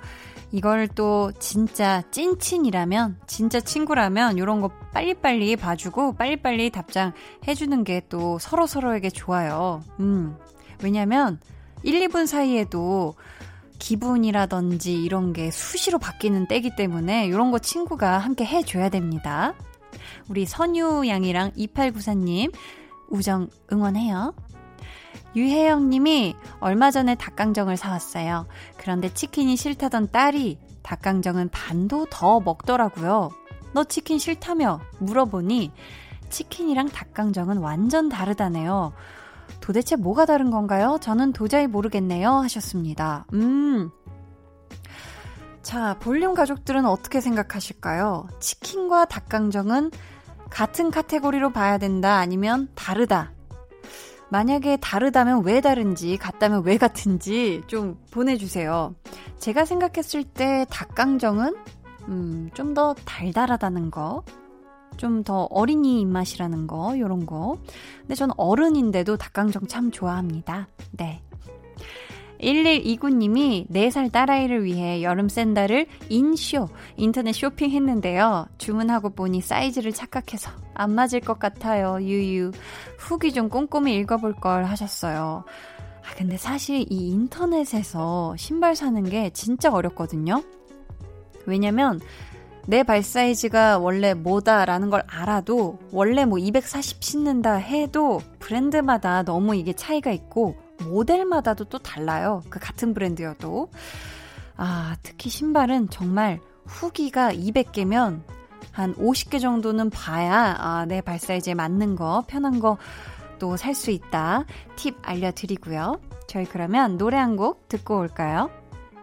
이걸 0.54 0.88
또 0.88 1.32
진짜 1.40 2.02
찐친이라면, 2.12 3.20
진짜 3.26 3.60
친구라면 3.60 4.38
이런 4.38 4.62
거 4.62 4.70
빨리빨리 4.94 5.56
봐주고 5.56 6.16
빨리빨리 6.16 6.70
답장 6.72 7.14
해주는 7.48 7.84
게 7.84 8.02
또 8.10 8.38
서로서로에게 8.40 9.10
좋아요. 9.10 9.82
음. 10.00 10.36
왜냐면 10.84 11.40
1, 11.84 12.08
2분 12.08 12.28
사이에도 12.28 13.16
기분이라든지 13.80 14.94
이런 14.94 15.34
게 15.34 15.50
수시로 15.50 15.98
바뀌는 15.98 16.48
때기 16.48 16.76
때문에 16.76 17.26
이런 17.26 17.52
거 17.52 17.60
친구가 17.60 18.20
함께 18.20 18.46
해줘야 18.46 18.90
됩니다. 18.90 19.56
우리 20.30 20.46
선유 20.46 21.08
양이랑 21.08 21.52
2894님 21.52 22.54
우정 23.10 23.50
응원해요. 23.72 24.34
유혜영 25.36 25.90
님이 25.90 26.36
얼마 26.60 26.92
전에 26.92 27.16
닭강정을 27.16 27.78
사왔어요. 27.78 28.48
그런데 28.78 29.14
치킨이 29.14 29.56
싫다던 29.56 30.12
딸이 30.12 30.60
닭강정은 30.84 31.50
반도 31.50 32.06
더 32.10 32.40
먹더라고요. 32.40 33.32
너 33.74 33.84
치킨 33.86 34.20
싫다며 34.20 34.82
물어보니 35.00 35.72
치킨이랑 36.30 36.90
닭강정은 36.90 37.58
완전 37.58 38.10
다르다네요. 38.10 38.94
도대체 39.62 39.96
뭐가 39.96 40.26
다른 40.26 40.52
건가요? 40.52 40.98
저는 41.02 41.32
도저히 41.34 41.68
모르겠네요. 41.68 42.30
하셨습니다. 42.30 43.26
음. 43.34 43.90
자, 45.62 45.96
볼륨 46.00 46.34
가족들은 46.34 46.86
어떻게 46.86 47.22
생각하실까요? 47.22 48.28
치킨과 48.40 49.06
닭강정은 49.06 49.92
같은 50.50 50.92
카테고리로 50.92 51.52
봐야 51.52 51.78
된다, 51.78 52.16
아니면 52.18 52.68
다르다. 52.76 53.32
만약에 54.30 54.78
다르다면 54.78 55.44
왜 55.46 55.62
다른지, 55.62 56.18
같다면 56.18 56.64
왜 56.66 56.78
같은지 56.78 57.62
좀 57.68 57.98
보내주세요. 58.12 58.96
제가 59.40 59.66
생각했을 59.66 60.24
때 60.24 60.66
닭강정은, 60.70 61.56
음, 62.08 62.50
좀 62.54 62.74
더 62.74 62.94
달달하다는 63.06 63.92
거, 63.92 64.24
좀 64.98 65.24
더 65.24 65.48
어린이 65.52 66.02
입맛이라는 66.02 66.68
거, 66.68 66.98
요런 66.98 67.26
거. 67.26 67.58
근데 68.02 68.16
전 68.16 68.32
어른인데도 68.38 69.18
닭강정 69.18 69.68
참 69.68 69.92
좋아합니다. 69.92 70.68
네. 70.92 71.22
1129님이 72.42 73.70
4살 73.70 74.12
딸아이를 74.12 74.64
위해 74.64 75.04
여름 75.04 75.30
샌들을 75.30 75.86
인쇼, 76.10 76.68
인터넷 76.98 77.34
쇼핑했는데요. 77.34 78.48
주문하고 78.58 79.12
보니 79.12 79.42
사이즈를 79.42 79.92
착각해서 79.92 80.52
안 80.74 80.92
맞을 80.96 81.20
것 81.20 81.38
같아요. 81.38 82.02
유유. 82.02 82.52
후기 82.98 83.32
좀 83.32 83.48
꼼꼼히 83.48 83.96
읽어볼 83.98 84.34
걸 84.36 84.66
하셨어요. 84.66 85.44
아, 86.04 86.16
근데 86.18 86.36
사실 86.38 86.86
이 86.90 87.10
인터넷에서 87.10 88.36
신발 88.38 88.76
사는 88.76 89.04
게 89.04 89.30
진짜 89.30 89.72
어렵거든요. 89.72 90.44
왜냐면 91.46 92.00
내 92.68 92.84
발 92.84 93.04
사이즈가 93.04 93.78
원래 93.80 94.14
뭐다라는 94.14 94.90
걸 94.90 95.04
알아도 95.08 95.80
원래 95.92 96.26
뭐 96.26 96.38
240 96.38 97.04
신는다 97.04 97.56
해도 97.56 98.22
브랜드마다 98.40 99.24
너무 99.24 99.56
이게 99.56 99.74
차이가 99.74 100.12
있고 100.12 100.56
모델마다도 100.84 101.66
또 101.66 101.80
달라요. 101.80 102.42
그 102.50 102.60
같은 102.60 102.94
브랜드여도. 102.94 103.70
아, 104.58 104.96
특히 105.04 105.30
신발은 105.30 105.90
정말 105.90 106.40
후기가 106.66 107.32
200개면 107.34 108.22
한 108.72 108.96
50개 108.96 109.42
정도는 109.42 109.90
봐야 109.90 110.56
아, 110.60 110.86
내 110.86 111.02
발 111.02 111.20
사이즈에 111.20 111.54
맞는 111.56 111.96
거, 111.96 112.24
편한 112.28 112.60
거 112.60 112.78
또 113.40 113.56
살 113.58 113.74
수 113.74 113.90
있다. 113.90 114.46
팁 114.76 114.96
알려드리고요. 115.02 116.00
저희 116.28 116.46
그러면 116.46 116.98
노래 116.98 117.18
한 117.18 117.36
곡 117.36 117.68
듣고 117.70 117.98
올까요? 117.98 118.52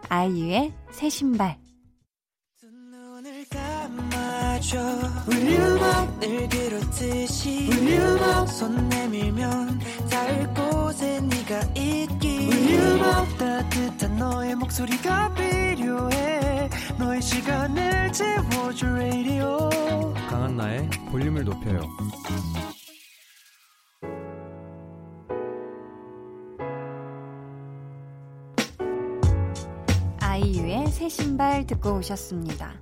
아이유의 0.07 0.73
새 0.91 1.09
신발. 1.09 1.57
Will 4.61 5.79
늘 6.19 6.49
그렇듯이. 6.49 7.69
Will 7.71 8.47
손 8.47 8.89
내밀면 8.89 9.79
닿을 10.09 10.53
곳에 10.53 11.21
네가 11.21 11.61
있기. 11.77 12.49
Will 12.51 12.99
따뜻한 13.37 14.17
너의 14.17 14.55
목소리가 14.55 15.33
필요해. 15.33 16.69
너의 16.97 17.21
시간을 17.21 18.11
채워줄 18.11 18.89
radio. 18.89 19.69
강한나의 20.29 20.89
볼륨을 21.09 21.45
높여요. 21.45 21.79
아이유의 30.19 30.87
새 30.87 31.07
신발 31.07 31.65
듣고 31.65 31.99
오셨습니다. 31.99 32.73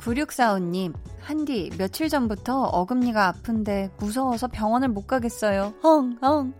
9645님, 0.00 0.94
한디, 1.20 1.70
며칠 1.76 2.08
전부터 2.08 2.62
어금니가 2.62 3.28
아픈데 3.28 3.90
무서워서 3.98 4.48
병원을 4.48 4.88
못 4.88 5.06
가겠어요. 5.06 5.74
헝, 5.82 6.18
헝. 6.22 6.54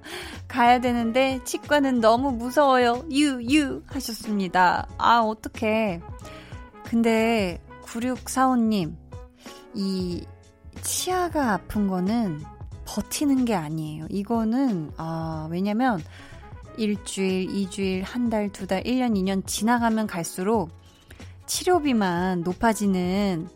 가야 0.46 0.80
되는데 0.80 1.40
치과는 1.44 2.00
너무 2.00 2.32
무서워요. 2.32 3.02
유, 3.10 3.40
유. 3.50 3.82
하셨습니다. 3.86 4.86
아, 4.98 5.20
어떡해. 5.20 6.00
근데 6.84 7.62
9645님, 7.82 8.94
이 9.74 10.24
치아가 10.82 11.54
아픈 11.54 11.88
거는 11.88 12.40
버티는 12.84 13.46
게 13.46 13.54
아니에요. 13.54 14.06
이거는, 14.10 14.92
아, 14.98 15.48
왜냐면 15.50 16.02
일주일, 16.76 17.50
이주일, 17.50 18.02
한 18.02 18.28
달, 18.28 18.50
두 18.50 18.66
달, 18.66 18.82
1년, 18.82 19.14
2년 19.16 19.46
지나가면 19.46 20.06
갈수록 20.06 20.70
치료비만 21.50 22.42
높아지는 22.42 23.48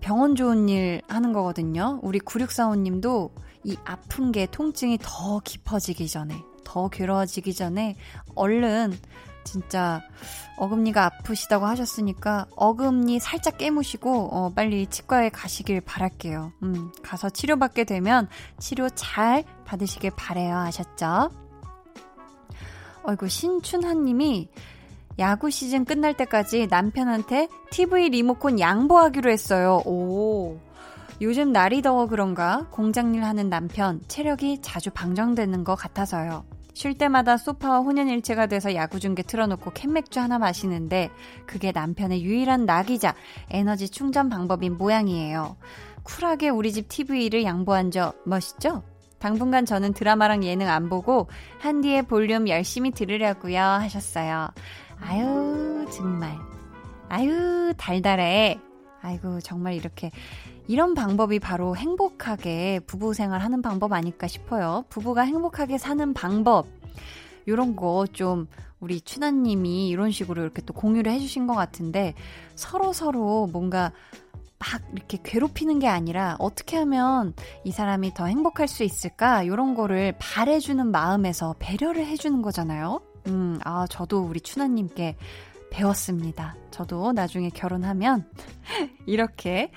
병원 0.00 0.36
좋은 0.36 0.68
일 0.68 1.00
하는 1.08 1.32
거거든요. 1.32 1.98
우리 2.02 2.20
9645님도 2.20 3.30
이 3.64 3.76
아픈 3.86 4.32
게 4.32 4.46
통증이 4.46 4.98
더 5.00 5.40
깊어지기 5.42 6.08
전에, 6.08 6.36
더 6.62 6.88
괴로워지기 6.90 7.54
전에 7.54 7.96
얼른 8.34 8.92
진짜 9.44 10.02
어금니가 10.58 11.06
아프시다고 11.06 11.64
하셨으니까 11.64 12.48
어금니 12.54 13.18
살짝 13.18 13.56
깨무시고 13.56 14.28
어, 14.30 14.52
빨리 14.54 14.86
치과에 14.86 15.30
가시길 15.30 15.80
바랄게요. 15.80 16.52
음, 16.62 16.92
가서 17.02 17.30
치료받게 17.30 17.84
되면 17.84 18.28
치료 18.58 18.90
잘 18.90 19.42
받으시길 19.64 20.10
바래요. 20.16 20.54
아셨죠? 20.54 21.30
어이구 23.04 23.26
신춘하님이 23.30 24.50
야구 25.18 25.50
시즌 25.50 25.84
끝날 25.84 26.14
때까지 26.14 26.68
남편한테 26.68 27.48
TV 27.70 28.10
리모컨 28.10 28.60
양보하기로 28.60 29.30
했어요. 29.30 29.82
오. 29.84 30.58
요즘 31.20 31.52
날이 31.52 31.82
더워 31.82 32.06
그런가 32.06 32.68
공장일 32.70 33.24
하는 33.24 33.50
남편 33.50 34.00
체력이 34.06 34.62
자주 34.62 34.90
방정되는 34.90 35.64
것 35.64 35.74
같아서요. 35.74 36.44
쉴 36.74 36.96
때마다 36.96 37.36
소파와 37.36 37.80
혼연일체가 37.80 38.46
돼서 38.46 38.76
야구 38.76 39.00
중계 39.00 39.24
틀어놓고 39.24 39.72
캔맥주 39.72 40.20
하나 40.20 40.38
마시는데 40.38 41.10
그게 41.44 41.72
남편의 41.72 42.22
유일한 42.22 42.66
낙이자 42.66 43.16
에너지 43.50 43.88
충전 43.88 44.28
방법인 44.28 44.78
모양이에요. 44.78 45.56
쿨하게 46.04 46.50
우리 46.50 46.72
집 46.72 46.88
TV를 46.88 47.42
양보한 47.42 47.90
적 47.90 48.22
멋있죠? 48.24 48.84
당분간 49.18 49.66
저는 49.66 49.92
드라마랑 49.94 50.44
예능 50.44 50.68
안 50.68 50.88
보고 50.88 51.28
한디의 51.58 52.02
볼륨 52.04 52.48
열심히 52.48 52.92
들으려고요 52.92 53.60
하셨어요. 53.60 54.50
아유, 55.00 55.86
정말. 55.92 56.36
아유, 57.08 57.72
달달해. 57.76 58.58
아이고, 59.00 59.40
정말 59.40 59.74
이렇게. 59.74 60.10
이런 60.66 60.94
방법이 60.94 61.38
바로 61.38 61.76
행복하게 61.76 62.80
부부 62.86 63.14
생활 63.14 63.40
하는 63.40 63.62
방법 63.62 63.92
아닐까 63.92 64.26
싶어요. 64.26 64.84
부부가 64.90 65.22
행복하게 65.22 65.78
사는 65.78 66.12
방법. 66.14 66.66
요런 67.46 67.76
거 67.76 68.04
좀 68.12 68.46
우리 68.80 69.00
추나님이 69.00 69.88
이런 69.88 70.10
식으로 70.10 70.42
이렇게 70.42 70.62
또 70.62 70.72
공유를 70.74 71.10
해주신 71.12 71.46
것 71.46 71.54
같은데 71.54 72.14
서로 72.54 72.92
서로 72.92 73.48
뭔가 73.50 73.92
막 74.58 74.82
이렇게 74.92 75.18
괴롭히는 75.22 75.78
게 75.78 75.88
아니라 75.88 76.36
어떻게 76.38 76.76
하면 76.76 77.32
이 77.64 77.70
사람이 77.70 78.14
더 78.14 78.26
행복할 78.26 78.68
수 78.68 78.82
있을까? 78.84 79.42
이런 79.42 79.74
거를 79.74 80.14
바래주는 80.18 80.86
마음에서 80.90 81.54
배려를 81.58 82.06
해주는 82.06 82.42
거잖아요. 82.42 83.00
음, 83.28 83.58
아, 83.64 83.86
저도 83.88 84.22
우리 84.22 84.40
추나님께 84.40 85.16
배웠습니다. 85.70 86.56
저도 86.70 87.12
나중에 87.12 87.50
결혼하면 87.50 88.28
이렇게 89.06 89.70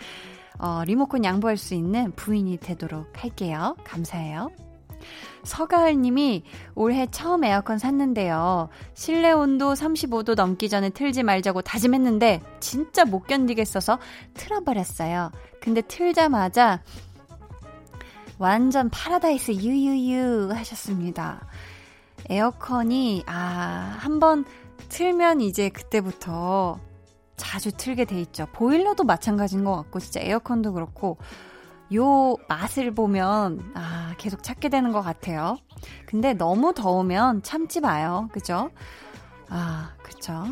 어, 0.57 0.83
리모컨 0.85 1.23
양보할 1.23 1.57
수 1.57 1.73
있는 1.73 2.11
부인이 2.11 2.57
되도록 2.57 3.23
할게요. 3.23 3.75
감사해요. 3.83 4.51
서가을 5.43 5.99
님이 5.99 6.43
올해 6.75 7.07
처음 7.07 7.43
에어컨 7.43 7.79
샀는데요. 7.79 8.69
실내 8.93 9.31
온도 9.31 9.73
35도 9.73 10.35
넘기 10.35 10.69
전에 10.69 10.89
틀지 10.89 11.23
말자고 11.23 11.63
다짐했는데 11.63 12.41
진짜 12.59 13.05
못 13.05 13.25
견디겠어서 13.25 13.97
틀어버렸어요. 14.35 15.31
근데 15.59 15.81
틀자마자 15.81 16.81
완전 18.37 18.89
파라다이스 18.89 19.51
유유유 19.53 20.51
하셨습니다. 20.53 21.41
에어컨이, 22.31 23.23
아, 23.27 23.97
한번 23.99 24.45
틀면 24.87 25.41
이제 25.41 25.67
그때부터 25.67 26.79
자주 27.35 27.73
틀게 27.73 28.05
돼 28.05 28.21
있죠. 28.21 28.47
보일러도 28.53 29.03
마찬가지인 29.03 29.65
것 29.65 29.75
같고, 29.75 29.99
진짜 29.99 30.21
에어컨도 30.21 30.71
그렇고, 30.71 31.17
요 31.93 32.37
맛을 32.47 32.95
보면, 32.95 33.73
아, 33.75 34.15
계속 34.17 34.43
찾게 34.43 34.69
되는 34.69 34.93
것 34.93 35.01
같아요. 35.01 35.57
근데 36.05 36.33
너무 36.33 36.73
더우면 36.73 37.43
참지 37.43 37.81
마요. 37.81 38.29
그죠? 38.31 38.71
아, 39.49 39.91
그쵸. 40.01 40.45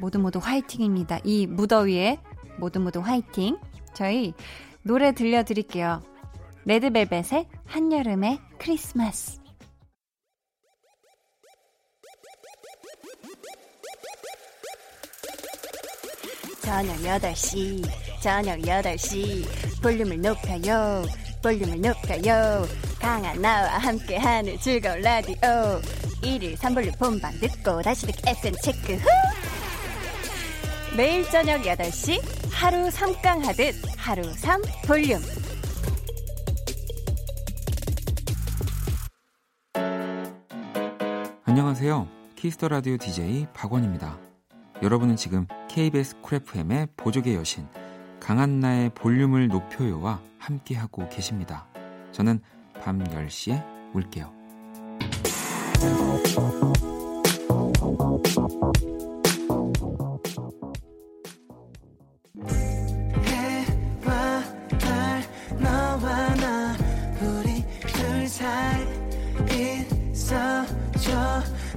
모두 0.00 0.18
모두 0.18 0.38
화이팅입니다. 0.42 1.18
이 1.22 1.46
무더위에 1.46 2.18
모두 2.58 2.80
모두 2.80 3.00
화이팅. 3.00 3.58
저희 3.92 4.32
노래 4.82 5.12
들려드릴게요. 5.12 6.00
레드벨벳의 6.64 7.46
한여름의 7.66 8.40
크리스마스. 8.58 9.43
저녁 16.64 16.96
8시 16.96 17.84
저녁 18.20 18.58
8시. 18.58 19.82
볼륨을 19.82 20.20
높여요 20.20 21.04
볼륨을 21.42 21.78
높여요. 21.78 22.66
강한 22.98 23.40
나와 23.42 23.76
함께하는 23.76 24.58
즐거운 24.58 25.02
라디오. 25.02 25.36
1일 26.22 26.56
3볼륨 26.56 26.98
본방 26.98 27.38
듣고 27.38 27.82
다시 27.82 28.06
듣기 28.06 28.22
FM 28.26 28.54
체크 28.62 28.94
후! 28.94 29.06
매일 30.96 31.22
저녁 31.28 31.60
8시 31.60 32.18
하루 32.50 32.88
3강 32.88 33.44
하듯 33.44 33.74
하루 33.98 34.22
3 34.32 34.62
볼륨. 34.86 35.20
안녕하세요. 41.44 42.08
키스 42.36 42.56
더 42.56 42.68
라디오 42.68 42.96
DJ 42.96 43.48
박원입니다. 43.52 44.33
여러분은 44.82 45.16
지금 45.16 45.46
KBS 45.68 46.20
쿨 46.20 46.36
FM의 46.36 46.88
보조개 46.96 47.34
여신 47.34 47.66
강한나의 48.20 48.90
볼륨을 48.94 49.48
높여요와 49.48 50.20
함께하고 50.38 51.08
계십니다. 51.08 51.66
저는 52.12 52.40
밤 52.80 53.02
10시에 53.02 53.62
올게요. 53.94 54.32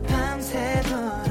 강한나의 0.07 1.26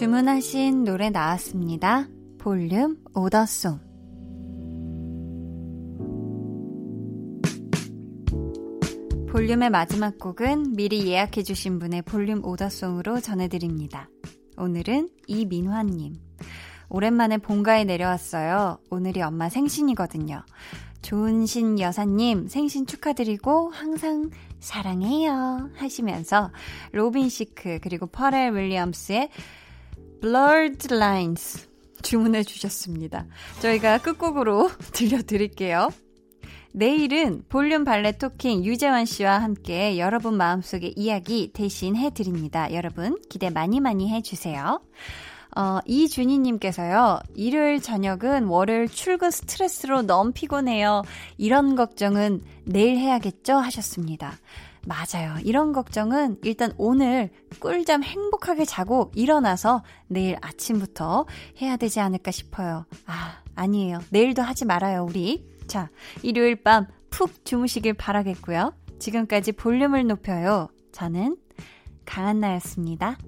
주문하신 0.00 0.84
노래 0.84 1.10
나왔습니다. 1.10 2.08
볼륨 2.38 2.96
오더송. 3.14 3.78
볼륨의 9.30 9.68
마지막 9.68 10.18
곡은 10.18 10.72
미리 10.72 11.06
예약해주신 11.06 11.78
분의 11.80 12.00
볼륨 12.00 12.42
오더송으로 12.46 13.20
전해드립니다. 13.20 14.08
오늘은 14.56 15.10
이민화님. 15.26 16.14
오랜만에 16.88 17.36
본가에 17.36 17.84
내려왔어요. 17.84 18.78
오늘이 18.88 19.20
엄마 19.20 19.50
생신이거든요. 19.50 20.46
좋은신 21.02 21.78
여사님 21.78 22.48
생신 22.48 22.86
축하드리고 22.86 23.68
항상 23.70 24.30
사랑해요 24.60 25.70
하시면서 25.74 26.52
로빈 26.92 27.28
시크 27.28 27.80
그리고 27.82 28.06
퍼렐 28.06 28.54
윌리엄스의 28.54 29.30
Blurred 30.20 30.94
Lines 30.94 31.68
주문해 32.02 32.42
주셨습니다. 32.42 33.26
저희가 33.60 33.98
끝곡으로 33.98 34.70
들려드릴게요. 34.92 35.90
내일은 36.72 37.42
볼륨 37.48 37.84
발레 37.84 38.12
토킹 38.12 38.64
유재환 38.64 39.04
씨와 39.04 39.38
함께 39.38 39.98
여러분 39.98 40.36
마음속의 40.36 40.94
이야기 40.96 41.50
대신 41.52 41.96
해드립니다. 41.96 42.72
여러분 42.72 43.16
기대 43.28 43.50
많이 43.50 43.80
많이 43.80 44.08
해주세요. 44.10 44.80
어, 45.56 45.80
이준희님께서요, 45.84 47.18
일요일 47.34 47.82
저녁은 47.82 48.44
월요일 48.44 48.88
출근 48.88 49.32
스트레스로 49.32 50.02
너무 50.02 50.30
피곤해요. 50.32 51.02
이런 51.38 51.74
걱정은 51.74 52.40
내일 52.64 52.96
해야겠죠? 52.98 53.54
하셨습니다. 53.54 54.38
맞아요. 54.86 55.36
이런 55.44 55.72
걱정은 55.72 56.38
일단 56.42 56.72
오늘 56.78 57.30
꿀잠 57.60 58.02
행복하게 58.02 58.64
자고 58.64 59.10
일어나서 59.14 59.82
내일 60.08 60.36
아침부터 60.40 61.26
해야 61.60 61.76
되지 61.76 62.00
않을까 62.00 62.30
싶어요. 62.30 62.86
아, 63.06 63.42
아니에요. 63.54 64.00
내일도 64.10 64.42
하지 64.42 64.64
말아요, 64.64 65.04
우리. 65.04 65.48
자, 65.66 65.88
일요일 66.22 66.56
밤 66.56 66.86
푹 67.10 67.44
주무시길 67.44 67.94
바라겠고요. 67.94 68.72
지금까지 68.98 69.52
볼륨을 69.52 70.06
높여요. 70.06 70.68
저는 70.92 71.36
강한나였습니다. 72.06 73.18